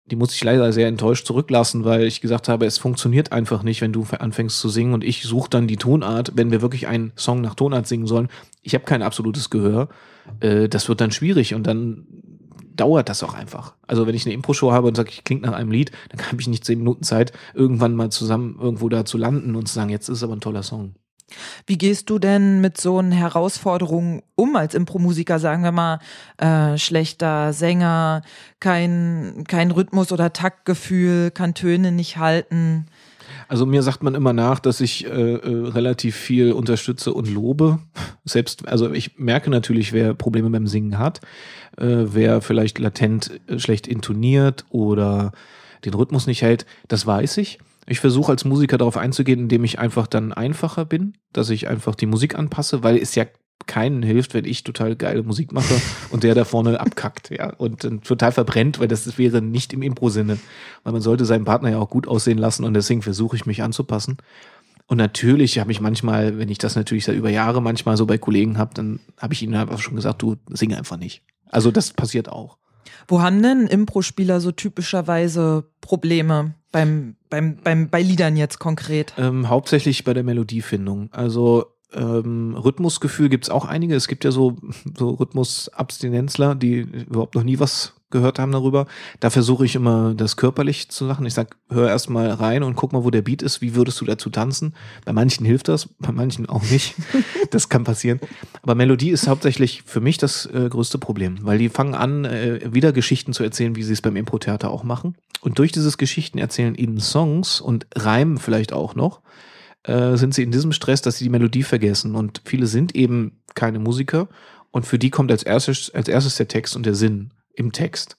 die 0.07 0.15
musste 0.15 0.35
ich 0.35 0.43
leider 0.43 0.71
sehr 0.71 0.87
enttäuscht 0.87 1.25
zurücklassen, 1.25 1.83
weil 1.83 2.03
ich 2.03 2.21
gesagt 2.21 2.47
habe, 2.47 2.65
es 2.65 2.77
funktioniert 2.77 3.31
einfach 3.31 3.63
nicht, 3.63 3.81
wenn 3.81 3.91
du 3.91 4.05
anfängst 4.17 4.59
zu 4.59 4.69
singen 4.69 4.93
und 4.93 5.03
ich 5.03 5.23
suche 5.23 5.49
dann 5.49 5.67
die 5.67 5.77
Tonart, 5.77 6.33
wenn 6.35 6.51
wir 6.51 6.61
wirklich 6.61 6.87
einen 6.87 7.11
Song 7.15 7.41
nach 7.41 7.55
Tonart 7.55 7.87
singen 7.87 8.05
sollen. 8.05 8.29
Ich 8.61 8.75
habe 8.75 8.85
kein 8.85 9.01
absolutes 9.01 9.49
Gehör. 9.49 9.89
Äh, 10.41 10.69
das 10.69 10.87
wird 10.89 11.01
dann 11.01 11.11
schwierig 11.11 11.55
und 11.55 11.65
dann 11.65 12.05
dauert 12.75 13.09
das 13.09 13.23
auch 13.23 13.33
einfach. 13.33 13.73
Also 13.87 14.05
wenn 14.05 14.15
ich 14.15 14.25
eine 14.25 14.35
Impro-Show 14.35 14.71
habe 14.71 14.87
und 14.87 14.95
sage, 14.95 15.09
ich 15.09 15.23
klingt 15.23 15.41
nach 15.41 15.53
einem 15.53 15.71
Lied, 15.71 15.91
dann 16.09 16.25
habe 16.31 16.39
ich 16.39 16.47
nicht 16.47 16.65
zehn 16.65 16.79
Minuten 16.79 17.03
Zeit, 17.03 17.33
irgendwann 17.55 17.95
mal 17.95 18.11
zusammen 18.11 18.57
irgendwo 18.59 18.89
da 18.89 19.05
zu 19.05 19.17
landen 19.17 19.55
und 19.55 19.67
zu 19.67 19.73
sagen, 19.73 19.89
jetzt 19.89 20.09
ist 20.09 20.21
aber 20.21 20.33
ein 20.33 20.41
toller 20.41 20.63
Song. 20.63 20.93
Wie 21.65 21.77
gehst 21.77 22.09
du 22.09 22.19
denn 22.19 22.61
mit 22.61 22.79
so 22.79 22.99
einen 22.99 23.11
Herausforderungen 23.11 24.21
um 24.35 24.55
als 24.55 24.75
Impro-Musiker? 24.75 25.39
Sagen 25.39 25.63
wir 25.63 25.71
mal, 25.71 25.99
äh, 26.37 26.77
schlechter 26.77 27.51
Sänger, 27.53 28.21
kein, 28.59 29.43
kein 29.47 29.71
Rhythmus 29.71 30.11
oder 30.11 30.33
Taktgefühl, 30.33 31.31
kann 31.31 31.53
Töne 31.53 31.91
nicht 31.91 32.17
halten. 32.17 32.85
Also 33.47 33.65
mir 33.65 33.83
sagt 33.83 34.01
man 34.03 34.15
immer 34.15 34.33
nach, 34.33 34.59
dass 34.59 34.81
ich 34.81 35.05
äh, 35.05 35.09
äh, 35.09 35.67
relativ 35.67 36.15
viel 36.15 36.51
unterstütze 36.51 37.13
und 37.13 37.29
lobe. 37.29 37.79
Selbst, 38.23 38.67
also 38.67 38.91
ich 38.91 39.17
merke 39.17 39.49
natürlich, 39.49 39.93
wer 39.93 40.13
Probleme 40.13 40.49
beim 40.49 40.67
Singen 40.67 40.97
hat, 40.97 41.21
äh, 41.77 42.05
wer 42.05 42.41
vielleicht 42.41 42.79
latent 42.79 43.39
äh, 43.47 43.59
schlecht 43.59 43.87
intoniert 43.87 44.65
oder 44.69 45.31
den 45.83 45.93
Rhythmus 45.93 46.27
nicht 46.27 46.41
hält, 46.41 46.65
das 46.87 47.05
weiß 47.05 47.37
ich. 47.37 47.59
Ich 47.87 47.99
versuche 47.99 48.31
als 48.31 48.45
Musiker 48.45 48.77
darauf 48.77 48.97
einzugehen, 48.97 49.41
indem 49.41 49.63
ich 49.63 49.79
einfach 49.79 50.07
dann 50.07 50.33
einfacher 50.33 50.85
bin, 50.85 51.13
dass 51.33 51.49
ich 51.49 51.67
einfach 51.67 51.95
die 51.95 52.07
Musik 52.07 52.37
anpasse, 52.37 52.83
weil 52.83 52.97
es 52.97 53.15
ja 53.15 53.25
keinen 53.67 54.03
hilft, 54.03 54.33
wenn 54.33 54.45
ich 54.45 54.63
total 54.63 54.95
geile 54.95 55.23
Musik 55.23 55.51
mache 55.51 55.81
und 56.09 56.23
der 56.23 56.35
da 56.35 56.45
vorne 56.45 56.79
abkackt, 56.79 57.29
ja, 57.31 57.53
und 57.53 57.83
dann 57.83 58.01
total 58.01 58.31
verbrennt, 58.31 58.79
weil 58.79 58.87
das 58.87 59.17
wäre 59.17 59.41
nicht 59.41 59.73
im 59.73 59.81
Impro-Sinne. 59.81 60.37
Weil 60.83 60.93
man 60.93 61.01
sollte 61.01 61.25
seinen 61.25 61.45
Partner 61.45 61.71
ja 61.71 61.79
auch 61.79 61.89
gut 61.89 62.07
aussehen 62.07 62.37
lassen 62.37 62.63
und 62.63 62.73
deswegen 62.73 63.01
versuche 63.01 63.35
ich 63.35 63.45
mich 63.45 63.63
anzupassen. 63.63 64.17
Und 64.87 64.97
natürlich 64.97 65.57
habe 65.57 65.71
ich 65.71 65.81
manchmal, 65.81 66.37
wenn 66.37 66.49
ich 66.49 66.59
das 66.59 66.75
natürlich 66.75 67.05
seit 67.05 67.15
über 67.15 67.29
Jahre 67.29 67.61
manchmal 67.61 67.97
so 67.97 68.05
bei 68.05 68.19
Kollegen 68.19 68.57
habe, 68.57 68.73
dann 68.75 68.99
habe 69.19 69.33
ich 69.33 69.41
ihnen 69.41 69.55
einfach 69.55 69.79
schon 69.79 69.95
gesagt, 69.95 70.21
du 70.21 70.35
sing 70.49 70.75
einfach 70.75 70.97
nicht. 70.97 71.23
Also 71.49 71.71
das 71.71 71.93
passiert 71.93 72.29
auch. 72.29 72.57
Wo 73.07 73.21
haben 73.21 73.41
denn 73.41 73.67
Impro-Spieler 73.67 74.39
so 74.39 74.51
typischerweise 74.51 75.65
Probleme 75.81 76.53
beim, 76.75 77.15
beim, 77.29 77.55
beim, 77.63 77.89
bei 77.89 78.01
Liedern 78.01 78.35
jetzt 78.35 78.59
konkret? 78.59 79.13
Ähm, 79.17 79.47
hauptsächlich 79.47 80.03
bei 80.03 80.13
der 80.13 80.23
Melodiefindung. 80.23 81.07
Also 81.13 81.67
ähm, 81.93 82.53
Rhythmusgefühl 82.53 83.29
gibt's 83.29 83.49
auch 83.49 83.63
einige. 83.63 83.95
Es 83.95 84.09
gibt 84.09 84.25
ja 84.25 84.31
so, 84.31 84.57
so 84.97 85.11
Rhythmusabstinenzler, 85.11 86.53
die 86.53 86.79
überhaupt 86.79 87.35
noch 87.35 87.43
nie 87.43 87.59
was 87.59 87.93
gehört 88.15 88.39
haben 88.39 88.53
darüber. 88.53 88.87
Da 89.19 89.29
versuche 89.29 89.65
ich 89.65 89.75
immer 89.75 90.13
das 90.15 90.37
körperlich 90.37 90.87
zu 90.89 91.03
machen. 91.03 91.25
Ich 91.25 91.33
sag, 91.33 91.57
hör 91.69 91.89
erst 91.89 92.09
mal 92.09 92.29
rein 92.29 92.63
und 92.63 92.75
guck 92.75 92.93
mal, 92.93 93.03
wo 93.03 93.09
der 93.09 93.21
Beat 93.21 93.41
ist. 93.41 93.61
Wie 93.61 93.75
würdest 93.75 93.99
du 93.99 94.05
dazu 94.05 94.29
tanzen? 94.29 94.73
Bei 95.03 95.11
manchen 95.11 95.45
hilft 95.45 95.67
das, 95.67 95.89
bei 95.99 96.13
manchen 96.13 96.47
auch 96.47 96.63
nicht. 96.63 96.95
das 97.51 97.67
kann 97.67 97.83
passieren. 97.83 98.21
Aber 98.61 98.73
Melodie 98.73 99.09
ist 99.09 99.27
hauptsächlich 99.27 99.83
für 99.85 99.99
mich 99.99 100.17
das 100.17 100.45
äh, 100.45 100.69
größte 100.69 100.97
Problem, 100.97 101.39
weil 101.41 101.57
die 101.57 101.67
fangen 101.67 101.93
an, 101.93 102.23
äh, 102.23 102.61
wieder 102.73 102.93
Geschichten 102.93 103.33
zu 103.33 103.43
erzählen, 103.43 103.75
wie 103.75 103.83
sie 103.83 103.93
es 103.93 104.01
beim 104.01 104.15
Impro-Theater 104.15 104.71
auch 104.71 104.83
machen. 104.83 105.15
Und 105.41 105.59
durch 105.59 105.73
dieses 105.73 105.97
Geschichten 105.97 106.37
erzählen 106.37 106.75
ihnen 106.75 106.99
Songs 106.99 107.59
und 107.59 107.85
Reimen 107.95 108.37
vielleicht 108.37 108.71
auch 108.71 108.95
noch, 108.95 109.21
äh, 109.83 110.15
sind 110.15 110.33
sie 110.33 110.43
in 110.43 110.51
diesem 110.51 110.71
Stress, 110.71 111.01
dass 111.01 111.17
sie 111.17 111.25
die 111.25 111.29
Melodie 111.29 111.63
vergessen. 111.63 112.15
Und 112.15 112.41
viele 112.45 112.67
sind 112.67 112.95
eben 112.95 113.33
keine 113.55 113.79
Musiker. 113.79 114.29
Und 114.71 114.85
für 114.85 114.99
die 114.99 115.09
kommt 115.09 115.31
als 115.31 115.43
erstes, 115.43 115.89
als 115.93 116.07
erstes 116.07 116.35
der 116.35 116.47
Text 116.47 116.75
und 116.75 116.85
der 116.85 116.95
Sinn 116.95 117.31
im 117.55 117.71
Text. 117.71 118.17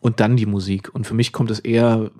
Und 0.00 0.20
dann 0.20 0.36
die 0.36 0.46
Musik. 0.46 0.94
Und 0.94 1.08
für 1.08 1.14
mich 1.14 1.32
kommt 1.32 1.50
es 1.50 1.58
eher 1.58 2.12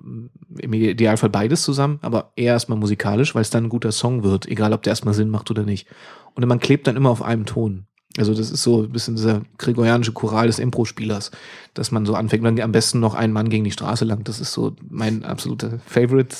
im 0.59 0.73
Idealfall 0.73 1.29
beides 1.29 1.61
zusammen, 1.61 1.99
aber 2.01 2.33
eher 2.35 2.53
erstmal 2.53 2.77
musikalisch, 2.77 3.35
weil 3.35 3.41
es 3.41 3.51
dann 3.51 3.65
ein 3.65 3.69
guter 3.69 3.93
Song 3.93 4.23
wird, 4.23 4.47
egal 4.47 4.73
ob 4.73 4.83
der 4.83 4.91
erstmal 4.91 5.13
Sinn 5.13 5.29
macht 5.29 5.49
oder 5.49 5.63
nicht. 5.63 5.87
Und 6.33 6.45
man 6.45 6.59
klebt 6.59 6.87
dann 6.87 6.97
immer 6.97 7.09
auf 7.09 7.21
einem 7.21 7.45
Ton. 7.45 7.85
Also 8.17 8.33
das 8.33 8.49
ist 8.49 8.63
so 8.63 8.83
ein 8.83 8.91
bisschen 8.91 9.15
dieser 9.15 9.43
gregorianische 9.57 10.13
Choral 10.13 10.47
des 10.47 10.57
Impro-Spielers, 10.59 11.31
dass 11.75 11.91
man 11.91 12.05
so 12.05 12.15
anfängt, 12.15 12.43
dann 12.43 12.59
am 12.59 12.71
besten 12.71 12.99
noch 12.99 13.13
ein 13.13 13.31
Mann 13.31 13.49
gegen 13.49 13.63
die 13.63 13.71
Straße 13.71 14.03
lang. 14.03 14.23
Das 14.23 14.41
ist 14.41 14.51
so 14.51 14.75
mein 14.89 15.23
absoluter 15.23 15.79
Favorite. 15.85 16.35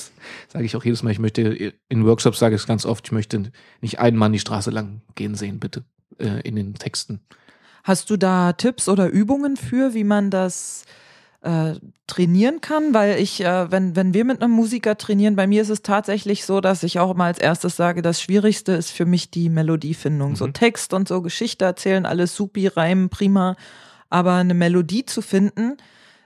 Sage 0.47 0.65
ich 0.65 0.75
auch 0.75 0.83
jedes 0.83 1.03
Mal. 1.03 1.11
Ich 1.11 1.19
möchte, 1.19 1.41
in 1.87 2.05
Workshops 2.05 2.39
sage 2.39 2.55
ich 2.55 2.61
es 2.61 2.67
ganz 2.67 2.85
oft, 2.85 3.07
ich 3.07 3.11
möchte 3.11 3.51
nicht 3.81 3.99
einen 3.99 4.17
Mann 4.17 4.33
die 4.33 4.39
Straße 4.39 4.71
lang 4.71 5.01
gehen 5.15 5.35
sehen, 5.35 5.59
bitte, 5.59 5.83
äh, 6.17 6.41
in 6.41 6.55
den 6.55 6.73
Texten. 6.73 7.21
Hast 7.83 8.09
du 8.09 8.17
da 8.17 8.53
Tipps 8.53 8.87
oder 8.87 9.07
Übungen 9.07 9.57
für, 9.57 9.93
wie 9.93 10.03
man 10.03 10.29
das 10.29 10.83
äh, 11.41 11.73
trainieren 12.07 12.61
kann? 12.61 12.93
Weil 12.93 13.19
ich, 13.19 13.41
äh, 13.41 13.71
wenn, 13.71 13.95
wenn 13.95 14.13
wir 14.13 14.25
mit 14.25 14.41
einem 14.41 14.51
Musiker 14.51 14.97
trainieren, 14.97 15.35
bei 15.35 15.47
mir 15.47 15.61
ist 15.61 15.69
es 15.69 15.81
tatsächlich 15.81 16.45
so, 16.45 16.61
dass 16.61 16.83
ich 16.83 16.99
auch 16.99 17.15
mal 17.15 17.27
als 17.27 17.39
erstes 17.39 17.75
sage, 17.75 18.01
das 18.01 18.21
Schwierigste 18.21 18.73
ist 18.73 18.91
für 18.91 19.05
mich 19.05 19.31
die 19.31 19.49
Melodiefindung. 19.49 20.31
Mhm. 20.31 20.35
So 20.35 20.47
Text 20.47 20.93
und 20.93 21.07
so 21.07 21.21
Geschichte 21.21 21.65
erzählen, 21.65 22.05
alles 22.05 22.35
supi, 22.35 22.67
reimen, 22.67 23.09
prima. 23.09 23.55
Aber 24.09 24.33
eine 24.33 24.53
Melodie 24.53 25.05
zu 25.05 25.21
finden, 25.21 25.77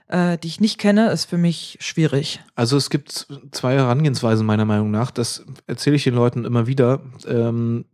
äh, 0.08 0.38
die 0.38 0.48
ich 0.48 0.60
nicht 0.60 0.78
kenne, 0.78 1.10
ist 1.10 1.26
für 1.26 1.38
mich 1.38 1.78
schwierig. 1.80 2.40
Also 2.54 2.76
es 2.76 2.90
gibt 2.90 3.26
zwei 3.52 3.74
Herangehensweisen 3.74 4.46
meiner 4.46 4.64
Meinung 4.64 4.90
nach. 4.90 5.10
Das 5.10 5.44
erzähle 5.66 5.96
ich 5.96 6.04
den 6.04 6.14
Leuten 6.14 6.44
immer 6.44 6.66
wieder. 6.66 7.00
Ähm, 7.26 7.84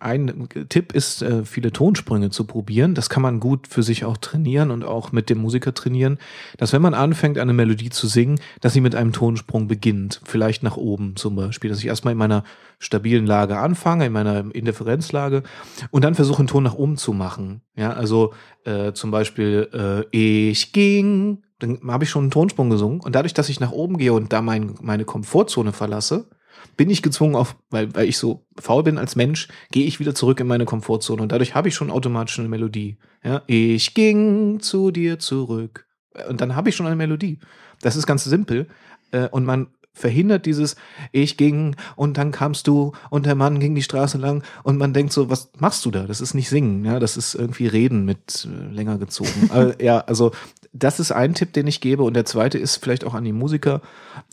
ein 0.00 0.48
Tipp 0.68 0.92
ist, 0.92 1.22
äh, 1.22 1.44
viele 1.44 1.72
Tonsprünge 1.72 2.30
zu 2.30 2.44
probieren. 2.44 2.94
Das 2.94 3.10
kann 3.10 3.22
man 3.22 3.40
gut 3.40 3.66
für 3.66 3.82
sich 3.82 4.04
auch 4.04 4.16
trainieren 4.16 4.70
und 4.70 4.84
auch 4.84 5.12
mit 5.12 5.30
dem 5.30 5.38
Musiker 5.38 5.74
trainieren, 5.74 6.18
dass 6.56 6.72
wenn 6.72 6.82
man 6.82 6.94
anfängt, 6.94 7.38
eine 7.38 7.52
Melodie 7.52 7.90
zu 7.90 8.06
singen, 8.06 8.40
dass 8.60 8.72
sie 8.72 8.80
mit 8.80 8.94
einem 8.94 9.12
Tonsprung 9.12 9.68
beginnt. 9.68 10.20
Vielleicht 10.24 10.62
nach 10.62 10.76
oben 10.76 11.16
zum 11.16 11.36
Beispiel. 11.36 11.70
Dass 11.70 11.80
ich 11.80 11.86
erstmal 11.86 12.12
in 12.12 12.18
meiner 12.18 12.44
stabilen 12.78 13.26
Lage 13.26 13.58
anfange, 13.58 14.06
in 14.06 14.12
meiner 14.12 14.54
Indifferenzlage 14.54 15.42
und 15.90 16.04
dann 16.04 16.14
versuche, 16.14 16.40
einen 16.40 16.48
Ton 16.48 16.62
nach 16.62 16.74
oben 16.74 16.96
zu 16.96 17.12
machen. 17.12 17.62
Ja, 17.74 17.92
also 17.92 18.34
äh, 18.64 18.92
zum 18.92 19.10
Beispiel 19.10 19.68
äh, 19.72 20.16
ich 20.16 20.72
ging, 20.72 21.42
dann 21.58 21.80
habe 21.88 22.04
ich 22.04 22.10
schon 22.10 22.24
einen 22.24 22.30
Tonsprung 22.30 22.70
gesungen 22.70 23.00
und 23.00 23.14
dadurch, 23.14 23.34
dass 23.34 23.48
ich 23.48 23.60
nach 23.60 23.72
oben 23.72 23.96
gehe 23.96 24.12
und 24.12 24.32
da 24.32 24.42
mein, 24.42 24.74
meine 24.80 25.04
Komfortzone 25.04 25.72
verlasse, 25.72 26.28
bin 26.76 26.90
ich 26.90 27.02
gezwungen 27.02 27.36
auf, 27.36 27.56
weil, 27.70 27.94
weil 27.94 28.08
ich 28.08 28.18
so 28.18 28.46
faul 28.58 28.82
bin 28.82 28.98
als 28.98 29.16
Mensch, 29.16 29.48
gehe 29.70 29.86
ich 29.86 30.00
wieder 30.00 30.14
zurück 30.14 30.40
in 30.40 30.46
meine 30.46 30.64
Komfortzone 30.64 31.22
und 31.22 31.32
dadurch 31.32 31.54
habe 31.54 31.68
ich 31.68 31.74
schon 31.74 31.90
automatisch 31.90 32.38
eine 32.38 32.48
Melodie. 32.48 32.98
Ja, 33.24 33.42
ich 33.46 33.94
ging 33.94 34.60
zu 34.60 34.90
dir 34.90 35.18
zurück 35.18 35.86
und 36.28 36.40
dann 36.40 36.54
habe 36.54 36.68
ich 36.68 36.76
schon 36.76 36.86
eine 36.86 36.96
Melodie. 36.96 37.38
Das 37.80 37.96
ist 37.96 38.06
ganz 38.06 38.24
simpel 38.24 38.68
äh, 39.10 39.28
und 39.28 39.44
man 39.44 39.68
verhindert 39.96 40.46
dieses 40.46 40.76
ich 41.10 41.36
ging 41.36 41.74
und 41.96 42.18
dann 42.18 42.30
kamst 42.30 42.68
du 42.68 42.92
und 43.10 43.26
der 43.26 43.34
Mann 43.34 43.58
ging 43.58 43.74
die 43.74 43.82
Straße 43.82 44.18
lang 44.18 44.44
und 44.62 44.76
man 44.76 44.92
denkt 44.92 45.12
so, 45.12 45.30
was 45.30 45.50
machst 45.58 45.84
du 45.86 45.90
da? 45.90 46.04
Das 46.04 46.20
ist 46.20 46.34
nicht 46.34 46.48
singen, 46.48 46.84
ja, 46.84 47.00
das 47.00 47.16
ist 47.16 47.34
irgendwie 47.34 47.66
reden 47.66 48.04
mit 48.04 48.46
äh, 48.46 48.72
länger 48.72 48.98
gezogen. 48.98 49.50
äh, 49.54 49.84
ja, 49.84 49.98
also 50.00 50.32
das 50.72 51.00
ist 51.00 51.12
ein 51.12 51.34
Tipp, 51.34 51.54
den 51.54 51.66
ich 51.66 51.80
gebe 51.80 52.02
und 52.02 52.14
der 52.14 52.26
zweite 52.26 52.58
ist 52.58 52.76
vielleicht 52.76 53.04
auch 53.04 53.14
an 53.14 53.24
die 53.24 53.32
Musiker. 53.32 53.80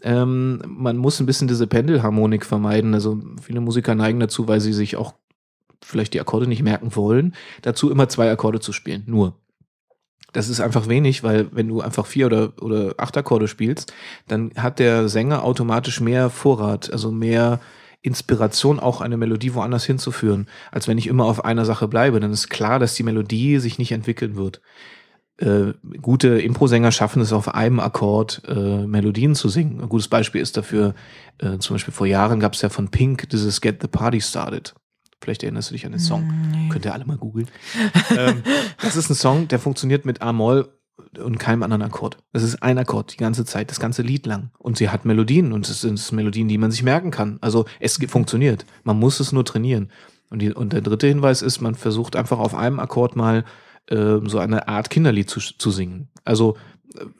Ähm, 0.04 0.62
man 0.68 0.98
muss 0.98 1.20
ein 1.20 1.26
bisschen 1.26 1.48
diese 1.48 1.68
Pendelharmonik 1.68 2.46
vermeiden. 2.46 2.94
Also 2.94 3.22
viele 3.42 3.62
Musiker 3.62 3.96
neigen 3.96 4.20
dazu, 4.20 4.48
weil 4.50 4.60
sie 4.60 4.74
sich 4.74 4.98
auch 4.98 5.14
vielleicht 5.82 6.14
die 6.14 6.20
Akkorde 6.20 6.48
nicht 6.48 6.64
merken 6.64 6.96
wollen, 6.96 7.34
dazu 7.62 7.90
immer 7.90 8.10
zwei 8.10 8.30
Akkorde 8.30 8.60
zu 8.60 8.74
spielen, 8.74 9.04
nur 9.06 9.36
das 10.34 10.50
ist 10.50 10.60
einfach 10.60 10.88
wenig, 10.88 11.24
weil 11.24 11.48
wenn 11.52 11.68
du 11.68 11.82
einfach 11.82 12.06
vier 12.06 12.26
oder, 12.26 12.54
oder 12.62 12.96
acht 12.98 13.16
Akkorde 13.16 13.48
spielst, 13.48 13.94
dann 14.28 14.52
hat 14.58 14.80
der 14.80 15.08
Sänger 15.08 15.44
automatisch 15.44 16.02
mehr 16.02 16.30
Vorrat, 16.30 16.92
also 16.92 17.12
mehr 17.12 17.60
Inspiration, 18.02 18.80
auch 18.80 19.00
eine 19.00 19.16
Melodie 19.16 19.54
woanders 19.54 19.86
hinzuführen, 19.86 20.48
als 20.72 20.88
wenn 20.88 20.98
ich 20.98 21.08
immer 21.08 21.26
auf 21.26 21.46
einer 21.46 21.64
Sache 21.64 21.88
bleibe. 21.88 22.20
Dann 22.20 22.34
ist 22.34 22.50
klar, 22.50 22.78
dass 22.78 22.96
die 22.96 23.04
Melodie 23.04 23.60
sich 23.60 23.80
nicht 23.80 23.94
entwickeln 23.94 24.36
wird. 24.36 24.62
Äh, 25.38 25.74
gute 26.02 26.40
Impro-Sänger 26.40 26.92
schaffen 26.92 27.22
es 27.22 27.32
auf 27.32 27.56
einem 27.56 27.80
Akkord 27.80 28.42
äh, 28.48 28.86
Melodien 28.86 29.36
zu 29.36 29.50
singen. 29.50 29.82
Ein 29.82 29.90
gutes 29.90 30.08
Beispiel 30.08 30.42
ist 30.42 30.58
dafür, 30.58 30.96
äh, 31.40 31.58
zum 31.60 31.76
Beispiel 31.76 31.94
vor 31.94 32.06
Jahren 32.06 32.40
gab 32.40 32.54
es 32.54 32.62
ja 32.62 32.70
von 32.70 32.90
Pink 32.90 33.30
dieses 33.30 33.62
Get 33.62 33.82
the 33.82 33.88
Party 33.88 34.20
Started. 34.20 34.76
Vielleicht 35.24 35.44
erinnerst 35.44 35.70
du 35.70 35.74
dich 35.74 35.86
an 35.86 35.94
den 35.94 36.02
Song. 36.02 36.28
Nee. 36.52 36.68
Könnt 36.68 36.84
ihr 36.84 36.94
alle 36.94 37.06
mal 37.06 37.16
googeln. 37.16 37.48
ähm, 38.18 38.44
das 38.82 38.98
ist 38.98 39.10
ein 39.10 39.16
Song, 39.16 39.48
der 39.48 39.58
funktioniert 39.58 40.06
mit 40.06 40.22
A-Moll 40.22 40.68
und 41.18 41.40
keinem 41.40 41.64
anderen 41.64 41.82
Akkord. 41.82 42.18
Das 42.34 42.44
ist 42.44 42.62
ein 42.62 42.78
Akkord 42.78 43.14
die 43.14 43.18
ganze 43.18 43.46
Zeit, 43.46 43.72
das 43.72 43.80
ganze 43.80 44.02
Lied 44.02 44.26
lang. 44.26 44.52
Und 44.58 44.78
sie 44.78 44.90
hat 44.90 45.06
Melodien 45.06 45.54
und 45.54 45.70
es 45.70 45.80
sind 45.80 46.12
Melodien, 46.12 46.50
die 46.50 46.58
man 46.58 46.72
sich 46.72 46.84
merken 46.84 47.10
kann. 47.10 47.38
Also 47.40 47.66
es 47.80 47.98
funktioniert. 48.08 48.66
Man 48.84 49.00
muss 49.00 49.22
es 49.22 49.32
nur 49.32 49.46
trainieren. 49.46 49.92
Und, 50.30 50.40
die, 50.40 50.52
und 50.52 50.74
der 50.74 50.82
dritte 50.82 51.08
Hinweis 51.08 51.42
ist, 51.42 51.62
man 51.62 51.76
versucht 51.76 52.18
einfach 52.18 52.40
auf 52.40 52.54
einem 52.54 52.82
Akkord 52.82 53.16
mal 53.16 53.46
äh, 53.88 54.18
so 54.26 54.40
eine 54.40 54.68
Art 54.68 54.90
Kinderlied 54.90 55.30
zu, 55.30 55.40
zu 55.40 55.72
singen. 55.72 56.10
Also 56.26 56.58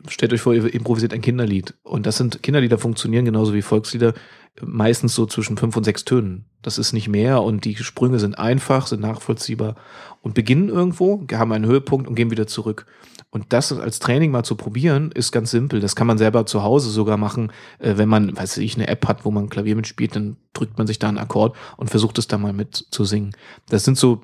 stellt 0.08 0.34
euch 0.34 0.42
vor, 0.42 0.54
ihr 0.54 0.74
improvisiert 0.74 1.14
ein 1.14 1.22
Kinderlied. 1.22 1.74
Und 1.84 2.06
das 2.06 2.18
sind 2.18 2.44
Kinderlieder 2.44 2.78
funktionieren 2.78 3.26
genauso 3.26 3.54
wie 3.54 3.62
Volkslieder 3.62 4.14
meistens 4.62 5.16
so 5.16 5.26
zwischen 5.26 5.58
fünf 5.58 5.76
und 5.76 5.84
sechs 5.84 6.06
Tönen. 6.06 6.46
Das 6.62 6.78
ist 6.78 6.94
nicht 6.94 7.08
mehr 7.08 7.42
und 7.42 7.66
die 7.66 7.76
Sprünge 7.76 8.20
sind 8.20 8.38
einfach, 8.38 8.88
sind 8.88 9.02
nachvollziehbar 9.02 9.76
und 10.22 10.36
beginnen 10.36 10.70
irgendwo, 10.70 11.26
haben 11.34 11.52
einen 11.52 11.66
Höhepunkt 11.66 12.08
und 12.08 12.16
gehen 12.16 12.32
wieder 12.32 12.48
zurück. 12.48 12.86
Und 13.32 13.52
das 13.52 13.74
als 13.74 13.98
Training 13.98 14.30
mal 14.30 14.44
zu 14.44 14.56
probieren, 14.56 15.12
ist 15.12 15.32
ganz 15.32 15.50
simpel. 15.50 15.80
Das 15.80 15.96
kann 15.96 16.06
man 16.06 16.20
selber 16.20 16.46
zu 16.46 16.62
Hause 16.62 16.92
sogar 16.92 17.18
machen, 17.18 17.52
äh, 17.80 17.98
wenn 17.98 18.08
man, 18.08 18.38
weiß 18.38 18.58
ich, 18.58 18.76
eine 18.76 18.88
App 18.88 19.08
hat, 19.08 19.26
wo 19.26 19.32
man 19.32 19.50
Klavier 19.50 19.76
mitspielt, 19.76 20.16
dann 20.16 20.38
drückt 20.54 20.78
man 20.78 20.86
sich 20.86 21.00
da 21.00 21.10
einen 21.10 21.18
Akkord 21.18 21.56
und 21.78 21.90
versucht 21.90 22.20
es 22.20 22.28
da 22.28 22.38
mal 22.38 22.54
mit 22.54 22.76
zu 22.76 23.06
singen. 23.06 23.36
Das 23.70 23.84
sind 23.84 23.98
so 23.98 24.22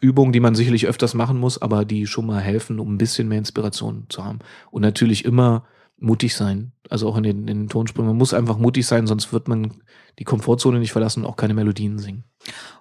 Übungen, 0.00 0.32
die 0.32 0.40
man 0.40 0.54
sicherlich 0.54 0.86
öfters 0.86 1.14
machen 1.14 1.38
muss, 1.38 1.60
aber 1.60 1.84
die 1.84 2.06
schon 2.06 2.26
mal 2.26 2.40
helfen, 2.40 2.78
um 2.78 2.94
ein 2.94 2.98
bisschen 2.98 3.28
mehr 3.28 3.38
Inspiration 3.38 4.06
zu 4.08 4.24
haben. 4.24 4.40
Und 4.70 4.82
natürlich 4.82 5.24
immer 5.24 5.64
mutig 5.98 6.34
sein. 6.36 6.72
Also 6.88 7.08
auch 7.08 7.16
in 7.16 7.22
den, 7.22 7.38
in 7.40 7.46
den 7.46 7.68
Tonsprüngen. 7.68 8.10
Man 8.10 8.18
muss 8.18 8.34
einfach 8.34 8.58
mutig 8.58 8.86
sein, 8.86 9.06
sonst 9.06 9.32
wird 9.32 9.48
man 9.48 9.74
die 10.18 10.24
Komfortzone 10.24 10.78
nicht 10.78 10.92
verlassen 10.92 11.24
und 11.24 11.30
auch 11.30 11.36
keine 11.36 11.54
Melodien 11.54 11.98
singen. 11.98 12.24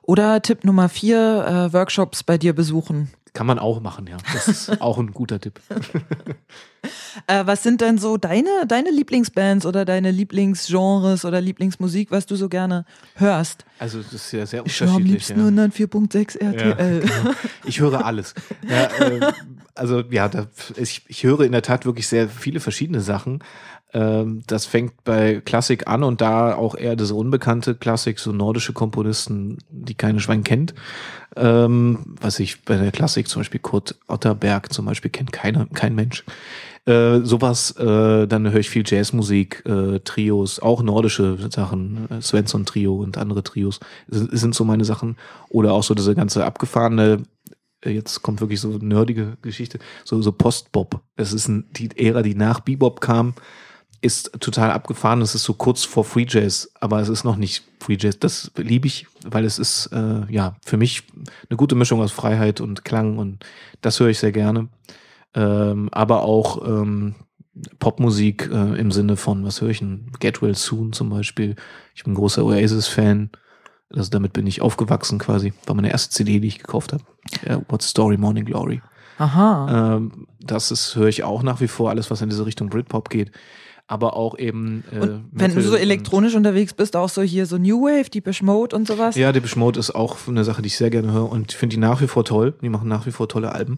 Oder 0.01 0.41
Tipp 0.41 0.63
Nummer 0.63 0.89
vier, 0.89 1.45
äh, 1.47 1.73
Workshops 1.73 2.23
bei 2.23 2.37
dir 2.37 2.53
besuchen. 2.53 3.09
Kann 3.37 3.45
man 3.45 3.59
auch 3.59 3.81
machen, 3.81 4.07
ja. 4.07 4.17
Das 4.33 4.47
ist 4.47 4.81
auch 4.81 4.97
ein 4.97 5.11
guter 5.11 5.39
Tipp. 5.39 5.61
äh, 7.27 7.45
was 7.45 7.61
sind 7.61 7.81
denn 7.81 7.99
so 7.99 8.17
deine, 8.17 8.49
deine 8.67 8.89
Lieblingsbands 8.89 9.67
oder 9.67 9.85
deine 9.85 10.09
Lieblingsgenres 10.09 11.23
oder 11.23 11.39
Lieblingsmusik, 11.39 12.09
was 12.09 12.25
du 12.25 12.35
so 12.35 12.49
gerne 12.49 12.83
hörst? 13.13 13.63
Also 13.77 13.99
das 14.01 14.11
ist 14.11 14.31
ja 14.31 14.47
sehr 14.47 14.63
unterschiedlich. 14.63 15.21
Ich 15.21 15.29
höre 15.29 15.39
am 15.39 15.45
liebsten 15.45 15.57
ja. 15.57 15.65
104.6 15.65 16.39
RTL. 16.39 17.03
Ja, 17.05 17.19
genau. 17.21 17.35
Ich 17.63 17.79
höre 17.79 18.03
alles. 18.03 18.33
Ja, 18.67 18.85
äh, 19.05 19.31
also 19.75 20.01
ja, 20.09 20.29
da, 20.29 20.47
ich, 20.75 21.03
ich 21.07 21.23
höre 21.23 21.41
in 21.41 21.51
der 21.51 21.61
Tat 21.61 21.85
wirklich 21.85 22.07
sehr 22.07 22.29
viele 22.29 22.59
verschiedene 22.59 23.01
Sachen. 23.01 23.43
Ähm, 23.93 24.41
das 24.47 24.65
fängt 24.65 25.03
bei 25.03 25.41
Klassik 25.45 25.87
an 25.87 26.03
und 26.03 26.21
da 26.21 26.55
auch 26.55 26.75
eher 26.75 26.95
das 26.95 27.11
unbekannte 27.11 27.75
Klassik, 27.75 28.17
so 28.17 28.31
nordische 28.31 28.73
Komponisten, 28.73 29.59
die 29.69 29.93
keine 29.93 30.21
Schwein 30.21 30.43
kennt. 30.43 30.73
Ähm, 31.37 32.15
was 32.19 32.39
ich 32.39 32.63
bei 32.63 32.77
der 32.77 32.91
Klassik 32.91 33.27
zum 33.27 33.41
Beispiel 33.41 33.59
Kurt 33.59 33.95
Otterberg 34.07 34.73
zum 34.73 34.85
Beispiel 34.85 35.11
kennt 35.11 35.31
keiner, 35.31 35.67
kein 35.73 35.95
Mensch. 35.95 36.25
Äh, 36.85 37.19
sowas, 37.23 37.71
äh, 37.71 38.27
dann 38.27 38.49
höre 38.49 38.61
ich 38.61 38.69
viel 38.69 38.83
Jazzmusik, 38.85 39.63
äh, 39.65 39.99
Trios, 39.99 40.59
auch 40.59 40.81
nordische 40.81 41.37
Sachen, 41.51 42.07
äh, 42.09 42.21
Svensson 42.21 42.65
Trio 42.65 42.95
und 42.95 43.17
andere 43.17 43.43
Trios 43.43 43.79
sind, 44.07 44.37
sind 44.37 44.55
so 44.55 44.63
meine 44.63 44.85
Sachen. 44.85 45.17
Oder 45.49 45.73
auch 45.73 45.83
so 45.83 45.93
diese 45.93 46.15
ganze 46.15 46.45
abgefahrene 46.45 47.23
äh, 47.81 47.91
jetzt 47.91 48.21
kommt 48.21 48.41
wirklich 48.41 48.59
so 48.59 48.77
nerdige 48.77 49.37
Geschichte, 49.41 49.79
so, 50.03 50.21
so 50.21 50.31
Post-Bop. 50.31 51.01
Es 51.15 51.33
ist 51.33 51.47
ein, 51.47 51.65
die 51.71 51.89
Ära, 51.97 52.21
die 52.21 52.35
nach 52.35 52.61
Bebop 52.61 53.01
kam, 53.01 53.33
ist 54.01 54.31
total 54.39 54.71
abgefahren. 54.71 55.21
Es 55.21 55.35
ist 55.35 55.43
so 55.43 55.53
kurz 55.53 55.83
vor 55.83 56.03
Free 56.03 56.25
Jazz, 56.27 56.71
aber 56.79 56.99
es 56.99 57.09
ist 57.09 57.23
noch 57.23 57.35
nicht 57.35 57.63
Free 57.79 57.97
Jazz. 57.99 58.19
Das 58.19 58.51
liebe 58.55 58.87
ich, 58.87 59.07
weil 59.25 59.45
es 59.45 59.59
ist 59.59 59.87
äh, 59.87 60.31
ja 60.31 60.55
für 60.65 60.77
mich 60.77 61.03
eine 61.49 61.57
gute 61.57 61.75
Mischung 61.75 62.01
aus 62.01 62.11
Freiheit 62.11 62.61
und 62.61 62.85
Klang 62.85 63.17
und 63.17 63.45
das 63.81 63.99
höre 63.99 64.09
ich 64.09 64.19
sehr 64.19 64.31
gerne. 64.31 64.69
Ähm, 65.33 65.89
aber 65.91 66.23
auch 66.23 66.65
ähm, 66.65 67.15
Popmusik 67.79 68.49
äh, 68.51 68.79
im 68.79 68.91
Sinne 68.91 69.17
von, 69.17 69.43
was 69.43 69.61
höre 69.61 69.69
ich 69.69 69.79
denn? 69.79 70.11
Get 70.19 70.41
Well 70.41 70.55
Soon 70.55 70.93
zum 70.93 71.09
Beispiel. 71.09 71.55
Ich 71.95 72.03
bin 72.03 72.13
ein 72.13 72.17
großer 72.17 72.45
Oasis-Fan. 72.45 73.31
Also 73.93 74.09
damit 74.09 74.33
bin 74.33 74.45
ich 74.47 74.61
aufgewachsen 74.61 75.17
quasi. 75.17 75.53
War 75.65 75.75
meine 75.75 75.91
erste 75.91 76.13
CD, 76.13 76.39
die 76.39 76.49
ich 76.49 76.59
gekauft 76.59 76.93
habe. 76.93 77.03
Ja, 77.47 77.61
What's 77.69 77.87
Story, 77.87 78.17
Morning 78.17 78.45
Glory. 78.45 78.81
Aha. 79.17 79.95
Ähm, 79.95 80.27
das 80.39 80.71
ist, 80.71 80.95
höre 80.95 81.07
ich 81.07 81.23
auch 81.23 81.41
nach 81.41 81.61
wie 81.61 81.67
vor, 81.67 81.89
alles, 81.89 82.11
was 82.11 82.21
in 82.21 82.29
diese 82.29 82.45
Richtung 82.45 82.69
Britpop 82.69 83.09
geht 83.09 83.31
aber 83.87 84.15
auch 84.15 84.37
eben. 84.37 84.83
Äh, 84.91 84.99
und 84.99 85.25
wenn 85.31 85.55
du 85.55 85.61
so 85.61 85.75
elektronisch 85.75 86.35
unterwegs 86.35 86.73
bist, 86.73 86.95
auch 86.95 87.09
so 87.09 87.21
hier 87.21 87.45
so 87.45 87.57
New 87.57 87.81
Wave, 87.81 88.09
Deepish 88.09 88.41
Mode 88.41 88.75
und 88.75 88.87
sowas? 88.87 89.15
Ja, 89.15 89.31
Deepish 89.31 89.55
Mode 89.55 89.79
ist 89.79 89.95
auch 89.95 90.17
eine 90.27 90.43
Sache, 90.43 90.61
die 90.61 90.67
ich 90.67 90.77
sehr 90.77 90.89
gerne 90.89 91.11
höre 91.11 91.31
und 91.31 91.53
finde 91.53 91.75
die 91.75 91.79
nach 91.79 92.01
wie 92.01 92.07
vor 92.07 92.25
toll. 92.25 92.53
Die 92.61 92.69
machen 92.69 92.89
nach 92.89 93.05
wie 93.05 93.11
vor 93.11 93.27
tolle 93.29 93.53
Alben. 93.53 93.77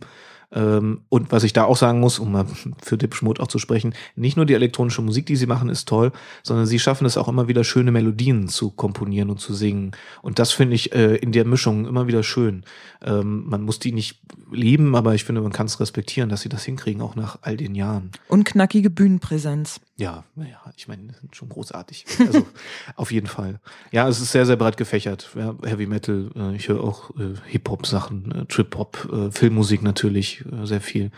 Ähm, 0.51 1.01
und 1.09 1.31
was 1.31 1.43
ich 1.43 1.53
da 1.53 1.65
auch 1.65 1.77
sagen 1.77 1.99
muss, 1.99 2.17
um 2.17 2.31
mal 2.31 2.45
für 2.81 2.97
Dipsch 2.97 3.21
Mode 3.21 3.41
auch 3.41 3.47
zu 3.47 3.59
sprechen, 3.59 3.93
nicht 4.15 4.35
nur 4.35 4.45
die 4.45 4.55
elektronische 4.55 5.01
Musik, 5.01 5.27
die 5.27 5.35
sie 5.35 5.45
machen, 5.45 5.69
ist 5.69 5.87
toll, 5.87 6.11
sondern 6.43 6.65
sie 6.65 6.79
schaffen 6.79 7.05
es 7.05 7.17
auch 7.17 7.27
immer 7.27 7.47
wieder 7.47 7.63
schöne 7.63 7.91
Melodien 7.91 8.47
zu 8.47 8.71
komponieren 8.71 9.29
und 9.29 9.39
zu 9.39 9.53
singen. 9.53 9.91
Und 10.21 10.39
das 10.39 10.51
finde 10.51 10.75
ich 10.75 10.93
äh, 10.93 11.15
in 11.17 11.31
der 11.31 11.45
Mischung 11.45 11.85
immer 11.85 12.07
wieder 12.07 12.23
schön. 12.23 12.63
Ähm, 13.03 13.45
man 13.47 13.61
muss 13.61 13.79
die 13.79 13.91
nicht 13.91 14.21
lieben, 14.51 14.95
aber 14.95 15.13
ich 15.13 15.23
finde, 15.23 15.41
man 15.41 15.51
kann 15.51 15.67
es 15.67 15.79
respektieren, 15.79 16.29
dass 16.29 16.41
sie 16.41 16.49
das 16.49 16.63
hinkriegen, 16.63 17.01
auch 17.01 17.15
nach 17.15 17.39
all 17.41 17.55
den 17.55 17.75
Jahren. 17.75 18.11
Und 18.27 18.45
knackige 18.45 18.89
Bühnenpräsenz. 18.89 19.79
Ja, 19.99 20.23
naja, 20.33 20.61
ich 20.77 20.87
meine, 20.87 21.13
sind 21.19 21.35
schon 21.35 21.49
großartig. 21.49 22.05
Also 22.19 22.47
auf 22.95 23.11
jeden 23.11 23.27
Fall. 23.27 23.59
Ja, 23.91 24.07
es 24.07 24.21
ist 24.21 24.31
sehr, 24.31 24.45
sehr 24.45 24.55
breit 24.55 24.77
gefächert. 24.77 25.29
Ja, 25.35 25.55
Heavy 25.61 25.87
Metal, 25.87 26.31
äh, 26.37 26.55
ich 26.55 26.69
höre 26.69 26.81
auch 26.81 27.09
äh, 27.17 27.33
Hip-Hop-Sachen, 27.47 28.31
äh, 28.31 28.45
Trip-Hop, 28.45 29.09
äh, 29.11 29.31
Filmmusik 29.31 29.81
natürlich, 29.81 30.45
äh, 30.45 30.65
sehr 30.65 30.79
viel. 30.79 31.11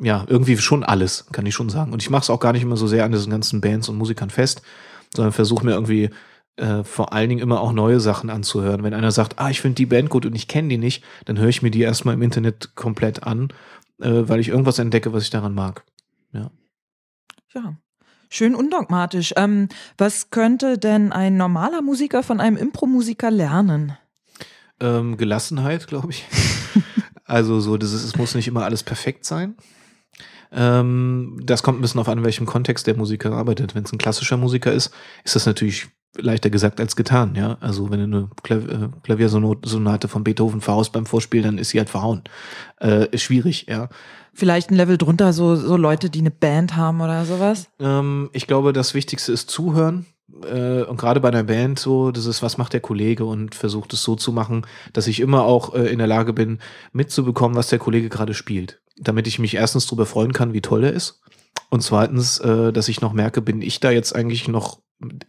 Ja, 0.00 0.24
irgendwie 0.28 0.56
schon 0.58 0.84
alles, 0.84 1.26
kann 1.32 1.44
ich 1.44 1.56
schon 1.56 1.70
sagen. 1.70 1.92
Und 1.92 2.00
ich 2.00 2.08
mache 2.08 2.22
es 2.22 2.30
auch 2.30 2.38
gar 2.38 2.52
nicht 2.52 2.62
immer 2.62 2.76
so 2.76 2.86
sehr 2.86 3.04
an 3.04 3.10
diesen 3.10 3.32
ganzen 3.32 3.60
Bands 3.60 3.88
und 3.88 3.96
Musikern 3.96 4.30
fest, 4.30 4.62
sondern 5.12 5.32
versuche 5.32 5.66
mir 5.66 5.72
irgendwie 5.72 6.10
äh, 6.54 6.84
vor 6.84 7.12
allen 7.12 7.30
Dingen 7.30 7.42
immer 7.42 7.60
auch 7.60 7.72
neue 7.72 7.98
Sachen 7.98 8.30
anzuhören. 8.30 8.84
Wenn 8.84 8.94
einer 8.94 9.10
sagt, 9.10 9.40
ah, 9.40 9.50
ich 9.50 9.60
finde 9.60 9.74
die 9.74 9.86
Band 9.86 10.08
gut 10.08 10.24
und 10.24 10.36
ich 10.36 10.46
kenne 10.46 10.68
die 10.68 10.78
nicht, 10.78 11.02
dann 11.24 11.36
höre 11.36 11.48
ich 11.48 11.62
mir 11.62 11.72
die 11.72 11.82
erstmal 11.82 12.14
im 12.14 12.22
Internet 12.22 12.76
komplett 12.76 13.24
an, 13.24 13.52
weil 13.96 14.38
ich 14.38 14.50
irgendwas 14.50 14.78
entdecke, 14.78 15.12
was 15.12 15.24
ich 15.24 15.30
daran 15.30 15.54
mag. 15.54 15.84
Ja. 16.32 16.52
Ja, 17.52 17.76
Schön 18.28 18.54
undogmatisch. 18.54 19.32
Ähm, 19.36 19.68
was 19.96 20.30
könnte 20.30 20.78
denn 20.78 21.12
ein 21.12 21.36
normaler 21.36 21.82
Musiker 21.82 22.22
von 22.22 22.40
einem 22.40 22.56
Impro-Musiker 22.56 23.30
lernen? 23.30 23.96
Ähm, 24.80 25.16
Gelassenheit, 25.16 25.86
glaube 25.86 26.10
ich. 26.10 26.24
also 27.24 27.60
so, 27.60 27.76
das 27.76 27.92
ist, 27.92 28.04
es 28.04 28.16
muss 28.16 28.34
nicht 28.34 28.48
immer 28.48 28.64
alles 28.64 28.82
perfekt 28.82 29.24
sein. 29.24 29.56
Ähm, 30.52 31.40
das 31.42 31.62
kommt 31.62 31.78
ein 31.78 31.82
bisschen 31.82 32.00
auf 32.00 32.08
an, 32.08 32.18
in 32.18 32.24
welchem 32.24 32.46
Kontext 32.46 32.86
der 32.86 32.96
Musiker 32.96 33.32
arbeitet. 33.32 33.74
Wenn 33.74 33.84
es 33.84 33.92
ein 33.92 33.98
klassischer 33.98 34.36
Musiker 34.36 34.72
ist, 34.72 34.92
ist 35.24 35.36
das 35.36 35.46
natürlich 35.46 35.88
leichter 36.16 36.50
gesagt 36.50 36.80
als 36.80 36.96
getan, 36.96 37.34
ja. 37.34 37.58
Also 37.60 37.90
wenn 37.90 38.10
du 38.10 38.28
eine 38.48 38.62
äh, 38.62 38.88
Klaviersonate 39.02 40.08
von 40.08 40.24
Beethoven 40.24 40.60
verhaust 40.60 40.92
beim 40.92 41.06
Vorspiel, 41.06 41.42
dann 41.42 41.58
ist 41.58 41.70
sie 41.70 41.78
halt 41.78 41.90
verhauen. 41.90 42.22
Äh, 42.80 43.08
ist 43.10 43.22
schwierig, 43.22 43.66
ja. 43.68 43.88
Vielleicht 44.34 44.70
ein 44.70 44.76
Level 44.76 44.98
drunter, 44.98 45.32
so, 45.32 45.56
so 45.56 45.76
Leute, 45.76 46.10
die 46.10 46.20
eine 46.20 46.30
Band 46.30 46.76
haben 46.76 47.00
oder 47.00 47.24
sowas? 47.24 47.68
Ähm, 47.80 48.30
ich 48.32 48.46
glaube, 48.46 48.72
das 48.72 48.94
Wichtigste 48.94 49.32
ist 49.32 49.50
zuhören. 49.50 50.06
äh, 50.44 50.82
und 50.82 50.96
gerade 50.96 51.20
bei 51.20 51.28
einer 51.28 51.44
Band 51.44 51.78
so, 51.78 52.10
das 52.10 52.26
ist, 52.26 52.42
was 52.42 52.58
macht 52.58 52.72
der 52.72 52.80
Kollege 52.80 53.24
und 53.24 53.54
versucht 53.54 53.92
es 53.92 54.02
so 54.02 54.14
zu 54.14 54.32
machen, 54.32 54.66
dass 54.92 55.06
ich 55.06 55.20
immer 55.20 55.44
auch 55.44 55.74
äh, 55.74 55.90
in 55.90 55.98
der 55.98 56.06
Lage 56.06 56.32
bin, 56.32 56.58
mitzubekommen, 56.92 57.56
was 57.56 57.68
der 57.68 57.78
Kollege 57.78 58.08
gerade 58.08 58.34
spielt. 58.34 58.80
Damit 58.96 59.26
ich 59.26 59.38
mich 59.38 59.54
erstens 59.54 59.86
darüber 59.86 60.06
freuen 60.06 60.32
kann, 60.32 60.52
wie 60.52 60.60
toll 60.60 60.84
er 60.84 60.92
ist. 60.92 61.20
Und 61.70 61.82
zweitens, 61.82 62.38
äh, 62.38 62.72
dass 62.72 62.88
ich 62.88 63.00
noch 63.00 63.12
merke, 63.12 63.42
bin 63.42 63.62
ich 63.62 63.80
da 63.80 63.90
jetzt 63.90 64.14
eigentlich 64.14 64.48
noch 64.48 64.78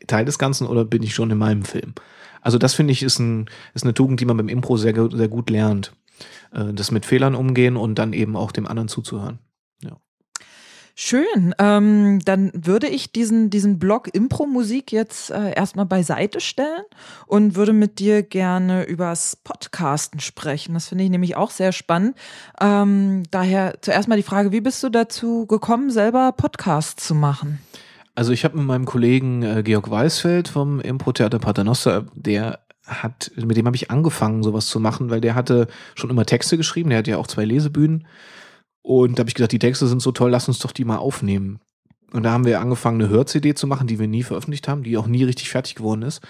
Teil 0.07 0.25
des 0.25 0.39
Ganzen 0.39 0.67
oder 0.67 0.85
bin 0.85 1.03
ich 1.03 1.13
schon 1.13 1.31
in 1.31 1.37
meinem 1.37 1.63
Film? 1.63 1.93
Also 2.41 2.57
das 2.57 2.73
finde 2.73 2.93
ich 2.93 3.03
ist, 3.03 3.19
ein, 3.19 3.49
ist 3.73 3.83
eine 3.83 3.93
Tugend, 3.93 4.19
die 4.19 4.25
man 4.25 4.37
beim 4.37 4.49
Impro 4.49 4.77
sehr, 4.77 4.93
sehr 5.11 5.27
gut 5.27 5.49
lernt. 5.49 5.93
Äh, 6.53 6.73
das 6.73 6.91
mit 6.91 7.05
Fehlern 7.05 7.35
umgehen 7.35 7.77
und 7.77 7.95
dann 7.95 8.13
eben 8.13 8.35
auch 8.35 8.51
dem 8.51 8.67
anderen 8.67 8.87
zuzuhören. 8.87 9.39
Schön. 11.01 11.55
Ähm, 11.59 12.19
dann 12.25 12.51
würde 12.53 12.87
ich 12.87 13.13
diesen, 13.13 13.49
diesen 13.49 13.79
Blog 13.79 14.13
Impro-Musik 14.13 14.91
jetzt 14.91 15.31
äh, 15.31 15.53
erstmal 15.53 15.85
beiseite 15.85 16.41
stellen 16.41 16.83
und 17.25 17.55
würde 17.55 17.71
mit 17.71 17.99
dir 17.99 18.21
gerne 18.21 18.83
übers 18.83 19.37
Podcasten 19.37 20.19
sprechen. 20.19 20.73
Das 20.73 20.89
finde 20.89 21.05
ich 21.05 21.09
nämlich 21.09 21.37
auch 21.37 21.51
sehr 21.51 21.71
spannend. 21.71 22.17
Ähm, 22.59 23.23
daher 23.31 23.75
zuerst 23.79 24.09
mal 24.09 24.17
die 24.17 24.23
Frage, 24.23 24.51
wie 24.51 24.59
bist 24.59 24.83
du 24.83 24.89
dazu 24.89 25.45
gekommen, 25.45 25.89
selber 25.89 26.33
Podcasts 26.33 27.07
zu 27.07 27.15
machen? 27.15 27.59
Also 28.19 28.33
ich 28.33 28.43
habe 28.43 28.57
mit 28.57 28.65
meinem 28.65 28.83
Kollegen 28.83 29.43
äh, 29.43 29.63
Georg 29.63 29.89
Weißfeld 29.89 30.49
vom 30.49 30.81
Impro-Theater 30.81 31.39
Paternoster, 31.39 32.05
der 32.13 32.59
hat, 32.85 33.31
mit 33.37 33.55
dem 33.55 33.65
habe 33.65 33.77
ich 33.77 33.91
angefangen, 33.91 34.43
sowas 34.43 34.67
zu 34.67 34.81
machen, 34.81 35.09
weil 35.09 35.21
der 35.21 35.35
hatte 35.35 35.67
schon 35.95 36.09
immer 36.09 36.25
Texte 36.25 36.57
geschrieben, 36.57 36.89
der 36.89 36.99
hat 36.99 37.07
ja 37.07 37.15
auch 37.15 37.27
zwei 37.27 37.45
Lesebühnen 37.45 38.05
und 38.81 39.17
da 39.17 39.21
habe 39.21 39.29
ich 39.29 39.35
gedacht, 39.35 39.53
die 39.53 39.59
Texte 39.59 39.87
sind 39.87 40.01
so 40.01 40.11
toll, 40.11 40.31
lass 40.31 40.49
uns 40.49 40.59
doch 40.59 40.73
die 40.73 40.83
mal 40.83 40.97
aufnehmen. 40.97 41.61
Und 42.11 42.23
da 42.23 42.31
haben 42.31 42.43
wir 42.43 42.59
angefangen, 42.59 43.01
eine 43.01 43.09
Hör-CD 43.09 43.53
zu 43.53 43.67
machen, 43.67 43.87
die 43.87 43.99
wir 43.99 44.07
nie 44.09 44.23
veröffentlicht 44.23 44.67
haben, 44.67 44.83
die 44.83 44.97
auch 44.97 45.07
nie 45.07 45.23
richtig 45.23 45.49
fertig 45.49 45.75
geworden 45.75 46.01
ist. 46.01 46.21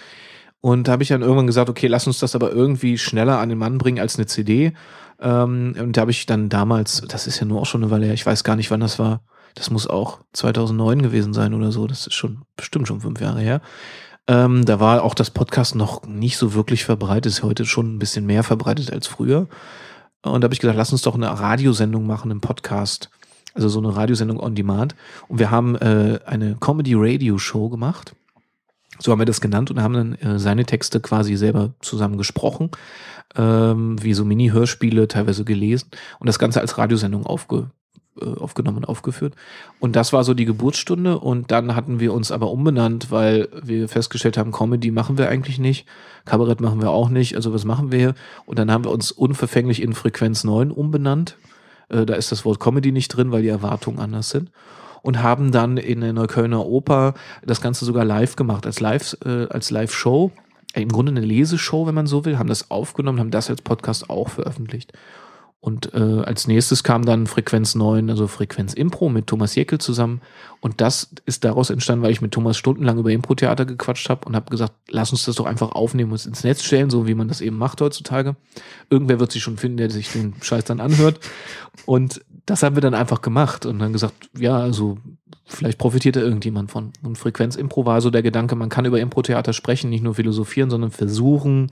Und 0.61 0.87
da 0.87 0.91
habe 0.91 1.01
ich 1.01 1.09
dann 1.09 1.23
irgendwann 1.23 1.47
gesagt, 1.47 1.71
okay, 1.71 1.87
lass 1.87 2.05
uns 2.05 2.19
das 2.19 2.35
aber 2.35 2.51
irgendwie 2.51 2.99
schneller 2.99 3.39
an 3.39 3.49
den 3.49 3.57
Mann 3.57 3.79
bringen 3.79 3.97
als 3.97 4.17
eine 4.17 4.27
CD. 4.27 4.73
Ähm, 5.19 5.73
und 5.79 5.97
da 5.97 6.01
habe 6.01 6.11
ich 6.11 6.27
dann 6.27 6.49
damals, 6.49 7.01
das 7.07 7.25
ist 7.25 7.39
ja 7.39 7.47
nur 7.47 7.59
auch 7.59 7.65
schon 7.65 7.81
eine 7.81 7.89
Weile 7.89 8.05
her, 8.05 8.13
ich 8.13 8.27
weiß 8.27 8.43
gar 8.43 8.55
nicht, 8.55 8.69
wann 8.69 8.79
das 8.79 8.99
war. 8.99 9.23
Das 9.59 9.69
muss 9.69 9.87
auch 9.87 10.19
2009 10.31 11.01
gewesen 11.01 11.33
sein 11.33 11.53
oder 11.53 11.73
so. 11.73 11.85
Das 11.85 12.07
ist 12.07 12.13
schon 12.13 12.43
bestimmt 12.55 12.87
schon 12.87 13.01
fünf 13.01 13.19
Jahre 13.19 13.41
her. 13.41 13.61
Ähm, 14.25 14.63
da 14.63 14.79
war 14.79 15.03
auch 15.03 15.13
das 15.13 15.31
Podcast 15.31 15.75
noch 15.75 16.07
nicht 16.07 16.37
so 16.37 16.53
wirklich 16.53 16.85
verbreitet, 16.85 17.33
ist 17.33 17.43
heute 17.43 17.65
schon 17.65 17.93
ein 17.93 17.99
bisschen 17.99 18.25
mehr 18.25 18.43
verbreitet 18.43 18.93
als 18.93 19.07
früher. 19.07 19.49
Und 20.21 20.41
da 20.41 20.45
habe 20.45 20.53
ich 20.53 20.61
gesagt, 20.61 20.77
lass 20.77 20.93
uns 20.93 21.01
doch 21.01 21.15
eine 21.15 21.27
Radiosendung 21.27 22.07
machen, 22.07 22.31
einen 22.31 22.39
Podcast. 22.39 23.09
Also 23.53 23.67
so 23.67 23.79
eine 23.79 23.93
Radiosendung 23.93 24.39
on 24.39 24.55
Demand. 24.55 24.95
Und 25.27 25.39
wir 25.39 25.51
haben 25.51 25.75
äh, 25.75 26.19
eine 26.25 26.55
Comedy-Radio-Show 26.55 27.67
gemacht. 27.67 28.15
So 28.99 29.11
haben 29.11 29.19
wir 29.19 29.25
das 29.25 29.41
genannt 29.41 29.71
und 29.71 29.81
haben 29.81 29.93
dann 29.93 30.15
äh, 30.15 30.39
seine 30.39 30.63
Texte 30.63 31.01
quasi 31.01 31.35
selber 31.35 31.73
zusammen 31.81 32.17
gesprochen, 32.17 32.71
ähm, 33.35 34.01
wie 34.01 34.13
so 34.13 34.23
Mini-Hörspiele, 34.23 35.09
teilweise 35.09 35.43
gelesen 35.43 35.89
und 36.19 36.27
das 36.27 36.39
Ganze 36.39 36.61
als 36.61 36.77
Radiosendung 36.77 37.25
aufge 37.25 37.71
aufgenommen 38.21 38.77
und 38.77 38.85
aufgeführt. 38.85 39.33
Und 39.79 39.95
das 39.95 40.13
war 40.13 40.23
so 40.23 40.33
die 40.33 40.45
Geburtsstunde. 40.45 41.19
Und 41.19 41.51
dann 41.51 41.75
hatten 41.75 41.99
wir 41.99 42.13
uns 42.13 42.31
aber 42.31 42.51
umbenannt, 42.51 43.11
weil 43.11 43.47
wir 43.61 43.87
festgestellt 43.87 44.37
haben, 44.37 44.51
Comedy 44.51 44.91
machen 44.91 45.17
wir 45.17 45.29
eigentlich 45.29 45.59
nicht, 45.59 45.85
Kabarett 46.25 46.61
machen 46.61 46.81
wir 46.81 46.91
auch 46.91 47.09
nicht. 47.09 47.35
Also 47.35 47.53
was 47.53 47.65
machen 47.65 47.91
wir? 47.91 48.13
Und 48.45 48.59
dann 48.59 48.71
haben 48.71 48.83
wir 48.83 48.91
uns 48.91 49.11
unverfänglich 49.11 49.81
in 49.81 49.93
Frequenz 49.93 50.43
9 50.43 50.71
umbenannt. 50.71 51.37
Äh, 51.89 52.05
da 52.05 52.15
ist 52.15 52.31
das 52.31 52.45
Wort 52.45 52.59
Comedy 52.59 52.91
nicht 52.91 53.09
drin, 53.09 53.31
weil 53.31 53.41
die 53.41 53.49
Erwartungen 53.49 53.99
anders 53.99 54.29
sind. 54.29 54.49
Und 55.01 55.23
haben 55.23 55.51
dann 55.51 55.77
in 55.77 56.01
der 56.01 56.13
Neuköllner 56.13 56.65
Oper 56.65 57.13
das 57.45 57.61
Ganze 57.61 57.85
sogar 57.85 58.03
live 58.03 58.35
gemacht, 58.35 58.65
als 58.65 58.79
Live, 58.79 59.17
äh, 59.25 59.47
als 59.47 59.71
Live-Show. 59.71 60.31
Im 60.75 60.89
Grunde 60.89 61.11
eine 61.11 61.21
Leseshow, 61.21 61.87
wenn 61.87 61.95
man 61.95 62.05
so 62.05 62.25
will, 62.25 62.37
haben 62.37 62.49
das 62.49 62.69
aufgenommen, 62.69 63.19
haben 63.19 63.31
das 63.31 63.49
als 63.49 63.61
Podcast 63.61 64.09
auch 64.09 64.29
veröffentlicht. 64.29 64.93
Und 65.61 65.93
äh, 65.93 66.21
als 66.23 66.47
nächstes 66.47 66.83
kam 66.83 67.03
dann 67.03 67.27
Frequenz 67.27 67.75
9, 67.75 68.09
also 68.09 68.27
Frequenz 68.27 68.73
Impro 68.73 69.09
mit 69.09 69.27
Thomas 69.27 69.55
Jeckel 69.55 69.77
zusammen. 69.77 70.21
Und 70.61 70.79
das 70.79 71.09
ist 71.25 71.43
daraus 71.43 71.69
entstanden, 71.69 72.01
weil 72.03 72.11
ich 72.11 72.21
mit 72.21 72.31
Thomas 72.31 72.57
stundenlang 72.57 72.97
über 72.97 73.11
Impro-Theater 73.11 73.65
gequatscht 73.65 74.09
habe 74.09 74.25
und 74.25 74.37
habe 74.37 74.49
gesagt, 74.49 74.73
lass 74.89 75.11
uns 75.11 75.25
das 75.25 75.35
doch 75.35 75.45
einfach 75.45 75.73
aufnehmen 75.73 76.13
und 76.13 76.25
ins 76.25 76.45
Netz 76.45 76.63
stellen, 76.63 76.89
so 76.89 77.07
wie 77.07 77.13
man 77.13 77.27
das 77.27 77.41
eben 77.41 77.57
macht 77.57 77.81
heutzutage. 77.81 78.37
Irgendwer 78.89 79.19
wird 79.19 79.33
sich 79.33 79.43
schon 79.43 79.57
finden, 79.57 79.77
der 79.77 79.89
sich 79.89 80.09
den 80.09 80.35
Scheiß 80.41 80.63
dann 80.63 80.79
anhört. 80.79 81.19
Und 81.85 82.21
das 82.45 82.63
haben 82.63 82.77
wir 82.77 82.81
dann 82.81 82.93
einfach 82.93 83.21
gemacht 83.21 83.65
und 83.65 83.79
dann 83.79 83.91
gesagt, 83.91 84.29
ja, 84.37 84.57
also 84.57 84.97
vielleicht 85.45 85.77
profitiert 85.77 86.15
da 86.15 86.21
irgendjemand 86.21 86.71
von. 86.71 86.93
Und 87.03 87.17
Frequenz 87.17 87.57
Impro 87.57 87.85
war 87.85 87.99
so 87.99 88.09
der 88.09 88.23
Gedanke, 88.23 88.55
man 88.55 88.69
kann 88.69 88.85
über 88.85 88.99
Impro-Theater 88.99 89.51
sprechen, 89.51 89.89
nicht 89.89 90.03
nur 90.03 90.15
philosophieren, 90.15 90.69
sondern 90.69 90.91
versuchen, 90.91 91.69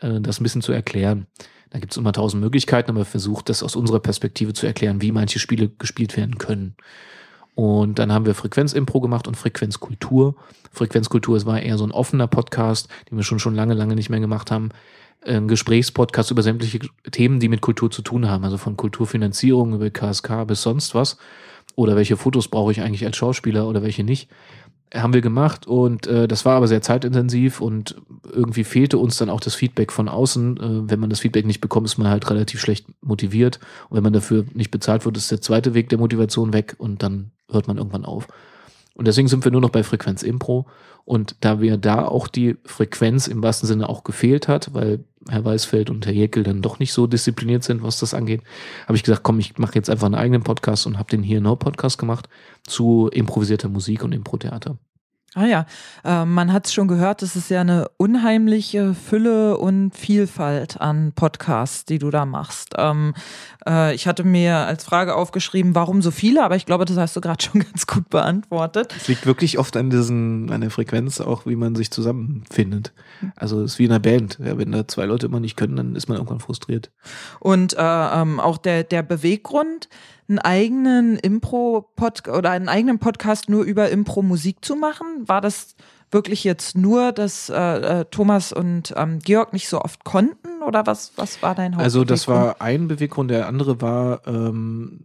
äh, 0.00 0.20
das 0.20 0.40
ein 0.40 0.42
bisschen 0.42 0.62
zu 0.62 0.72
erklären. 0.72 1.28
Da 1.74 1.80
gibt 1.80 1.92
es 1.92 1.96
immer 1.96 2.12
tausend 2.12 2.40
Möglichkeiten, 2.40 2.92
aber 2.92 3.04
versucht 3.04 3.48
das 3.48 3.64
aus 3.64 3.74
unserer 3.74 3.98
Perspektive 3.98 4.52
zu 4.52 4.64
erklären, 4.64 5.02
wie 5.02 5.10
manche 5.10 5.40
Spiele 5.40 5.68
gespielt 5.70 6.16
werden 6.16 6.38
können. 6.38 6.76
Und 7.56 7.98
dann 7.98 8.12
haben 8.12 8.26
wir 8.26 8.36
Frequenz-Impro 8.36 9.00
gemacht 9.00 9.26
und 9.26 9.36
Frequenzkultur. 9.36 10.36
Frequenzkultur, 10.70 11.44
war 11.46 11.60
eher 11.60 11.76
so 11.76 11.84
ein 11.84 11.90
offener 11.90 12.28
Podcast, 12.28 12.86
den 13.10 13.16
wir 13.16 13.24
schon 13.24 13.40
schon 13.40 13.56
lange, 13.56 13.74
lange 13.74 13.96
nicht 13.96 14.08
mehr 14.08 14.20
gemacht 14.20 14.52
haben. 14.52 14.68
Ein 15.26 15.48
Gesprächspodcast 15.48 16.30
über 16.30 16.42
sämtliche 16.42 16.78
Themen, 17.10 17.40
die 17.40 17.48
mit 17.48 17.60
Kultur 17.60 17.90
zu 17.90 18.02
tun 18.02 18.28
haben. 18.28 18.44
Also 18.44 18.56
von 18.56 18.76
Kulturfinanzierung 18.76 19.74
über 19.74 19.90
KSK 19.90 20.46
bis 20.46 20.62
sonst 20.62 20.94
was. 20.94 21.16
Oder 21.74 21.96
welche 21.96 22.16
Fotos 22.16 22.46
brauche 22.46 22.70
ich 22.70 22.82
eigentlich 22.82 23.04
als 23.04 23.16
Schauspieler 23.16 23.66
oder 23.66 23.82
welche 23.82 24.04
nicht 24.04 24.30
haben 24.92 25.12
wir 25.12 25.20
gemacht 25.20 25.66
und 25.66 26.06
äh, 26.06 26.28
das 26.28 26.44
war 26.44 26.56
aber 26.56 26.68
sehr 26.68 26.82
zeitintensiv 26.82 27.60
und 27.60 27.96
irgendwie 28.30 28.64
fehlte 28.64 28.98
uns 28.98 29.16
dann 29.16 29.30
auch 29.30 29.40
das 29.40 29.54
Feedback 29.54 29.90
von 29.90 30.08
außen. 30.08 30.56
Äh, 30.56 30.90
wenn 30.90 31.00
man 31.00 31.10
das 31.10 31.20
Feedback 31.20 31.46
nicht 31.46 31.60
bekommt, 31.60 31.86
ist 31.86 31.98
man 31.98 32.08
halt 32.08 32.28
relativ 32.30 32.60
schlecht 32.60 32.86
motiviert 33.00 33.58
und 33.88 33.96
wenn 33.96 34.04
man 34.04 34.12
dafür 34.12 34.44
nicht 34.54 34.70
bezahlt 34.70 35.04
wird, 35.04 35.16
ist 35.16 35.30
der 35.30 35.40
zweite 35.40 35.74
Weg 35.74 35.88
der 35.88 35.98
Motivation 35.98 36.52
weg 36.52 36.74
und 36.78 37.02
dann 37.02 37.32
hört 37.50 37.66
man 37.66 37.78
irgendwann 37.78 38.04
auf. 38.04 38.28
Und 38.94 39.08
deswegen 39.08 39.28
sind 39.28 39.44
wir 39.44 39.50
nur 39.50 39.60
noch 39.60 39.70
bei 39.70 39.82
Frequenz 39.82 40.22
Impro. 40.22 40.66
Und 41.04 41.36
da 41.40 41.60
wir 41.60 41.76
da 41.76 42.06
auch 42.06 42.28
die 42.28 42.56
Frequenz 42.64 43.26
im 43.26 43.42
wahrsten 43.42 43.66
Sinne 43.66 43.88
auch 43.88 44.04
gefehlt 44.04 44.48
hat, 44.48 44.72
weil 44.72 45.04
Herr 45.28 45.44
Weißfeld 45.44 45.90
und 45.90 46.06
Herr 46.06 46.12
Jekyll 46.12 46.42
dann 46.42 46.62
doch 46.62 46.78
nicht 46.78 46.92
so 46.92 47.06
diszipliniert 47.06 47.62
sind, 47.64 47.82
was 47.82 47.98
das 47.98 48.14
angeht, 48.14 48.42
habe 48.86 48.96
ich 48.96 49.02
gesagt, 49.02 49.22
komm, 49.22 49.38
ich 49.38 49.58
mache 49.58 49.74
jetzt 49.74 49.90
einfach 49.90 50.06
einen 50.06 50.14
eigenen 50.14 50.42
Podcast 50.42 50.86
und 50.86 50.98
habe 50.98 51.10
den 51.10 51.22
hier 51.22 51.40
No 51.40 51.56
Podcast 51.56 51.98
gemacht 51.98 52.28
zu 52.66 53.08
improvisierter 53.12 53.68
Musik 53.68 54.02
und 54.02 54.12
Impro-Theater. 54.12 54.78
Ah 55.36 55.46
ja, 55.46 55.66
äh, 56.04 56.24
man 56.24 56.52
hat 56.52 56.66
es 56.66 56.72
schon 56.72 56.86
gehört, 56.86 57.22
es 57.22 57.34
ist 57.34 57.50
ja 57.50 57.60
eine 57.60 57.88
unheimliche 57.96 58.94
Fülle 58.94 59.58
und 59.58 59.90
Vielfalt 59.90 60.80
an 60.80 61.12
Podcasts, 61.12 61.84
die 61.84 61.98
du 61.98 62.10
da 62.10 62.24
machst. 62.24 62.74
Ähm, 62.78 63.14
äh, 63.66 63.94
ich 63.96 64.06
hatte 64.06 64.22
mir 64.22 64.58
als 64.58 64.84
Frage 64.84 65.16
aufgeschrieben, 65.16 65.74
warum 65.74 66.02
so 66.02 66.12
viele, 66.12 66.44
aber 66.44 66.54
ich 66.54 66.66
glaube, 66.66 66.84
das 66.84 66.96
hast 66.96 67.16
du 67.16 67.20
gerade 67.20 67.42
schon 67.44 67.62
ganz 67.62 67.88
gut 67.88 68.08
beantwortet. 68.10 68.94
Es 68.96 69.08
liegt 69.08 69.26
wirklich 69.26 69.58
oft 69.58 69.76
an 69.76 69.90
diesen, 69.90 70.52
an 70.52 70.60
der 70.60 70.70
Frequenz 70.70 71.20
auch, 71.20 71.46
wie 71.46 71.56
man 71.56 71.74
sich 71.74 71.90
zusammenfindet. 71.90 72.92
Also 73.34 73.60
es 73.62 73.72
ist 73.72 73.78
wie 73.80 73.86
in 73.86 73.90
einer 73.90 73.98
Band. 73.98 74.38
Ja, 74.38 74.56
wenn 74.56 74.70
da 74.70 74.86
zwei 74.86 75.04
Leute 75.04 75.26
immer 75.26 75.40
nicht 75.40 75.56
können, 75.56 75.74
dann 75.74 75.96
ist 75.96 76.08
man 76.08 76.16
irgendwann 76.16 76.40
frustriert. 76.40 76.92
Und 77.40 77.74
äh, 77.74 77.80
ähm, 77.80 78.38
auch 78.38 78.58
der, 78.58 78.84
der 78.84 79.02
Beweggrund, 79.02 79.88
einen 80.28 80.38
eigenen 80.38 81.16
Impro-Pod 81.18 82.28
oder 82.28 82.50
einen 82.50 82.68
eigenen 82.68 82.98
Podcast 82.98 83.48
nur 83.48 83.64
über 83.64 83.90
Impro-Musik 83.90 84.64
zu 84.64 84.76
machen? 84.76 85.06
War 85.26 85.40
das 85.40 85.76
wirklich 86.10 86.44
jetzt 86.44 86.76
nur, 86.78 87.12
dass 87.12 87.50
äh, 87.50 87.54
äh, 87.54 88.04
Thomas 88.06 88.52
und 88.52 88.94
ähm, 88.96 89.18
Georg 89.18 89.52
nicht 89.52 89.68
so 89.68 89.80
oft 89.80 90.04
konnten 90.04 90.62
oder 90.66 90.86
was, 90.86 91.12
was 91.16 91.42
war 91.42 91.54
dein 91.54 91.76
Hauptbeweggrund? 91.76 91.84
Also 91.84 92.04
das 92.04 92.28
war 92.28 92.60
ein 92.60 92.88
Beweggrund, 92.88 93.30
der 93.30 93.48
andere 93.48 93.80
war, 93.82 94.26
ähm, 94.26 95.00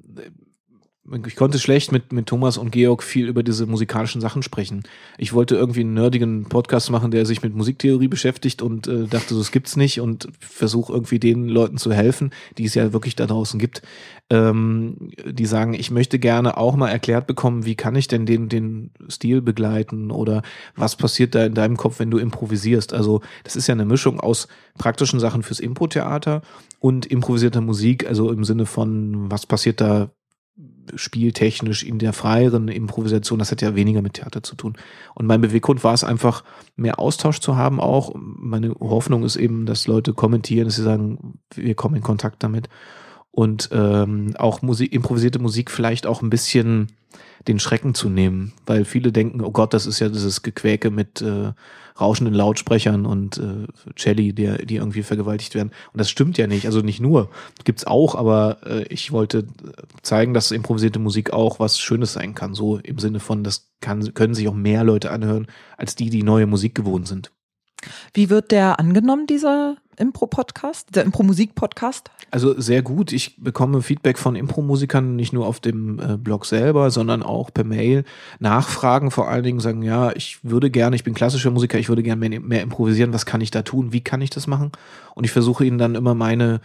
ich 1.25 1.35
konnte 1.35 1.59
schlecht 1.59 1.91
mit, 1.91 2.13
mit 2.13 2.27
Thomas 2.27 2.57
und 2.57 2.71
Georg 2.71 3.03
viel 3.03 3.27
über 3.27 3.43
diese 3.43 3.65
musikalischen 3.65 4.21
Sachen 4.21 4.43
sprechen. 4.43 4.83
Ich 5.17 5.33
wollte 5.33 5.55
irgendwie 5.55 5.81
einen 5.81 5.93
nerdigen 5.93 6.45
Podcast 6.45 6.91
machen, 6.91 7.11
der 7.11 7.25
sich 7.25 7.41
mit 7.41 7.55
Musiktheorie 7.55 8.07
beschäftigt 8.07 8.61
und 8.61 8.87
äh, 8.87 9.05
dachte, 9.05 9.33
so, 9.33 9.39
das 9.39 9.51
gibt's 9.51 9.75
nicht 9.75 10.01
und 10.01 10.29
versuche 10.39 10.93
irgendwie 10.93 11.19
den 11.19 11.47
Leuten 11.47 11.77
zu 11.77 11.91
helfen, 11.93 12.31
die 12.57 12.65
es 12.65 12.75
ja 12.75 12.93
wirklich 12.93 13.15
da 13.15 13.25
draußen 13.25 13.59
gibt. 13.59 13.81
Ähm, 14.29 15.11
die 15.25 15.45
sagen, 15.45 15.73
ich 15.73 15.89
möchte 15.89 16.19
gerne 16.19 16.57
auch 16.57 16.75
mal 16.75 16.89
erklärt 16.89 17.25
bekommen, 17.25 17.65
wie 17.65 17.75
kann 17.75 17.95
ich 17.95 18.07
denn 18.07 18.25
den, 18.25 18.47
den 18.47 18.91
Stil 19.09 19.41
begleiten 19.41 20.11
oder 20.11 20.43
was 20.75 20.95
passiert 20.95 21.33
da 21.33 21.45
in 21.45 21.55
deinem 21.55 21.77
Kopf, 21.77 21.99
wenn 21.99 22.11
du 22.11 22.19
improvisierst. 22.19 22.93
Also 22.93 23.21
das 23.43 23.55
ist 23.55 23.67
ja 23.67 23.73
eine 23.73 23.85
Mischung 23.85 24.19
aus 24.19 24.47
praktischen 24.77 25.19
Sachen 25.19 25.41
fürs 25.41 25.59
Impro-Theater 25.59 26.41
und 26.79 27.07
improvisierter 27.07 27.61
Musik, 27.61 28.07
also 28.07 28.31
im 28.31 28.43
Sinne 28.43 28.65
von, 28.65 29.31
was 29.31 29.45
passiert 29.45 29.81
da 29.81 30.11
spieltechnisch 30.95 31.83
in 31.83 31.99
der 31.99 32.13
freieren 32.13 32.67
Improvisation, 32.67 33.39
das 33.39 33.51
hat 33.51 33.61
ja 33.61 33.75
weniger 33.75 34.01
mit 34.01 34.13
Theater 34.13 34.43
zu 34.43 34.55
tun. 34.55 34.77
Und 35.15 35.25
mein 35.25 35.41
Beweggrund 35.41 35.83
war 35.83 35.93
es 35.93 36.03
einfach, 36.03 36.43
mehr 36.75 36.99
Austausch 36.99 37.39
zu 37.39 37.55
haben 37.55 37.79
auch. 37.79 38.13
Meine 38.15 38.75
Hoffnung 38.79 39.23
ist 39.23 39.35
eben, 39.35 39.65
dass 39.65 39.87
Leute 39.87 40.13
kommentieren, 40.13 40.65
dass 40.65 40.75
sie 40.75 40.83
sagen, 40.83 41.39
wir 41.53 41.75
kommen 41.75 41.95
in 41.95 42.03
Kontakt 42.03 42.43
damit. 42.43 42.69
Und 43.31 43.69
ähm, 43.71 44.33
auch 44.37 44.61
Musik, 44.61 44.93
improvisierte 44.93 45.39
Musik 45.39 45.71
vielleicht 45.71 46.07
auch 46.07 46.21
ein 46.21 46.29
bisschen 46.29 46.87
den 47.47 47.59
Schrecken 47.59 47.93
zu 47.93 48.09
nehmen, 48.09 48.53
weil 48.65 48.85
viele 48.85 49.11
denken, 49.11 49.41
oh 49.41 49.51
Gott, 49.51 49.73
das 49.73 49.85
ist 49.85 49.99
ja 49.99 50.09
dieses 50.09 50.41
Gequäke 50.41 50.91
mit 50.91 51.21
äh, 51.21 51.53
rauschenden 51.99 52.33
Lautsprechern 52.33 53.05
und 53.05 53.37
äh, 53.37 53.67
Celli, 53.97 54.33
die, 54.33 54.65
die 54.65 54.75
irgendwie 54.75 55.03
vergewaltigt 55.03 55.55
werden. 55.55 55.71
Und 55.91 55.99
das 55.99 56.09
stimmt 56.09 56.37
ja 56.37 56.47
nicht. 56.47 56.65
Also 56.65 56.81
nicht 56.81 56.99
nur, 56.99 57.29
gibt's 57.63 57.85
auch, 57.85 58.15
aber 58.15 58.57
äh, 58.65 58.83
ich 58.89 59.11
wollte 59.11 59.47
zeigen, 60.01 60.33
dass 60.33 60.51
improvisierte 60.51 60.99
Musik 60.99 61.31
auch 61.31 61.59
was 61.59 61.79
Schönes 61.79 62.13
sein 62.13 62.35
kann. 62.35 62.53
So 62.53 62.77
im 62.77 62.99
Sinne 62.99 63.19
von, 63.19 63.43
das 63.43 63.71
kann, 63.81 64.13
können 64.13 64.33
sich 64.33 64.47
auch 64.47 64.53
mehr 64.53 64.83
Leute 64.83 65.11
anhören, 65.11 65.47
als 65.77 65.95
die, 65.95 66.09
die 66.09 66.23
neue 66.23 66.45
Musik 66.45 66.75
gewohnt 66.75 67.07
sind. 67.07 67.31
Wie 68.13 68.29
wird 68.29 68.51
der 68.51 68.79
angenommen, 68.79 69.27
dieser 69.27 69.77
Impro-Podcast, 69.99 70.95
der 70.95 71.03
Impro-Musik-Podcast? 71.03 72.09
Also 72.31 72.59
sehr 72.59 72.81
gut. 72.81 73.11
Ich 73.11 73.35
bekomme 73.37 73.81
Feedback 73.81 74.17
von 74.17 74.35
Impro-Musikern 74.35 75.15
nicht 75.15 75.33
nur 75.33 75.45
auf 75.45 75.59
dem 75.59 75.99
äh, 75.99 76.17
Blog 76.17 76.45
selber, 76.45 76.89
sondern 76.89 77.21
auch 77.21 77.53
per 77.53 77.63
Mail. 77.65 78.05
Nachfragen 78.39 79.11
vor 79.11 79.27
allen 79.27 79.43
Dingen 79.43 79.59
sagen, 79.59 79.83
ja, 79.83 80.11
ich 80.15 80.39
würde 80.43 80.71
gerne, 80.71 80.95
ich 80.95 81.03
bin 81.03 81.13
klassischer 81.13 81.51
Musiker, 81.51 81.77
ich 81.77 81.89
würde 81.89 82.03
gerne 82.03 82.29
mehr, 82.29 82.39
mehr 82.39 82.61
improvisieren. 82.61 83.13
Was 83.13 83.25
kann 83.25 83.41
ich 83.41 83.51
da 83.51 83.61
tun? 83.61 83.93
Wie 83.93 84.01
kann 84.01 84.21
ich 84.21 84.29
das 84.29 84.47
machen? 84.47 84.71
Und 85.15 85.25
ich 85.25 85.31
versuche 85.31 85.65
ihnen 85.65 85.77
dann 85.77 85.95
immer 85.95 86.15
meine, 86.15 86.61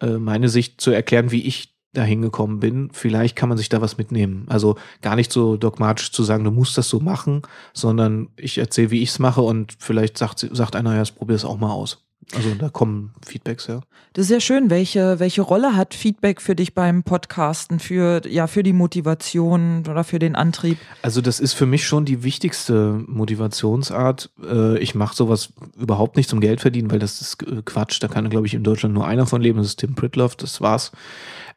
äh, 0.00 0.18
meine 0.18 0.48
Sicht 0.48 0.80
zu 0.80 0.90
erklären, 0.90 1.30
wie 1.30 1.46
ich 1.46 1.72
da 1.92 2.02
hingekommen 2.02 2.58
bin. 2.58 2.90
Vielleicht 2.92 3.36
kann 3.36 3.48
man 3.48 3.58
sich 3.58 3.68
da 3.68 3.80
was 3.80 3.98
mitnehmen. 3.98 4.46
Also 4.48 4.76
gar 5.02 5.16
nicht 5.16 5.30
so 5.30 5.56
dogmatisch 5.56 6.10
zu 6.10 6.22
sagen, 6.22 6.44
du 6.44 6.50
musst 6.50 6.76
das 6.78 6.88
so 6.88 7.00
machen, 7.00 7.42
sondern 7.74 8.28
ich 8.36 8.58
erzähle, 8.58 8.90
wie 8.90 9.02
ich 9.02 9.10
es 9.10 9.18
mache 9.18 9.42
und 9.42 9.74
vielleicht 9.78 10.16
sagt, 10.18 10.40
sagt 10.40 10.76
einer, 10.76 10.96
ja, 10.96 11.04
probier 11.14 11.36
es 11.36 11.44
auch 11.44 11.58
mal 11.58 11.70
aus. 11.70 12.02
Also 12.34 12.54
da 12.54 12.68
kommen 12.68 13.12
Feedbacks, 13.26 13.66
ja. 13.66 13.80
Das 14.14 14.26
ist 14.26 14.30
ja 14.30 14.40
schön. 14.40 14.70
Welche, 14.70 15.18
welche 15.18 15.42
Rolle 15.42 15.76
hat 15.76 15.94
Feedback 15.94 16.40
für 16.40 16.54
dich 16.54 16.74
beim 16.74 17.02
Podcasten, 17.02 17.78
für, 17.78 18.22
ja, 18.28 18.46
für 18.46 18.62
die 18.62 18.72
Motivation 18.72 19.84
oder 19.88 20.04
für 20.04 20.18
den 20.18 20.34
Antrieb? 20.34 20.78
Also 21.02 21.20
das 21.20 21.40
ist 21.40 21.52
für 21.52 21.66
mich 21.66 21.86
schon 21.86 22.04
die 22.04 22.22
wichtigste 22.22 23.02
Motivationsart. 23.06 24.30
Äh, 24.44 24.78
ich 24.78 24.94
mache 24.94 25.16
sowas 25.16 25.52
überhaupt 25.78 26.16
nicht 26.16 26.28
zum 26.28 26.40
Geld 26.40 26.60
verdienen, 26.60 26.90
weil 26.90 26.98
das 26.98 27.20
ist 27.20 27.38
Quatsch. 27.64 28.02
Da 28.02 28.08
kann, 28.08 28.30
glaube 28.30 28.46
ich, 28.46 28.54
in 28.54 28.64
Deutschland 28.64 28.94
nur 28.94 29.06
einer 29.06 29.26
von 29.26 29.42
leben. 29.42 29.58
Das 29.58 29.68
ist 29.68 29.80
Tim 29.80 29.94
Pritloff, 29.94 30.36
das 30.36 30.60
war's. 30.60 30.92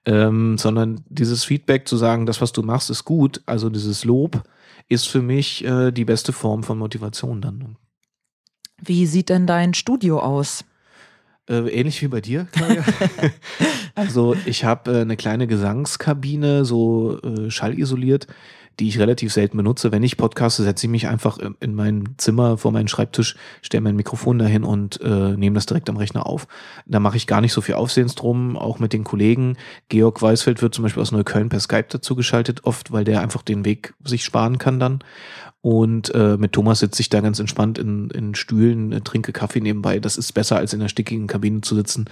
Ähm, 0.05 0.57
sondern 0.57 1.03
dieses 1.09 1.43
Feedback 1.43 1.88
zu 1.88 1.97
sagen, 1.97 2.26
das, 2.26 2.39
was 2.39 2.51
du 2.51 2.61
machst, 2.61 2.89
ist 2.89 3.05
gut, 3.05 3.41
also 3.45 3.70
dieses 3.70 4.05
Lob, 4.05 4.43
ist 4.88 5.07
für 5.07 5.22
mich 5.22 5.66
äh, 5.66 5.91
die 5.91 6.05
beste 6.05 6.32
Form 6.32 6.63
von 6.63 6.78
Motivation 6.78 7.41
dann. 7.41 7.78
Wie 8.82 9.05
sieht 9.05 9.30
denn 9.30 9.47
dein 9.47 9.73
Studio 9.73 10.19
aus? 10.19 10.65
Äh, 11.47 11.69
ähnlich 11.69 12.01
wie 12.01 12.07
bei 12.07 12.21
dir, 12.21 12.47
Claudia. 12.51 12.84
also 13.95 14.36
ich 14.45 14.65
habe 14.65 14.91
äh, 14.91 15.01
eine 15.01 15.15
kleine 15.15 15.45
Gesangskabine, 15.45 16.65
so 16.65 17.19
äh, 17.21 17.51
schallisoliert, 17.51 18.28
die 18.80 18.88
ich 18.88 18.99
relativ 18.99 19.32
selten 19.32 19.57
benutze. 19.57 19.91
Wenn 19.91 20.01
ich 20.01 20.17
podcaste, 20.17 20.63
setze 20.63 20.88
ich 20.88 20.91
mich 20.91 21.07
einfach 21.07 21.38
in 21.59 21.76
mein 21.76 22.15
Zimmer 22.17 22.57
vor 22.57 22.71
meinen 22.71 22.88
Schreibtisch, 22.88 23.36
stelle 23.61 23.82
mein 23.82 23.95
Mikrofon 23.95 24.39
dahin 24.39 24.63
und 24.63 24.99
äh, 25.01 25.38
nehme 25.38 25.53
das 25.53 25.67
direkt 25.67 25.89
am 25.89 25.97
Rechner 25.97 26.26
auf. 26.26 26.47
Da 26.88 26.99
mache 26.99 27.15
ich 27.15 27.28
gar 27.28 27.41
nicht 27.41 27.53
so 27.53 27.61
viel 27.61 27.76
Aufsehens 27.76 28.15
drum, 28.15 28.57
auch 28.57 28.80
mit 28.80 28.91
den 28.91 29.03
Kollegen. 29.03 29.55
Georg 29.88 30.21
Weisfeld 30.21 30.61
wird 30.63 30.73
zum 30.73 30.84
Beispiel 30.84 31.01
aus 31.01 31.11
Neukölln 31.11 31.49
per 31.49 31.59
Skype 31.59 31.88
dazu 31.89 32.15
geschaltet, 32.15 32.65
oft, 32.65 32.91
weil 32.91 33.03
der 33.03 33.21
einfach 33.21 33.43
den 33.43 33.65
Weg 33.65 33.93
sich 34.03 34.26
sparen 34.26 34.57
kann 34.57 34.80
dann. 34.80 34.99
Und 35.66 36.13
äh, 36.13 36.38
mit 36.38 36.53
Thomas 36.53 36.78
sitze 36.78 37.01
ich 37.01 37.09
da 37.09 37.22
ganz 37.22 37.39
entspannt 37.39 37.80
in, 37.80 38.11
in 38.11 38.36
Stühlen, 38.36 38.91
äh, 38.91 39.01
trinke 39.01 39.32
Kaffee 39.32 39.61
nebenbei. 39.61 39.99
Das 39.99 40.16
ist 40.16 40.32
besser, 40.34 40.57
als 40.57 40.74
in 40.74 40.80
der 40.80 40.89
stickigen 40.89 41.26
Kabine 41.26 41.61
zu 41.61 41.74
sitzen. 41.74 42.05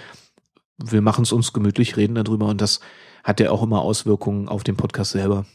Wir 0.84 1.04
machen 1.04 1.22
es 1.22 1.32
uns 1.32 1.54
gemütlich, 1.54 1.96
reden 1.96 2.16
darüber 2.16 2.48
und 2.48 2.62
das 2.62 2.80
hat 3.24 3.40
ja 3.40 3.52
auch 3.52 3.62
immer 3.62 3.84
Auswirkungen 3.84 4.48
auf 4.50 4.64
den 4.64 4.76
Podcast 4.76 5.12
selber. 5.12 5.46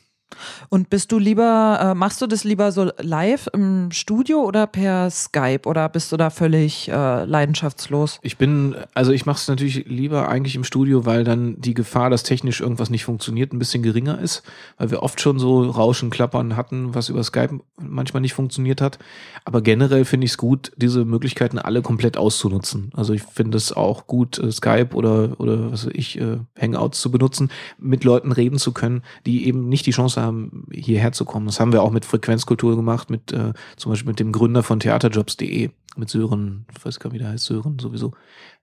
Und 0.69 0.91
bist 0.91 1.13
du 1.13 1.19
lieber, 1.19 1.79
äh, 1.81 1.95
machst 1.95 2.21
du 2.21 2.27
das 2.27 2.45
lieber 2.45 2.73
so 2.73 2.91
live 2.99 3.49
im 3.53 3.91
Studio 3.91 4.43
oder 4.43 4.67
per 4.67 5.11
Skype 5.11 5.63
oder 5.67 5.89
bist 5.89 6.13
du 6.13 6.17
da 6.17 6.31
völlig 6.31 6.89
äh, 6.89 7.25
leidenschaftslos? 7.25 8.19
Ich 8.23 8.37
bin, 8.37 8.77
also 8.95 9.13
ich 9.13 9.27
mache 9.27 9.39
es 9.39 9.49
natürlich 9.49 9.87
lieber 9.87 10.29
eigentlich 10.29 10.55
im 10.55 10.65
Studio, 10.65 11.07
weil 11.07 11.25
dann 11.25 11.61
die 11.61 11.75
Gefahr, 11.75 12.11
dass 12.11 12.23
technisch 12.23 12.61
irgendwas 12.61 12.91
nicht 12.91 13.05
funktioniert, 13.05 13.53
ein 13.53 13.59
bisschen 13.59 13.83
geringer 13.83 14.19
ist, 14.19 14.43
weil 14.77 14.91
wir 14.91 15.03
oft 15.03 15.21
schon 15.21 15.39
so 15.39 15.63
Rauschen, 15.63 16.11
Klappern 16.11 16.57
hatten, 16.57 16.95
was 16.95 17.09
über 17.09 17.23
Skype 17.23 17.61
manchmal 17.81 18.21
nicht 18.21 18.35
funktioniert 18.35 18.81
hat. 18.81 18.99
Aber 19.45 19.63
generell 19.63 20.05
finde 20.05 20.27
ich 20.27 20.33
es 20.33 20.39
gut, 20.39 20.73
diese 20.77 21.05
Möglichkeiten 21.05 21.59
alle 21.59 21.83
komplett 21.83 22.17
auszunutzen. 22.17 22.91
Also 22.95 23.15
ich 23.15 23.23
finde 23.23 23.57
es 23.57 23.73
auch 23.73 24.07
gut, 24.07 24.39
äh, 24.39 24.53
Skype 24.53 24.95
oder, 24.95 25.41
oder 25.41 25.73
was 25.73 25.87
weiß 25.87 25.93
ich, 25.95 26.21
äh, 26.21 26.39
Hangouts 26.61 27.01
zu 27.01 27.11
benutzen, 27.11 27.51
mit 27.79 28.05
Leuten 28.05 28.33
reden 28.33 28.59
zu 28.59 28.73
können, 28.73 29.03
die 29.25 29.47
eben 29.47 29.69
nicht 29.69 29.87
die 29.87 29.93
Chance 29.93 30.18
haben, 30.21 30.67
hierher 30.73 31.13
zu 31.13 31.25
kommen. 31.25 31.47
Das 31.47 31.61
haben 31.61 31.73
wir 31.73 31.83
auch 31.83 31.91
mit 31.91 32.05
Frequenzkultur 32.05 32.77
gemacht, 32.77 33.11
mit 33.11 33.33
äh, 33.33 33.53
zum 33.77 33.93
Beispiel 33.93 34.11
mit 34.11 34.21
dem 34.21 34.33
Gründer 34.33 34.63
von 34.63 34.81
theaterjobs.de, 34.81 35.71
mit 35.97 36.09
Sören, 36.09 36.67
ich 36.77 36.85
weiß 36.85 37.01
gar 37.01 37.11
nicht, 37.11 37.15
wie 37.21 37.23
der 37.23 37.33
heißt, 37.33 37.45
Sören 37.45 37.79
sowieso. 37.79 38.13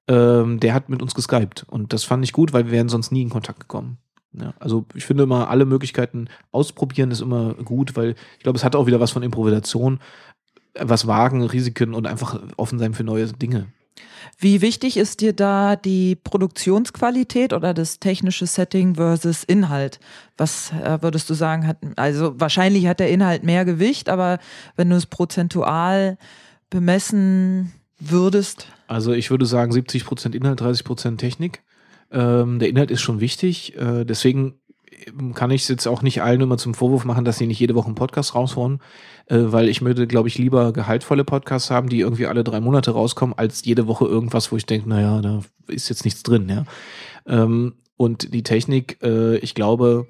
Ähm, 0.08 0.60
der 0.60 0.74
hat 0.74 0.90
mit 0.90 1.02
uns 1.02 1.16
geskypt 1.16 1.66
und 1.70 1.92
das 1.92 2.04
fand 2.04 2.24
ich 2.24 2.34
gut, 2.34 2.54
weil 2.54 2.66
wir 2.66 2.72
wären 2.72 2.90
sonst 2.90 3.12
nie 3.12 3.24
in 3.24 3.30
Kontakt 3.30 3.60
gekommen. 3.60 3.98
Ja, 4.34 4.54
also 4.60 4.86
ich 4.94 5.06
finde 5.06 5.24
immer, 5.24 5.50
alle 5.50 5.66
Möglichkeiten 5.66 6.28
ausprobieren 6.52 7.12
ist 7.12 7.22
immer 7.22 7.54
gut, 7.54 7.96
weil 7.96 8.16
ich 8.38 8.44
glaube, 8.44 8.58
es 8.58 8.64
hat 8.64 8.76
auch 8.76 8.86
wieder 8.86 9.00
was 9.00 9.12
von 9.12 9.24
Improvisation, 9.24 10.00
was 10.80 11.08
wagen, 11.08 11.42
Risiken 11.42 11.94
und 11.94 12.06
einfach 12.06 12.40
offen 12.58 12.80
sein 12.80 12.94
für 12.94 13.04
neue 13.04 13.28
Dinge. 13.28 13.68
Wie 14.38 14.62
wichtig 14.62 14.98
ist 14.98 15.22
dir 15.22 15.34
da 15.34 15.76
die 15.76 16.16
Produktionsqualität 16.16 17.54
oder 17.54 17.74
das 17.74 18.00
technische 18.00 18.46
Setting 18.46 18.96
versus 18.96 19.44
Inhalt? 19.44 20.00
Was 20.38 20.72
äh, 20.72 21.02
würdest 21.02 21.30
du 21.30 21.34
sagen, 21.34 21.66
hat, 21.66 21.78
also 21.96 22.40
wahrscheinlich 22.40 22.88
hat 22.88 23.00
der 23.00 23.10
Inhalt 23.10 23.44
mehr 23.44 23.64
Gewicht, 23.64 24.10
aber 24.10 24.40
wenn 24.76 24.90
du 24.90 24.96
es 24.96 25.06
prozentual 25.06 26.18
bemessen 26.70 27.72
würdest? 28.00 28.68
Also 28.88 29.14
ich 29.14 29.32
würde 29.32 29.46
sagen 29.46 29.72
70 29.72 30.06
Prozent 30.06 30.36
Inhalt, 30.36 30.60
30 30.60 30.84
Prozent 30.84 31.20
Technik. 31.20 31.64
Ähm, 32.12 32.60
der 32.60 32.70
Inhalt 32.70 32.92
ist 32.92 33.02
schon 33.02 33.20
wichtig, 33.20 33.76
äh, 33.78 34.04
deswegen 34.04 34.60
kann 35.34 35.52
ich 35.52 35.64
es 35.64 35.68
jetzt 35.68 35.88
auch 35.88 36.02
nicht 36.02 36.22
allen 36.22 36.42
immer 36.42 36.58
zum 36.58 36.74
Vorwurf 36.74 37.06
machen, 37.06 37.26
dass 37.26 37.38
sie 37.38 37.48
nicht 37.48 37.60
jede 37.60 37.76
Woche 37.76 37.88
einen 37.88 37.96
Podcast 37.96 38.36
raushauen, 38.36 38.80
äh, 39.28 39.38
weil 39.40 39.70
ich 39.70 39.82
würde, 39.82 40.08
glaube 40.08 40.28
ich, 40.28 40.38
lieber 40.38 40.74
gehaltvolle 40.74 41.24
Podcasts 41.24 41.72
haben, 41.72 41.90
die 41.90 42.00
irgendwie 42.00 42.28
alle 42.28 42.44
drei 42.44 42.60
Monate 42.60 42.92
rauskommen, 42.92 43.38
als 43.38 43.66
jede 43.66 43.88
Woche 43.88 44.06
irgendwas, 44.06 44.52
wo 44.52 44.58
ich 44.58 44.66
denke, 44.66 44.90
naja, 44.90 45.22
da 45.22 45.42
ist 45.68 45.90
jetzt 45.90 46.06
nichts 46.06 46.24
drin, 46.24 46.50
ja. 46.50 46.66
Ähm, 47.28 47.74
und 47.98 48.34
die 48.34 48.44
Technik, 48.44 48.98
äh, 49.02 49.38
ich 49.38 49.56
glaube, 49.56 50.08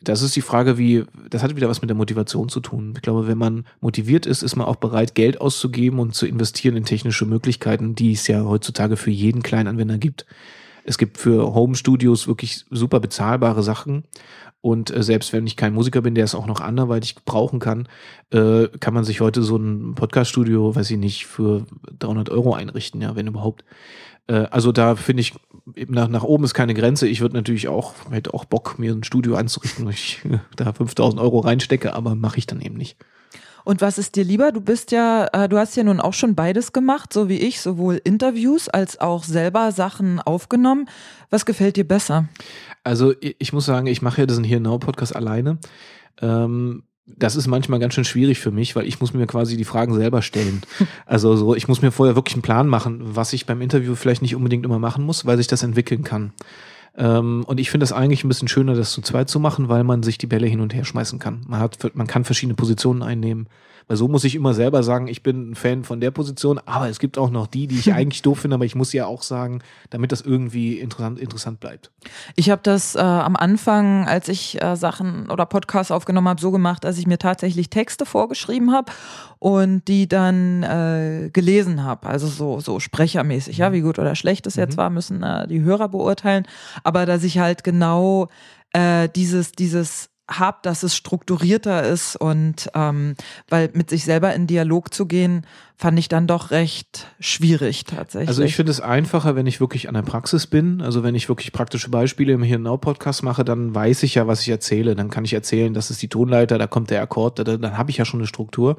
das 0.00 0.22
ist 0.22 0.34
die 0.36 0.40
Frage, 0.40 0.78
wie, 0.78 1.04
das 1.28 1.42
hat 1.42 1.54
wieder 1.56 1.68
was 1.68 1.82
mit 1.82 1.90
der 1.90 1.96
Motivation 1.96 2.48
zu 2.48 2.60
tun. 2.60 2.94
Ich 2.96 3.02
glaube, 3.02 3.26
wenn 3.26 3.38
man 3.38 3.66
motiviert 3.80 4.26
ist, 4.26 4.42
ist 4.42 4.56
man 4.56 4.66
auch 4.66 4.76
bereit, 4.76 5.14
Geld 5.14 5.40
auszugeben 5.40 5.98
und 5.98 6.14
zu 6.14 6.26
investieren 6.26 6.76
in 6.76 6.84
technische 6.84 7.26
Möglichkeiten, 7.26 7.94
die 7.94 8.12
es 8.12 8.26
ja 8.26 8.44
heutzutage 8.44 8.96
für 8.96 9.10
jeden 9.10 9.42
Kleinanwender 9.42 9.98
gibt. 9.98 10.26
Es 10.84 10.98
gibt 10.98 11.18
für 11.18 11.54
Home 11.54 11.74
Studios 11.74 12.26
wirklich 12.26 12.64
super 12.70 13.00
bezahlbare 13.00 13.62
Sachen. 13.62 14.04
Und 14.60 14.94
äh, 14.94 15.02
selbst 15.02 15.32
wenn 15.32 15.46
ich 15.46 15.56
kein 15.56 15.74
Musiker 15.74 16.02
bin, 16.02 16.14
der 16.14 16.24
es 16.24 16.34
auch 16.34 16.46
noch 16.46 16.60
anderweitig 16.60 17.16
brauchen 17.24 17.58
kann, 17.58 17.88
äh, 18.30 18.68
kann 18.80 18.94
man 18.94 19.04
sich 19.04 19.20
heute 19.20 19.42
so 19.42 19.56
ein 19.56 19.94
Podcast-Studio, 19.94 20.76
weiß 20.76 20.90
ich 20.92 20.98
nicht, 20.98 21.26
für 21.26 21.66
300 21.98 22.30
Euro 22.30 22.54
einrichten, 22.54 23.00
ja, 23.00 23.16
wenn 23.16 23.26
überhaupt. 23.26 23.64
Äh, 24.28 24.46
also 24.50 24.70
da 24.70 24.94
finde 24.94 25.22
ich, 25.22 25.34
nach, 25.88 26.08
nach 26.08 26.22
oben 26.22 26.44
ist 26.44 26.54
keine 26.54 26.74
Grenze. 26.74 27.08
Ich 27.08 27.20
würde 27.20 27.34
natürlich 27.34 27.66
auch, 27.66 27.94
hätte 28.10 28.34
auch 28.34 28.44
Bock, 28.44 28.78
mir 28.78 28.92
ein 28.92 29.02
Studio 29.02 29.34
einzurichten, 29.34 29.84
wo 29.84 29.90
ich 29.90 30.20
da 30.56 30.72
5000 30.72 31.20
Euro 31.20 31.40
reinstecke, 31.40 31.94
aber 31.94 32.14
mache 32.14 32.38
ich 32.38 32.46
dann 32.46 32.60
eben 32.60 32.76
nicht. 32.76 32.96
Und 33.64 33.80
was 33.80 33.98
ist 33.98 34.16
dir 34.16 34.24
lieber? 34.24 34.52
Du 34.52 34.60
bist 34.60 34.92
ja, 34.92 35.28
äh, 35.32 35.48
du 35.48 35.58
hast 35.58 35.76
ja 35.76 35.84
nun 35.84 36.00
auch 36.00 36.14
schon 36.14 36.34
beides 36.34 36.72
gemacht, 36.72 37.12
so 37.12 37.28
wie 37.28 37.38
ich, 37.38 37.60
sowohl 37.60 38.00
Interviews 38.02 38.68
als 38.68 39.00
auch 39.00 39.24
selber 39.24 39.72
Sachen 39.72 40.20
aufgenommen. 40.20 40.88
Was 41.30 41.46
gefällt 41.46 41.76
dir 41.76 41.86
besser? 41.86 42.28
Also 42.84 43.14
ich 43.20 43.52
muss 43.52 43.66
sagen, 43.66 43.86
ich 43.86 44.02
mache 44.02 44.22
ja 44.22 44.26
diesen 44.26 44.44
hier 44.44 44.60
Now 44.60 44.78
Podcast 44.78 45.14
alleine. 45.14 45.58
Ähm, 46.20 46.82
das 47.04 47.36
ist 47.36 47.46
manchmal 47.46 47.80
ganz 47.80 47.94
schön 47.94 48.04
schwierig 48.04 48.38
für 48.38 48.50
mich, 48.50 48.76
weil 48.76 48.86
ich 48.86 49.00
muss 49.00 49.12
mir 49.12 49.26
quasi 49.26 49.56
die 49.56 49.64
Fragen 49.64 49.94
selber 49.94 50.22
stellen. 50.22 50.62
Also 51.06 51.36
so, 51.36 51.54
ich 51.54 51.68
muss 51.68 51.82
mir 51.82 51.90
vorher 51.90 52.16
wirklich 52.16 52.34
einen 52.34 52.42
Plan 52.42 52.68
machen, 52.68 53.00
was 53.02 53.32
ich 53.32 53.44
beim 53.44 53.60
Interview 53.60 53.94
vielleicht 53.94 54.22
nicht 54.22 54.34
unbedingt 54.34 54.64
immer 54.64 54.78
machen 54.78 55.04
muss, 55.04 55.26
weil 55.26 55.36
sich 55.36 55.46
das 55.46 55.62
entwickeln 55.62 56.04
kann. 56.04 56.32
Ähm, 56.96 57.44
und 57.46 57.58
ich 57.58 57.70
finde 57.70 57.84
es 57.84 57.92
eigentlich 57.92 58.24
ein 58.24 58.28
bisschen 58.28 58.48
schöner, 58.48 58.74
das 58.74 58.92
zu 58.92 59.00
zweit 59.00 59.28
zu 59.28 59.40
machen, 59.40 59.68
weil 59.68 59.84
man 59.84 60.02
sich 60.02 60.18
die 60.18 60.26
Bälle 60.26 60.46
hin 60.46 60.60
und 60.60 60.74
her 60.74 60.84
schmeißen 60.84 61.18
kann. 61.18 61.42
Man 61.46 61.60
hat, 61.60 61.94
man 61.94 62.06
kann 62.06 62.24
verschiedene 62.24 62.54
Positionen 62.54 63.02
einnehmen. 63.02 63.48
Weil 63.92 63.98
so 63.98 64.08
muss 64.08 64.24
ich 64.24 64.34
immer 64.34 64.54
selber 64.54 64.82
sagen, 64.82 65.06
ich 65.06 65.22
bin 65.22 65.50
ein 65.50 65.54
Fan 65.54 65.84
von 65.84 66.00
der 66.00 66.10
Position, 66.10 66.58
aber 66.64 66.88
es 66.88 66.98
gibt 66.98 67.18
auch 67.18 67.28
noch 67.28 67.46
die, 67.46 67.66
die 67.66 67.78
ich 67.78 67.92
eigentlich 67.92 68.22
doof 68.22 68.38
finde, 68.38 68.54
aber 68.54 68.64
ich 68.64 68.74
muss 68.74 68.94
ja 68.94 69.04
auch 69.04 69.20
sagen, 69.20 69.62
damit 69.90 70.12
das 70.12 70.22
irgendwie 70.22 70.78
interessant, 70.78 71.18
interessant 71.18 71.60
bleibt. 71.60 71.90
Ich 72.34 72.48
habe 72.48 72.62
das 72.64 72.94
äh, 72.94 73.00
am 73.00 73.36
Anfang, 73.36 74.08
als 74.08 74.28
ich 74.28 74.62
äh, 74.62 74.76
Sachen 74.76 75.28
oder 75.28 75.44
Podcasts 75.44 75.90
aufgenommen 75.90 76.26
habe, 76.26 76.40
so 76.40 76.50
gemacht, 76.50 76.84
dass 76.84 76.96
ich 76.96 77.06
mir 77.06 77.18
tatsächlich 77.18 77.68
Texte 77.68 78.06
vorgeschrieben 78.06 78.72
habe 78.72 78.90
und 79.38 79.86
die 79.88 80.08
dann 80.08 80.62
äh, 80.62 81.28
gelesen 81.30 81.84
habe. 81.84 82.06
Also 82.06 82.28
so, 82.28 82.60
so 82.60 82.80
sprechermäßig, 82.80 83.58
ja, 83.58 83.74
wie 83.74 83.82
gut 83.82 83.98
oder 83.98 84.14
schlecht 84.14 84.46
es 84.46 84.56
jetzt 84.56 84.78
mhm. 84.78 84.80
war, 84.80 84.88
müssen 84.88 85.22
äh, 85.22 85.46
die 85.48 85.60
Hörer 85.60 85.90
beurteilen. 85.90 86.46
Aber 86.82 87.04
dass 87.04 87.24
ich 87.24 87.40
halt 87.40 87.62
genau 87.62 88.28
äh, 88.72 89.10
dieses, 89.10 89.52
dieses 89.52 90.08
hab, 90.38 90.62
dass 90.62 90.82
es 90.82 90.96
strukturierter 90.96 91.84
ist 91.84 92.16
und 92.16 92.70
ähm, 92.74 93.14
weil 93.48 93.70
mit 93.74 93.90
sich 93.90 94.04
selber 94.04 94.34
in 94.34 94.46
Dialog 94.46 94.92
zu 94.92 95.06
gehen, 95.06 95.46
fand 95.76 95.98
ich 95.98 96.08
dann 96.08 96.26
doch 96.26 96.50
recht 96.52 97.08
schwierig 97.18 97.84
tatsächlich. 97.84 98.28
Also 98.28 98.42
ich 98.42 98.54
finde 98.54 98.70
es 98.70 98.80
einfacher, 98.80 99.34
wenn 99.34 99.46
ich 99.46 99.60
wirklich 99.60 99.88
an 99.88 99.94
der 99.94 100.02
Praxis 100.02 100.46
bin. 100.46 100.80
Also 100.80 101.02
wenn 101.02 101.14
ich 101.14 101.28
wirklich 101.28 101.52
praktische 101.52 101.90
Beispiele 101.90 102.32
im 102.32 102.42
Hier 102.42 102.58
Now 102.58 102.76
Podcast 102.76 103.22
mache, 103.24 103.44
dann 103.44 103.74
weiß 103.74 104.04
ich 104.04 104.14
ja, 104.14 104.26
was 104.26 104.42
ich 104.42 104.48
erzähle. 104.48 104.94
Dann 104.94 105.10
kann 105.10 105.24
ich 105.24 105.32
erzählen, 105.32 105.74
das 105.74 105.90
ist 105.90 106.00
die 106.00 106.08
Tonleiter, 106.08 106.56
da 106.58 106.68
kommt 106.68 106.90
der 106.90 107.02
Akkord, 107.02 107.40
da, 107.40 107.44
dann 107.44 107.76
habe 107.76 107.90
ich 107.90 107.96
ja 107.96 108.04
schon 108.04 108.20
eine 108.20 108.28
Struktur. 108.28 108.76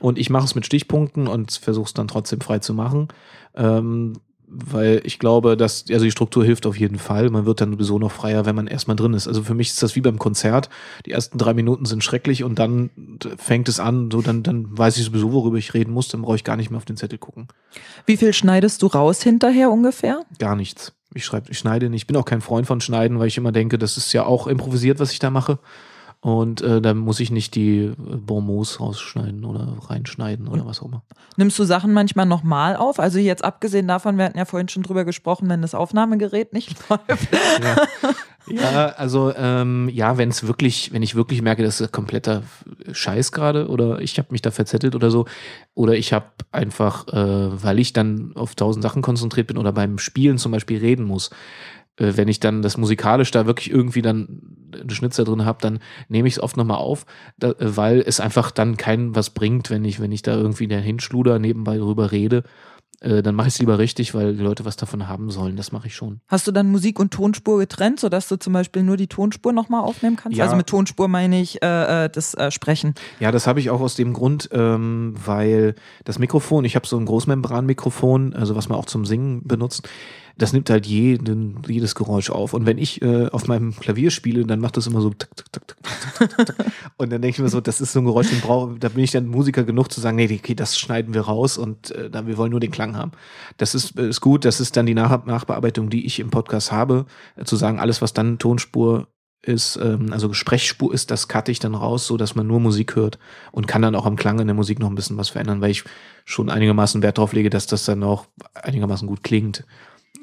Und 0.00 0.18
ich 0.18 0.28
mache 0.28 0.44
es 0.44 0.54
mit 0.54 0.66
Stichpunkten 0.66 1.28
und 1.28 1.52
versuche 1.52 1.86
es 1.86 1.94
dann 1.94 2.08
trotzdem 2.08 2.40
frei 2.42 2.58
zu 2.58 2.74
machen. 2.74 3.08
Ähm, 3.54 4.14
weil 4.54 5.00
ich 5.04 5.18
glaube, 5.18 5.56
dass, 5.56 5.84
also 5.90 6.04
die 6.04 6.10
Struktur 6.10 6.44
hilft 6.44 6.66
auf 6.66 6.78
jeden 6.78 6.98
Fall. 6.98 7.30
Man 7.30 7.46
wird 7.46 7.60
dann 7.60 7.72
sowieso 7.72 7.98
noch 7.98 8.12
freier, 8.12 8.46
wenn 8.46 8.54
man 8.54 8.66
erstmal 8.66 8.96
drin 8.96 9.14
ist. 9.14 9.26
Also 9.26 9.42
für 9.42 9.54
mich 9.54 9.70
ist 9.70 9.82
das 9.82 9.96
wie 9.96 10.00
beim 10.00 10.18
Konzert. 10.18 10.70
Die 11.06 11.10
ersten 11.10 11.38
drei 11.38 11.54
Minuten 11.54 11.84
sind 11.84 12.04
schrecklich 12.04 12.44
und 12.44 12.58
dann 12.58 12.90
fängt 13.36 13.68
es 13.68 13.80
an, 13.80 14.10
so 14.10 14.22
dann, 14.22 14.42
dann 14.42 14.66
weiß 14.76 14.96
ich 14.96 15.04
sowieso, 15.04 15.32
worüber 15.32 15.58
ich 15.58 15.74
reden 15.74 15.92
muss, 15.92 16.08
dann 16.08 16.22
brauche 16.22 16.36
ich 16.36 16.44
gar 16.44 16.56
nicht 16.56 16.70
mehr 16.70 16.78
auf 16.78 16.84
den 16.84 16.96
Zettel 16.96 17.18
gucken. 17.18 17.48
Wie 18.06 18.16
viel 18.16 18.32
schneidest 18.32 18.82
du 18.82 18.86
raus 18.86 19.22
hinterher 19.22 19.70
ungefähr? 19.70 20.22
Gar 20.38 20.56
nichts. 20.56 20.92
Ich 21.14 21.24
schreibe, 21.24 21.50
ich 21.50 21.58
schneide 21.58 21.90
nicht. 21.90 22.02
Ich 22.02 22.06
bin 22.06 22.16
auch 22.16 22.24
kein 22.24 22.40
Freund 22.40 22.66
von 22.66 22.80
Schneiden, 22.80 23.18
weil 23.18 23.28
ich 23.28 23.36
immer 23.36 23.52
denke, 23.52 23.78
das 23.78 23.96
ist 23.96 24.12
ja 24.12 24.24
auch 24.24 24.46
improvisiert, 24.46 24.98
was 24.98 25.12
ich 25.12 25.18
da 25.18 25.30
mache. 25.30 25.58
Und 26.24 26.62
äh, 26.62 26.80
da 26.80 26.94
muss 26.94 27.20
ich 27.20 27.30
nicht 27.30 27.54
die 27.54 27.80
äh, 27.80 27.94
Bonbons 28.16 28.80
rausschneiden 28.80 29.44
oder 29.44 29.76
reinschneiden 29.90 30.48
oder 30.48 30.64
was 30.64 30.80
auch 30.80 30.86
immer. 30.86 31.02
Nimmst 31.36 31.58
du 31.58 31.64
Sachen 31.64 31.92
manchmal 31.92 32.24
nochmal 32.24 32.76
auf? 32.76 32.98
Also 32.98 33.18
jetzt 33.18 33.44
abgesehen 33.44 33.86
davon, 33.86 34.16
wir 34.16 34.24
hatten 34.24 34.38
ja 34.38 34.46
vorhin 34.46 34.70
schon 34.70 34.84
drüber 34.84 35.04
gesprochen, 35.04 35.50
wenn 35.50 35.60
das 35.60 35.74
Aufnahmegerät 35.74 36.54
nicht 36.54 36.76
läuft. 36.88 37.28
Ja, 37.62 37.76
ja 38.46 38.86
also 38.96 39.34
ähm, 39.36 39.90
ja, 39.92 40.16
wenn 40.16 40.30
es 40.30 40.46
wirklich, 40.46 40.94
wenn 40.94 41.02
ich 41.02 41.14
wirklich 41.14 41.42
merke, 41.42 41.62
das 41.62 41.82
ist 41.82 41.92
kompletter 41.92 42.42
Scheiß 42.90 43.30
gerade 43.30 43.68
oder 43.68 44.00
ich 44.00 44.16
habe 44.16 44.28
mich 44.30 44.40
da 44.40 44.50
verzettelt 44.50 44.94
oder 44.94 45.10
so, 45.10 45.26
oder 45.74 45.92
ich 45.92 46.14
habe 46.14 46.30
einfach, 46.52 47.06
äh, 47.08 47.62
weil 47.62 47.78
ich 47.78 47.92
dann 47.92 48.32
auf 48.34 48.54
tausend 48.54 48.82
Sachen 48.82 49.02
konzentriert 49.02 49.48
bin 49.48 49.58
oder 49.58 49.72
beim 49.72 49.98
Spielen 49.98 50.38
zum 50.38 50.52
Beispiel 50.52 50.78
reden 50.78 51.04
muss, 51.04 51.28
wenn 51.96 52.28
ich 52.28 52.40
dann 52.40 52.62
das 52.62 52.76
musikalisch 52.76 53.30
da 53.30 53.46
wirklich 53.46 53.70
irgendwie 53.70 54.02
dann 54.02 54.42
einen 54.72 54.90
Schnitzer 54.90 55.24
drin 55.24 55.44
habe, 55.44 55.58
dann 55.60 55.78
nehme 56.08 56.26
ich 56.28 56.34
es 56.34 56.42
oft 56.42 56.56
nochmal 56.56 56.78
auf, 56.78 57.06
da, 57.38 57.50
äh, 57.50 57.76
weil 57.76 58.02
es 58.04 58.20
einfach 58.20 58.50
dann 58.50 58.76
keinen 58.76 59.14
was 59.14 59.30
bringt, 59.30 59.70
wenn 59.70 59.84
ich, 59.84 60.00
wenn 60.00 60.12
ich 60.12 60.22
da 60.22 60.34
irgendwie 60.34 60.66
den 60.66 60.82
Hinschluder 60.82 61.38
nebenbei 61.38 61.78
drüber 61.78 62.12
rede. 62.12 62.42
Äh, 63.00 63.22
dann 63.22 63.34
mache 63.34 63.48
ich 63.48 63.54
es 63.54 63.60
lieber 63.60 63.78
richtig, 63.78 64.14
weil 64.14 64.34
die 64.34 64.42
Leute 64.42 64.64
was 64.64 64.76
davon 64.76 65.08
haben 65.08 65.30
sollen. 65.30 65.56
Das 65.56 65.72
mache 65.72 65.88
ich 65.88 65.94
schon. 65.94 66.20
Hast 66.28 66.46
du 66.46 66.52
dann 66.52 66.70
Musik 66.70 66.98
und 66.98 67.12
Tonspur 67.12 67.58
getrennt, 67.58 68.00
sodass 68.00 68.28
du 68.28 68.36
zum 68.36 68.52
Beispiel 68.52 68.82
nur 68.82 68.96
die 68.96 69.08
Tonspur 69.08 69.52
nochmal 69.52 69.82
aufnehmen 69.82 70.16
kannst? 70.16 70.38
Ja. 70.38 70.44
Also 70.44 70.56
mit 70.56 70.66
Tonspur 70.66 71.06
meine 71.08 71.40
ich 71.40 71.62
äh, 71.62 72.08
das 72.08 72.34
äh, 72.34 72.50
Sprechen. 72.50 72.94
Ja, 73.20 73.30
das 73.30 73.46
habe 73.46 73.60
ich 73.60 73.70
auch 73.70 73.80
aus 73.80 73.94
dem 73.94 74.14
Grund, 74.14 74.48
ähm, 74.52 75.14
weil 75.22 75.74
das 76.04 76.18
Mikrofon, 76.18 76.64
ich 76.64 76.76
habe 76.76 76.86
so 76.86 76.96
ein 76.96 77.04
Großmembranmikrofon, 77.04 78.32
also 78.34 78.56
was 78.56 78.68
man 78.68 78.78
auch 78.78 78.86
zum 78.86 79.04
Singen 79.04 79.46
benutzt 79.46 79.88
das 80.36 80.52
nimmt 80.52 80.68
halt 80.70 80.86
jeden, 80.86 81.62
jedes 81.68 81.94
Geräusch 81.94 82.30
auf. 82.30 82.54
Und 82.54 82.66
wenn 82.66 82.78
ich 82.78 83.02
äh, 83.02 83.28
auf 83.28 83.46
meinem 83.46 83.74
Klavier 83.74 84.10
spiele, 84.10 84.44
dann 84.44 84.60
macht 84.60 84.76
das 84.76 84.86
immer 84.86 85.00
so 85.00 85.10
tak, 85.10 85.30
tak, 85.36 85.66
tak. 85.68 85.76
Und 86.96 87.12
dann 87.12 87.22
denke 87.22 87.36
ich 87.36 87.42
mir 87.42 87.48
so, 87.48 87.60
das 87.60 87.80
ist 87.80 87.92
so 87.92 88.00
ein 88.00 88.04
Geräusch, 88.04 88.30
den 88.30 88.40
brauche, 88.40 88.78
da 88.78 88.88
bin 88.88 89.04
ich 89.04 89.12
dann 89.12 89.26
Musiker 89.26 89.64
genug 89.64 89.92
zu 89.92 90.00
sagen, 90.00 90.16
nee, 90.16 90.24
okay, 90.32 90.54
das 90.54 90.78
schneiden 90.78 91.14
wir 91.14 91.22
raus 91.22 91.58
und 91.58 91.90
äh, 91.92 92.10
dann, 92.10 92.26
wir 92.26 92.36
wollen 92.36 92.50
nur 92.50 92.60
den 92.60 92.70
Klang 92.70 92.96
haben. 92.96 93.12
Das 93.58 93.74
ist, 93.74 93.98
ist 93.98 94.20
gut, 94.20 94.44
das 94.44 94.60
ist 94.60 94.76
dann 94.76 94.86
die 94.86 94.94
Nach 94.94 95.24
Nachbearbeitung, 95.24 95.90
die 95.90 96.06
ich 96.06 96.18
im 96.18 96.30
Podcast 96.30 96.72
habe, 96.72 97.06
äh, 97.36 97.44
zu 97.44 97.56
sagen, 97.56 97.78
alles, 97.78 98.02
was 98.02 98.12
dann 98.12 98.38
Tonspur 98.38 99.06
ist, 99.46 99.76
ähm, 99.76 100.12
also 100.12 100.28
Gesprächsspur 100.28 100.92
ist, 100.92 101.10
das 101.10 101.28
cutte 101.28 101.52
ich 101.52 101.58
dann 101.58 101.74
raus, 101.74 102.06
so 102.06 102.16
dass 102.16 102.34
man 102.34 102.46
nur 102.46 102.60
Musik 102.60 102.96
hört 102.96 103.18
und 103.52 103.66
kann 103.66 103.82
dann 103.82 103.94
auch 103.94 104.06
am 104.06 104.16
Klang 104.16 104.38
in 104.40 104.46
der 104.46 104.54
Musik 104.54 104.78
noch 104.78 104.88
ein 104.88 104.94
bisschen 104.94 105.16
was 105.16 105.28
verändern, 105.30 105.60
weil 105.60 105.70
ich 105.70 105.84
schon 106.24 106.50
einigermaßen 106.50 107.02
Wert 107.02 107.18
drauf 107.18 107.32
lege, 107.32 107.50
dass 107.50 107.66
das 107.66 107.84
dann 107.84 108.02
auch 108.02 108.26
einigermaßen 108.54 109.06
gut 109.06 109.22
klingt. 109.22 109.64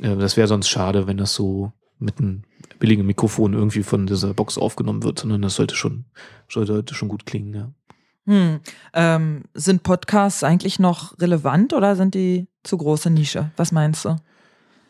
Äh, 0.02 0.18
das 0.18 0.38
wäre 0.38 0.48
sonst 0.48 0.70
schade, 0.70 1.08
wenn 1.08 1.18
das 1.18 1.34
so 1.34 1.72
mit 2.00 2.20
einem 2.20 2.44
billigen 2.80 3.06
Mikrofon 3.06 3.54
irgendwie 3.54 3.84
von 3.84 4.08
dieser 4.08 4.34
Box 4.34 4.58
aufgenommen 4.58 5.04
wird, 5.04 5.20
sondern 5.20 5.42
das 5.42 5.56
sollte 5.56 5.76
schon, 5.76 6.06
sollte 6.50 6.96
schon 6.96 7.10
gut 7.10 7.26
klingen, 7.26 7.54
ja. 7.54 7.72
Hm. 8.28 8.60
Ähm, 8.94 9.44
sind 9.56 9.82
Podcasts 9.82 10.44
eigentlich 10.44 10.78
noch 10.80 11.20
relevant 11.20 11.74
oder 11.74 11.96
sind 11.96 12.14
die 12.14 12.48
zu 12.64 12.78
große 12.78 13.10
Nische? 13.10 13.52
Was 13.58 13.72
meinst 13.72 14.06
du? 14.06 14.16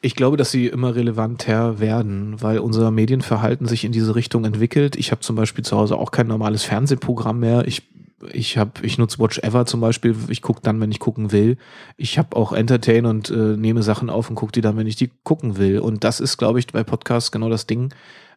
Ich 0.02 0.16
glaube, 0.16 0.36
dass 0.36 0.52
sie 0.52 0.68
immer 0.68 0.96
relevanter 0.96 1.80
werden, 1.80 2.42
weil 2.42 2.60
unser 2.60 2.92
Medienverhalten 2.92 3.68
sich 3.68 3.86
in 3.86 3.92
diese 3.92 4.16
Richtung 4.16 4.44
entwickelt. 4.46 4.96
Ich 4.96 5.12
habe 5.12 5.22
zum 5.22 5.36
Beispiel 5.36 5.64
zu 5.64 5.78
Hause 5.78 5.96
auch 5.96 6.12
kein 6.12 6.28
normales 6.28 6.64
Fernsehprogramm 6.64 7.40
mehr. 7.40 7.68
Ich 7.68 7.90
ich 8.32 8.58
habe, 8.58 8.72
ich 8.84 8.98
nutze 8.98 9.20
Watch 9.20 9.40
Ever 9.40 9.66
zum 9.66 9.82
Beispiel. 9.82 10.16
Ich 10.30 10.42
gucke 10.42 10.62
dann, 10.62 10.80
wenn 10.80 10.92
ich 10.92 11.00
gucken 11.00 11.32
will. 11.32 11.58
Ich 11.98 12.18
habe 12.18 12.36
auch 12.36 12.54
Entertain 12.54 13.06
und 13.06 13.30
äh, 13.30 13.58
nehme 13.58 13.84
Sachen 13.84 14.10
auf 14.10 14.30
und 14.30 14.36
gucke 14.36 14.52
die 14.52 14.62
dann, 14.62 14.78
wenn 14.78 14.88
ich 14.88 14.96
die 14.96 15.12
gucken 15.24 15.58
will. 15.58 15.80
Und 15.80 16.04
das 16.04 16.20
ist, 16.20 16.38
glaube 16.38 16.60
ich, 16.60 16.68
bei 16.68 16.84
Podcasts 16.84 17.32
genau 17.32 17.50
das 17.50 17.68
Ding. 17.68 17.94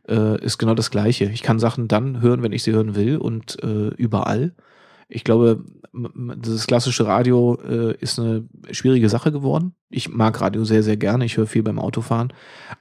Äh, 0.09 0.43
ist 0.45 0.59
genau 0.59 0.74
das 0.74 0.91
Gleiche. 0.91 1.24
Ich 1.26 1.43
kann 1.43 1.59
Sachen 1.59 1.89
dann 1.89 2.20
hören, 2.20 2.43
wenn 2.43 2.53
ich 2.53 2.62
sie 2.62 2.72
hören 2.72 2.95
will 2.95 3.16
und 3.16 3.62
äh, 3.62 3.89
überall. 3.97 4.55
Ich 5.09 5.24
glaube, 5.24 5.64
das 5.93 6.66
klassische 6.66 7.07
Radio 7.07 7.59
äh, 7.62 7.95
ist 8.01 8.18
eine 8.18 8.49
schwierige 8.70 9.09
Sache 9.09 9.32
geworden. 9.32 9.74
Ich 9.91 10.09
mag 10.09 10.41
Radio 10.41 10.64
sehr, 10.64 10.82
sehr 10.82 10.97
gerne. 10.97 11.24
Ich 11.24 11.37
höre 11.37 11.47
viel 11.47 11.62
beim 11.62 11.78
Autofahren. 11.78 12.32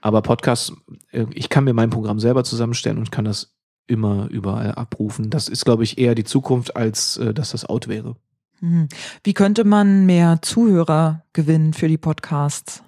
Aber 0.02 0.22
Podcasts, 0.22 0.74
äh, 1.12 1.26
ich 1.34 1.50
kann 1.50 1.64
mir 1.64 1.74
mein 1.74 1.90
Programm 1.90 2.20
selber 2.20 2.44
zusammenstellen 2.44 2.98
und 2.98 3.12
kann 3.12 3.26
das 3.26 3.54
immer 3.88 4.28
überall 4.30 4.72
abrufen. 4.74 5.30
Das 5.30 5.48
ist, 5.48 5.66
glaube 5.66 5.84
ich, 5.84 5.98
eher 5.98 6.16
die 6.16 6.24
Zukunft, 6.24 6.76
als 6.76 7.18
äh, 7.18 7.34
dass 7.34 7.52
das 7.52 7.66
out 7.66 7.88
wäre. 7.88 8.16
Hm. 8.64 8.88
Wie 9.26 9.34
könnte 9.34 9.66
man 9.66 10.06
mehr 10.06 10.40
Zuhörer 10.42 11.24
gewinnen 11.34 11.74
für 11.74 11.90
die 11.90 11.98
Podcasts? 11.98 12.82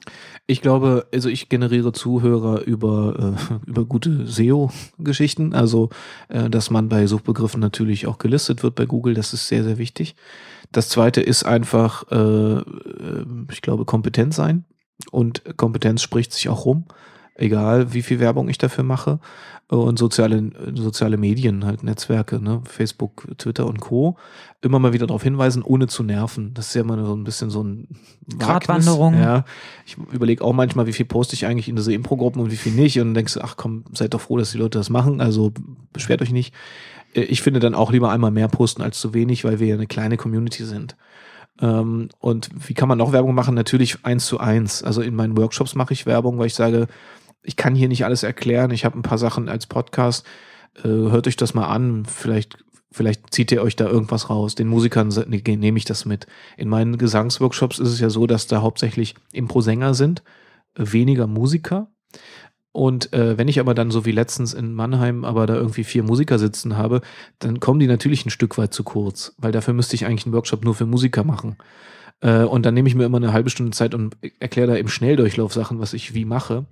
Ich 0.47 0.61
glaube, 0.61 1.05
also 1.13 1.27
ich 1.27 1.49
generiere 1.49 1.91
Zuhörer 1.91 2.61
über, 2.61 3.35
äh, 3.37 3.53
über 3.69 3.83
gute 3.83 4.25
SEO-Geschichten. 4.25 5.53
Also, 5.53 5.89
äh, 6.29 6.49
dass 6.49 6.69
man 6.69 6.87
bei 6.87 7.07
Suchbegriffen 7.07 7.59
natürlich 7.59 8.07
auch 8.07 8.19
gelistet 8.19 8.63
wird 8.63 8.75
bei 8.75 8.85
Google, 8.85 9.15
das 9.15 9.33
ist 9.33 9.49
sehr, 9.49 9.65
sehr 9.65 9.77
wichtig. 9.77 10.15
Das 10.71 10.87
zweite 10.87 11.19
ist 11.19 11.43
einfach, 11.43 12.09
äh, 12.09 12.15
äh 12.15 13.25
ich 13.51 13.61
glaube, 13.61 13.83
kompetent 13.83 14.33
sein. 14.33 14.63
Und 15.11 15.43
Kompetenz 15.57 16.01
spricht 16.01 16.31
sich 16.31 16.47
auch 16.47 16.63
rum 16.63 16.85
egal 17.35 17.93
wie 17.93 18.01
viel 18.01 18.19
Werbung 18.19 18.49
ich 18.49 18.57
dafür 18.57 18.83
mache. 18.83 19.19
Und 19.67 19.97
soziale, 19.97 20.51
soziale 20.75 21.17
Medien, 21.17 21.65
halt 21.65 21.81
Netzwerke, 21.81 22.39
ne? 22.39 22.61
Facebook, 22.65 23.27
Twitter 23.39 23.65
und 23.65 23.81
Co. 23.81 24.15
Immer 24.61 24.77
mal 24.77 24.93
wieder 24.93 25.07
darauf 25.07 25.23
hinweisen, 25.23 25.63
ohne 25.63 25.87
zu 25.87 26.03
nerven. 26.03 26.53
Das 26.53 26.67
ist 26.67 26.75
ja 26.75 26.81
immer 26.81 27.03
so 27.03 27.15
ein 27.15 27.23
bisschen 27.23 27.49
so 27.49 27.63
ein 27.63 27.87
Gratwanderung. 28.37 29.15
Ja. 29.15 29.43
Ich 29.87 29.97
überlege 29.97 30.43
auch 30.43 30.53
manchmal, 30.53 30.85
wie 30.85 30.93
viel 30.93 31.07
poste 31.07 31.33
ich 31.33 31.47
eigentlich 31.47 31.67
in 31.67 31.75
diese 31.75 31.93
Impro-Gruppen 31.93 32.43
und 32.43 32.51
wie 32.51 32.57
viel 32.57 32.73
nicht. 32.73 32.99
Und 32.99 33.15
denkst 33.15 33.39
ach 33.41 33.57
komm, 33.57 33.85
seid 33.91 34.13
doch 34.13 34.21
froh, 34.21 34.37
dass 34.37 34.51
die 34.51 34.59
Leute 34.59 34.77
das 34.77 34.91
machen. 34.91 35.19
Also 35.19 35.51
beschwert 35.93 36.21
euch 36.21 36.31
nicht. 36.31 36.53
Ich 37.13 37.41
finde 37.41 37.59
dann 37.59 37.73
auch 37.73 37.91
lieber 37.91 38.11
einmal 38.11 38.29
mehr 38.29 38.49
posten 38.49 38.83
als 38.83 38.99
zu 38.99 39.15
wenig, 39.15 39.45
weil 39.45 39.59
wir 39.59 39.65
ja 39.65 39.75
eine 39.75 39.87
kleine 39.87 40.17
Community 40.17 40.63
sind. 40.63 40.95
Ähm, 41.59 42.09
und 42.19 42.49
wie 42.67 42.75
kann 42.75 42.89
man 42.89 42.99
noch 42.99 43.13
Werbung 43.13 43.33
machen? 43.33 43.55
Natürlich 43.55 44.05
eins 44.05 44.27
zu 44.27 44.39
eins. 44.39 44.83
Also 44.83 45.01
in 45.01 45.15
meinen 45.15 45.37
Workshops 45.37 45.73
mache 45.73 45.93
ich 45.93 46.05
Werbung, 46.05 46.37
weil 46.37 46.47
ich 46.47 46.55
sage, 46.55 46.87
ich 47.45 47.55
kann 47.55 47.75
hier 47.75 47.87
nicht 47.87 48.05
alles 48.05 48.23
erklären. 48.23 48.71
Ich 48.71 48.85
habe 48.85 48.97
ein 48.97 49.03
paar 49.03 49.17
Sachen 49.17 49.49
als 49.49 49.67
Podcast. 49.67 50.25
Äh, 50.77 50.87
hört 50.87 51.27
euch 51.27 51.37
das 51.37 51.53
mal 51.53 51.67
an. 51.67 52.05
Vielleicht, 52.05 52.57
vielleicht 52.91 53.33
zieht 53.33 53.51
ihr 53.51 53.61
euch 53.61 53.75
da 53.75 53.87
irgendwas 53.87 54.29
raus. 54.29 54.55
Den 54.55 54.67
Musikern 54.67 55.09
ne, 55.09 55.41
nehme 55.57 55.77
ich 55.77 55.85
das 55.85 56.05
mit. 56.05 56.27
In 56.57 56.69
meinen 56.69 56.97
Gesangsworkshops 56.97 57.79
ist 57.79 57.89
es 57.89 57.99
ja 57.99 58.09
so, 58.09 58.27
dass 58.27 58.47
da 58.47 58.61
hauptsächlich 58.61 59.15
Impro-Sänger 59.31 59.93
sind, 59.93 60.23
äh, 60.75 60.83
weniger 60.91 61.27
Musiker. 61.27 61.91
Und 62.71 63.13
äh, 63.13 63.37
wenn 63.37 63.47
ich 63.47 63.61
aber 63.61 63.73
dann 63.73 63.89
so 63.89 64.05
wie 64.05 64.11
letztens 64.11 64.53
in 64.53 64.73
Mannheim 64.73 65.23
aber 65.23 65.45
da 65.45 65.55
irgendwie 65.55 65.85
vier 65.85 66.03
Musiker 66.03 66.37
sitzen 66.37 66.75
habe, 66.75 66.99
dann 67.39 67.61
kommen 67.61 67.79
die 67.79 67.87
natürlich 67.87 68.25
ein 68.25 68.31
Stück 68.31 68.57
weit 68.57 68.73
zu 68.73 68.83
kurz, 68.83 69.33
weil 69.37 69.53
dafür 69.53 69.73
müsste 69.73 69.95
ich 69.95 70.05
eigentlich 70.05 70.25
einen 70.25 70.35
Workshop 70.35 70.65
nur 70.65 70.75
für 70.75 70.85
Musiker 70.85 71.23
machen. 71.23 71.55
Äh, 72.21 72.43
und 72.43 72.65
dann 72.65 72.73
nehme 72.73 72.87
ich 72.87 72.95
mir 72.95 73.05
immer 73.05 73.17
eine 73.17 73.33
halbe 73.33 73.49
Stunde 73.49 73.71
Zeit 73.71 73.93
und 73.93 74.17
erkläre 74.39 74.67
da 74.67 74.75
im 74.75 74.87
Schnelldurchlauf 74.87 75.53
Sachen, 75.53 75.79
was 75.79 75.93
ich 75.93 76.13
wie 76.13 76.25
mache. 76.25 76.65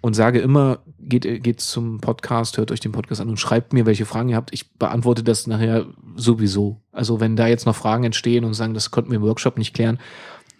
Und 0.00 0.14
sage 0.14 0.40
immer, 0.40 0.80
geht, 0.98 1.42
geht 1.42 1.60
zum 1.60 2.00
Podcast, 2.00 2.58
hört 2.58 2.72
euch 2.72 2.80
den 2.80 2.92
Podcast 2.92 3.20
an 3.20 3.28
und 3.28 3.40
schreibt 3.40 3.72
mir, 3.72 3.86
welche 3.86 4.06
Fragen 4.06 4.28
ihr 4.28 4.36
habt. 4.36 4.52
Ich 4.52 4.72
beantworte 4.74 5.22
das 5.22 5.46
nachher 5.46 5.86
sowieso. 6.16 6.80
Also 6.92 7.20
wenn 7.20 7.36
da 7.36 7.46
jetzt 7.46 7.66
noch 7.66 7.76
Fragen 7.76 8.04
entstehen 8.04 8.44
und 8.44 8.54
sagen, 8.54 8.74
das 8.74 8.90
konnten 8.90 9.10
wir 9.10 9.16
im 9.16 9.22
Workshop 9.22 9.58
nicht 9.58 9.74
klären, 9.74 9.98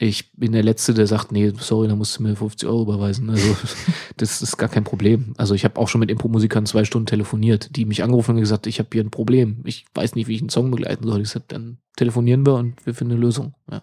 ich 0.03 0.33
bin 0.33 0.53
der 0.53 0.63
Letzte, 0.63 0.95
der 0.95 1.07
sagt, 1.07 1.31
nee, 1.31 1.53
sorry, 1.59 1.87
da 1.87 1.95
musst 1.95 2.19
du 2.19 2.23
mir 2.23 2.35
50 2.35 2.67
Euro 2.67 2.83
überweisen. 2.85 3.29
Also 3.29 3.55
das 4.17 4.41
ist 4.41 4.57
gar 4.57 4.71
kein 4.71 4.83
Problem. 4.83 5.35
Also 5.37 5.55
ich 5.55 5.65
habe 5.65 5.79
auch 5.79 5.89
schon 5.89 5.99
mit 5.99 6.11
Impro-Musikern 6.11 6.65
zwei 6.65 6.85
Stunden 6.85 7.05
telefoniert, 7.05 7.77
die 7.77 7.85
mich 7.85 8.03
angerufen 8.03 8.35
und 8.35 8.41
gesagt, 8.41 8.67
ich 8.67 8.79
habe 8.79 8.89
hier 8.93 9.05
ein 9.05 9.11
Problem. 9.11 9.61
Ich 9.65 9.85
weiß 9.95 10.15
nicht, 10.15 10.27
wie 10.27 10.35
ich 10.35 10.41
einen 10.41 10.49
Song 10.49 10.71
begleiten 10.71 11.07
soll. 11.07 11.21
Ich 11.21 11.29
sag, 11.29 11.47
dann 11.49 11.81
telefonieren 11.97 12.47
wir 12.47 12.55
und 12.55 12.87
wir 12.87 12.95
finden 12.95 13.13
eine 13.13 13.21
Lösung. 13.21 13.53
Ja. 13.71 13.83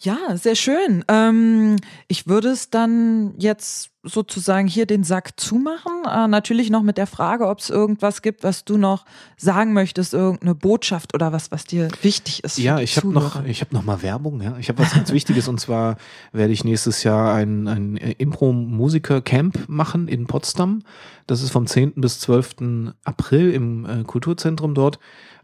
Ja, 0.00 0.36
sehr 0.36 0.54
schön. 0.54 1.04
Ähm, 1.08 1.76
ich 2.06 2.28
würde 2.28 2.50
es 2.50 2.70
dann 2.70 3.34
jetzt 3.36 3.90
sozusagen 4.04 4.68
hier 4.68 4.86
den 4.86 5.02
Sack 5.02 5.38
zumachen. 5.40 6.04
Äh, 6.08 6.28
natürlich 6.28 6.70
noch 6.70 6.84
mit 6.84 6.98
der 6.98 7.08
Frage, 7.08 7.48
ob 7.48 7.58
es 7.58 7.68
irgendwas 7.68 8.22
gibt, 8.22 8.44
was 8.44 8.64
du 8.64 8.76
noch 8.76 9.04
sagen 9.36 9.72
möchtest, 9.72 10.14
irgendeine 10.14 10.54
Botschaft 10.54 11.14
oder 11.14 11.32
was, 11.32 11.50
was 11.50 11.64
dir 11.64 11.88
wichtig 12.02 12.44
ist. 12.44 12.58
Ja, 12.58 12.78
ich 12.78 12.96
habe 12.96 13.08
noch, 13.08 13.44
ich 13.44 13.60
habe 13.60 13.74
noch 13.74 13.84
mal 13.84 14.00
Werbung. 14.02 14.40
Ja, 14.40 14.56
ich 14.58 14.68
habe 14.68 14.78
was 14.78 14.94
ganz 14.94 15.12
Wichtiges 15.12 15.48
und 15.48 15.58
zwar 15.58 15.96
werde 16.32 16.52
ich 16.52 16.62
nächstes 16.62 17.02
Jahr 17.02 17.34
ein, 17.34 17.66
ein 17.66 17.96
Impro-Musiker-Camp 17.96 19.68
machen 19.68 20.06
in 20.06 20.28
Potsdam. 20.28 20.82
Das 21.26 21.42
ist 21.42 21.50
vom 21.50 21.66
10. 21.66 21.94
bis 21.96 22.20
12. 22.20 22.94
April 23.04 23.52
im 23.52 23.84
äh, 23.84 24.04
Kulturzentrum 24.04 24.74
dort. 24.74 25.00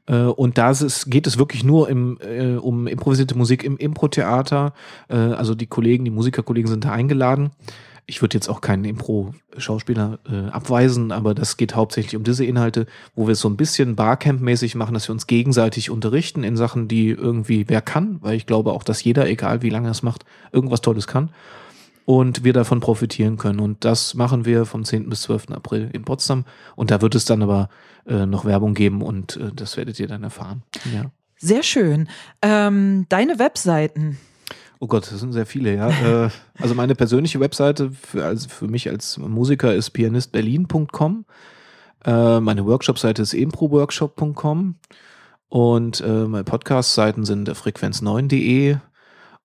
Äh, 0.07 0.22
und 0.22 0.59
da 0.59 0.72
geht 1.07 1.26
es 1.26 1.38
wirklich 1.38 1.64
nur 1.64 1.88
im, 1.88 2.18
äh, 2.20 2.57
um 2.57 2.86
improvisierte 2.86 3.36
Musik 3.36 3.64
im 3.64 3.76
Impro-Theater. 3.76 4.72
Äh, 5.09 5.16
also 5.16 5.55
die 5.55 5.66
Kollegen, 5.66 6.05
die 6.05 6.11
Musikerkollegen 6.11 6.68
sind 6.68 6.84
da 6.84 6.92
eingeladen. 6.92 7.50
Ich 8.07 8.20
würde 8.20 8.36
jetzt 8.36 8.48
auch 8.48 8.61
keinen 8.61 8.84
Impro-Schauspieler 8.84 10.18
äh, 10.30 10.50
abweisen, 10.50 11.11
aber 11.11 11.34
das 11.34 11.57
geht 11.57 11.74
hauptsächlich 11.74 12.16
um 12.16 12.22
diese 12.22 12.44
Inhalte, 12.44 12.86
wo 13.14 13.26
wir 13.26 13.32
es 13.32 13.40
so 13.40 13.48
ein 13.48 13.57
bisschen 13.57 13.96
Barcamp-mäßig 13.96 14.74
machen, 14.74 14.92
dass 14.92 15.09
wir 15.09 15.14
uns 15.14 15.26
gegenseitig 15.26 15.88
unterrichten 15.88 16.44
in 16.44 16.59
Sachen, 16.59 16.86
die 16.86 17.09
irgendwie 17.09 17.64
wer 17.68 17.80
kann, 17.80 18.18
weil 18.20 18.36
ich 18.36 18.44
glaube 18.44 18.72
auch, 18.72 18.82
dass 18.82 19.02
jeder, 19.02 19.26
egal 19.26 19.62
wie 19.62 19.70
lange 19.70 19.88
er 19.88 19.92
es 19.92 20.02
macht, 20.02 20.26
irgendwas 20.52 20.82
Tolles 20.82 21.07
kann 21.07 21.30
und 22.05 22.44
wir 22.44 22.52
davon 22.52 22.80
profitieren 22.80 23.36
können. 23.36 23.61
Und 23.61 23.84
das 23.84 24.14
machen 24.14 24.44
wir 24.44 24.66
vom 24.66 24.84
10. 24.84 25.09
bis 25.09 25.22
12. 25.22 25.50
April 25.50 25.90
in 25.92 26.05
Potsdam. 26.05 26.44
Und 26.76 26.90
da 26.90 27.00
wird 27.00 27.14
es 27.14 27.24
dann 27.24 27.42
aber 27.42 27.68
äh, 28.07 28.26
noch 28.26 28.44
Werbung 28.44 28.74
geben 28.74 29.02
und 29.02 29.36
äh, 29.36 29.50
das 29.55 29.76
werdet 29.76 29.98
ihr 29.98 30.09
dann 30.09 30.22
erfahren. 30.22 30.62
Ja. 30.92 31.11
Sehr 31.36 31.62
schön. 31.62 32.09
Ähm, 32.42 33.07
deine 33.09 33.38
Webseiten. 33.38 34.18
Oh 34.80 34.86
Gott, 34.86 35.11
das 35.11 35.20
sind 35.20 35.32
sehr 35.32 35.46
viele, 35.46 35.74
ja. 35.74 36.26
äh, 36.26 36.30
also 36.59 36.74
meine 36.74 36.94
persönliche 36.94 37.40
Webseite 37.40 37.90
für, 37.90 38.24
also 38.24 38.48
für 38.48 38.68
mich 38.68 38.88
als 38.90 39.18
Musiker 39.18 39.74
ist 39.74 39.90
pianistberlin.com. 39.90 41.24
Äh, 42.05 42.40
meine 42.40 42.66
Workshop-Seite 42.66 43.22
ist 43.22 43.34
improworkshop.com. 43.34 44.76
Und 45.48 46.00
äh, 46.00 46.26
meine 46.26 46.44
Podcast-Seiten 46.44 47.24
sind 47.24 47.48
frequenz9.de 47.48 48.76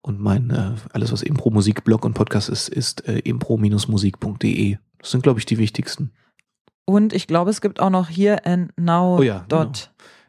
und 0.02 0.20
mein 0.20 0.50
äh, 0.50 0.72
alles, 0.93 1.12
was 1.12 1.22
Impro-Musik-Blog 1.22 2.06
und 2.06 2.14
Podcast 2.14 2.47
ist, 2.50 2.70
ist 2.70 3.06
äh, 3.08 3.20
impro-musik.de. 3.20 4.78
Das 4.97 5.12
sind, 5.12 5.22
glaube 5.24 5.39
ich, 5.39 5.45
die 5.45 5.58
wichtigsten. 5.58 6.12
Und 6.86 7.12
ich 7.14 7.28
glaube, 7.28 7.52
es 7.52 7.62
gibt 7.62 7.80
auch 7.80 7.91
noch 7.91 8.10
hier 8.10 8.45
and 8.47 8.72
now. 8.78 9.20
Oh 9.20 9.22
ja, 9.22 9.45
genau. 9.47 9.72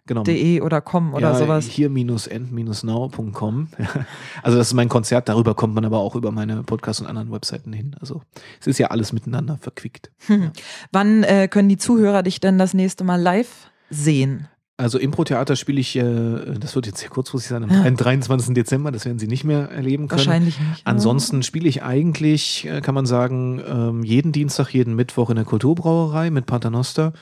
Genau. 0.06 0.22
De 0.24 0.60
oder 0.60 0.80
com 0.80 1.14
oder 1.14 1.30
ja, 1.30 1.36
sowas. 1.36 1.66
Hier-end-now.com. 1.66 3.68
also 4.42 4.58
das 4.58 4.66
ist 4.66 4.74
mein 4.74 4.88
Konzert, 4.88 5.28
darüber 5.28 5.54
kommt 5.54 5.76
man 5.76 5.84
aber 5.84 5.98
auch 5.98 6.16
über 6.16 6.32
meine 6.32 6.64
Podcasts 6.64 7.00
und 7.00 7.06
anderen 7.06 7.30
Webseiten 7.30 7.72
hin. 7.72 7.94
Also 8.00 8.22
es 8.60 8.66
ist 8.66 8.78
ja 8.78 8.88
alles 8.88 9.12
miteinander 9.12 9.56
verquickt. 9.58 10.10
Hm. 10.26 10.40
Ja. 10.46 10.50
Wann 10.90 11.22
äh, 11.22 11.46
können 11.48 11.68
die 11.68 11.76
Zuhörer 11.76 12.24
dich 12.24 12.40
denn 12.40 12.58
das 12.58 12.74
nächste 12.74 13.04
Mal 13.04 13.20
live 13.20 13.70
sehen? 13.88 14.48
Also 14.80 14.98
Impro-Theater 14.98 15.56
spiele 15.56 15.78
ich, 15.78 15.94
äh, 15.94 16.54
das 16.58 16.74
wird 16.74 16.86
jetzt 16.86 17.00
sehr 17.00 17.10
kurzfristig 17.10 17.50
sein, 17.50 17.64
am 17.64 17.70
ja. 17.70 17.90
23. 17.90 18.54
Dezember, 18.54 18.90
das 18.90 19.04
werden 19.04 19.18
Sie 19.18 19.26
nicht 19.26 19.44
mehr 19.44 19.70
erleben 19.70 20.08
können. 20.08 20.20
Wahrscheinlich 20.20 20.58
nicht. 20.58 20.86
Ansonsten 20.86 21.42
spiele 21.42 21.68
ich 21.68 21.82
eigentlich, 21.82 22.66
äh, 22.66 22.80
kann 22.80 22.94
man 22.94 23.04
sagen, 23.04 23.60
ähm, 23.68 24.02
jeden 24.04 24.32
Dienstag, 24.32 24.72
jeden 24.72 24.96
Mittwoch 24.96 25.28
in 25.28 25.36
der 25.36 25.44
Kulturbrauerei 25.44 26.30
mit 26.30 26.46
Paternoster. 26.46 27.12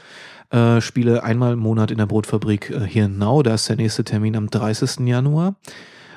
Äh, 0.50 0.80
spiele 0.80 1.24
einmal 1.24 1.54
im 1.54 1.58
Monat 1.58 1.90
in 1.90 1.98
der 1.98 2.06
Brotfabrik 2.06 2.70
äh, 2.70 2.86
hier 2.86 3.06
in 3.06 3.18
Nau, 3.18 3.42
da 3.42 3.54
ist 3.54 3.68
der 3.68 3.74
nächste 3.74 4.04
Termin 4.04 4.36
am 4.36 4.48
30. 4.48 5.00
Januar. 5.08 5.56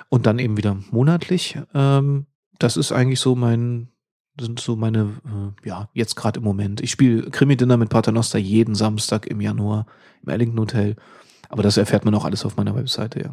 Und 0.09 0.27
dann 0.27 0.37
eben 0.37 0.57
wieder 0.57 0.77
monatlich. 0.91 1.57
Ähm, 1.73 2.27
das 2.59 2.77
ist 2.77 2.91
eigentlich 2.91 3.19
so 3.19 3.35
mein, 3.35 3.87
sind 4.39 4.59
so 4.59 4.75
meine, 4.75 5.13
äh, 5.25 5.67
ja, 5.67 5.89
jetzt 5.93 6.15
gerade 6.15 6.37
im 6.37 6.43
Moment. 6.43 6.81
Ich 6.81 6.91
spiele 6.91 7.31
Krimi-Dinner 7.31 7.77
mit 7.77 7.89
Paternoster 7.89 8.37
jeden 8.37 8.75
Samstag 8.75 9.25
im 9.25 9.41
Januar 9.41 9.87
im 10.21 10.29
Ellington 10.29 10.59
Hotel. 10.59 10.95
Aber 11.51 11.63
das 11.63 11.77
erfährt 11.77 12.05
man 12.05 12.15
auch 12.15 12.25
alles 12.25 12.45
auf 12.45 12.55
meiner 12.55 12.75
Webseite, 12.75 13.19
ja. 13.19 13.31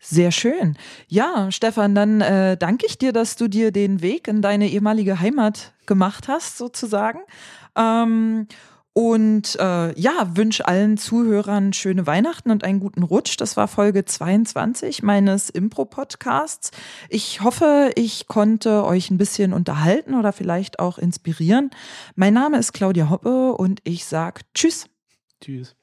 Sehr 0.00 0.30
schön. 0.30 0.76
Ja, 1.08 1.50
Stefan, 1.50 1.94
dann 1.94 2.20
äh, 2.20 2.56
danke 2.56 2.86
ich 2.86 2.98
dir, 2.98 3.12
dass 3.12 3.36
du 3.36 3.48
dir 3.48 3.72
den 3.72 4.00
Weg 4.02 4.28
in 4.28 4.42
deine 4.42 4.68
ehemalige 4.68 5.20
Heimat 5.20 5.72
gemacht 5.86 6.28
hast, 6.28 6.58
sozusagen. 6.58 7.20
Ähm, 7.76 8.46
und 8.92 9.56
äh, 9.60 10.00
ja, 10.00 10.36
wünsche 10.36 10.66
allen 10.66 10.98
Zuhörern 10.98 11.72
schöne 11.72 12.06
Weihnachten 12.08 12.50
und 12.50 12.64
einen 12.64 12.80
guten 12.80 13.04
Rutsch. 13.04 13.36
Das 13.38 13.56
war 13.56 13.68
Folge 13.68 14.04
22 14.04 15.04
meines 15.04 15.50
Impro-Podcasts. 15.50 16.72
Ich 17.08 17.40
hoffe, 17.40 17.92
ich 17.94 18.26
konnte 18.26 18.84
euch 18.84 19.10
ein 19.10 19.18
bisschen 19.18 19.52
unterhalten 19.52 20.14
oder 20.14 20.32
vielleicht 20.32 20.80
auch 20.80 20.98
inspirieren. 20.98 21.70
Mein 22.16 22.34
Name 22.34 22.58
ist 22.58 22.72
Claudia 22.72 23.10
Hoppe 23.10 23.52
und 23.52 23.80
ich 23.84 24.04
sage 24.04 24.40
Tschüss. 24.54 24.86
Tschüss. 25.40 25.77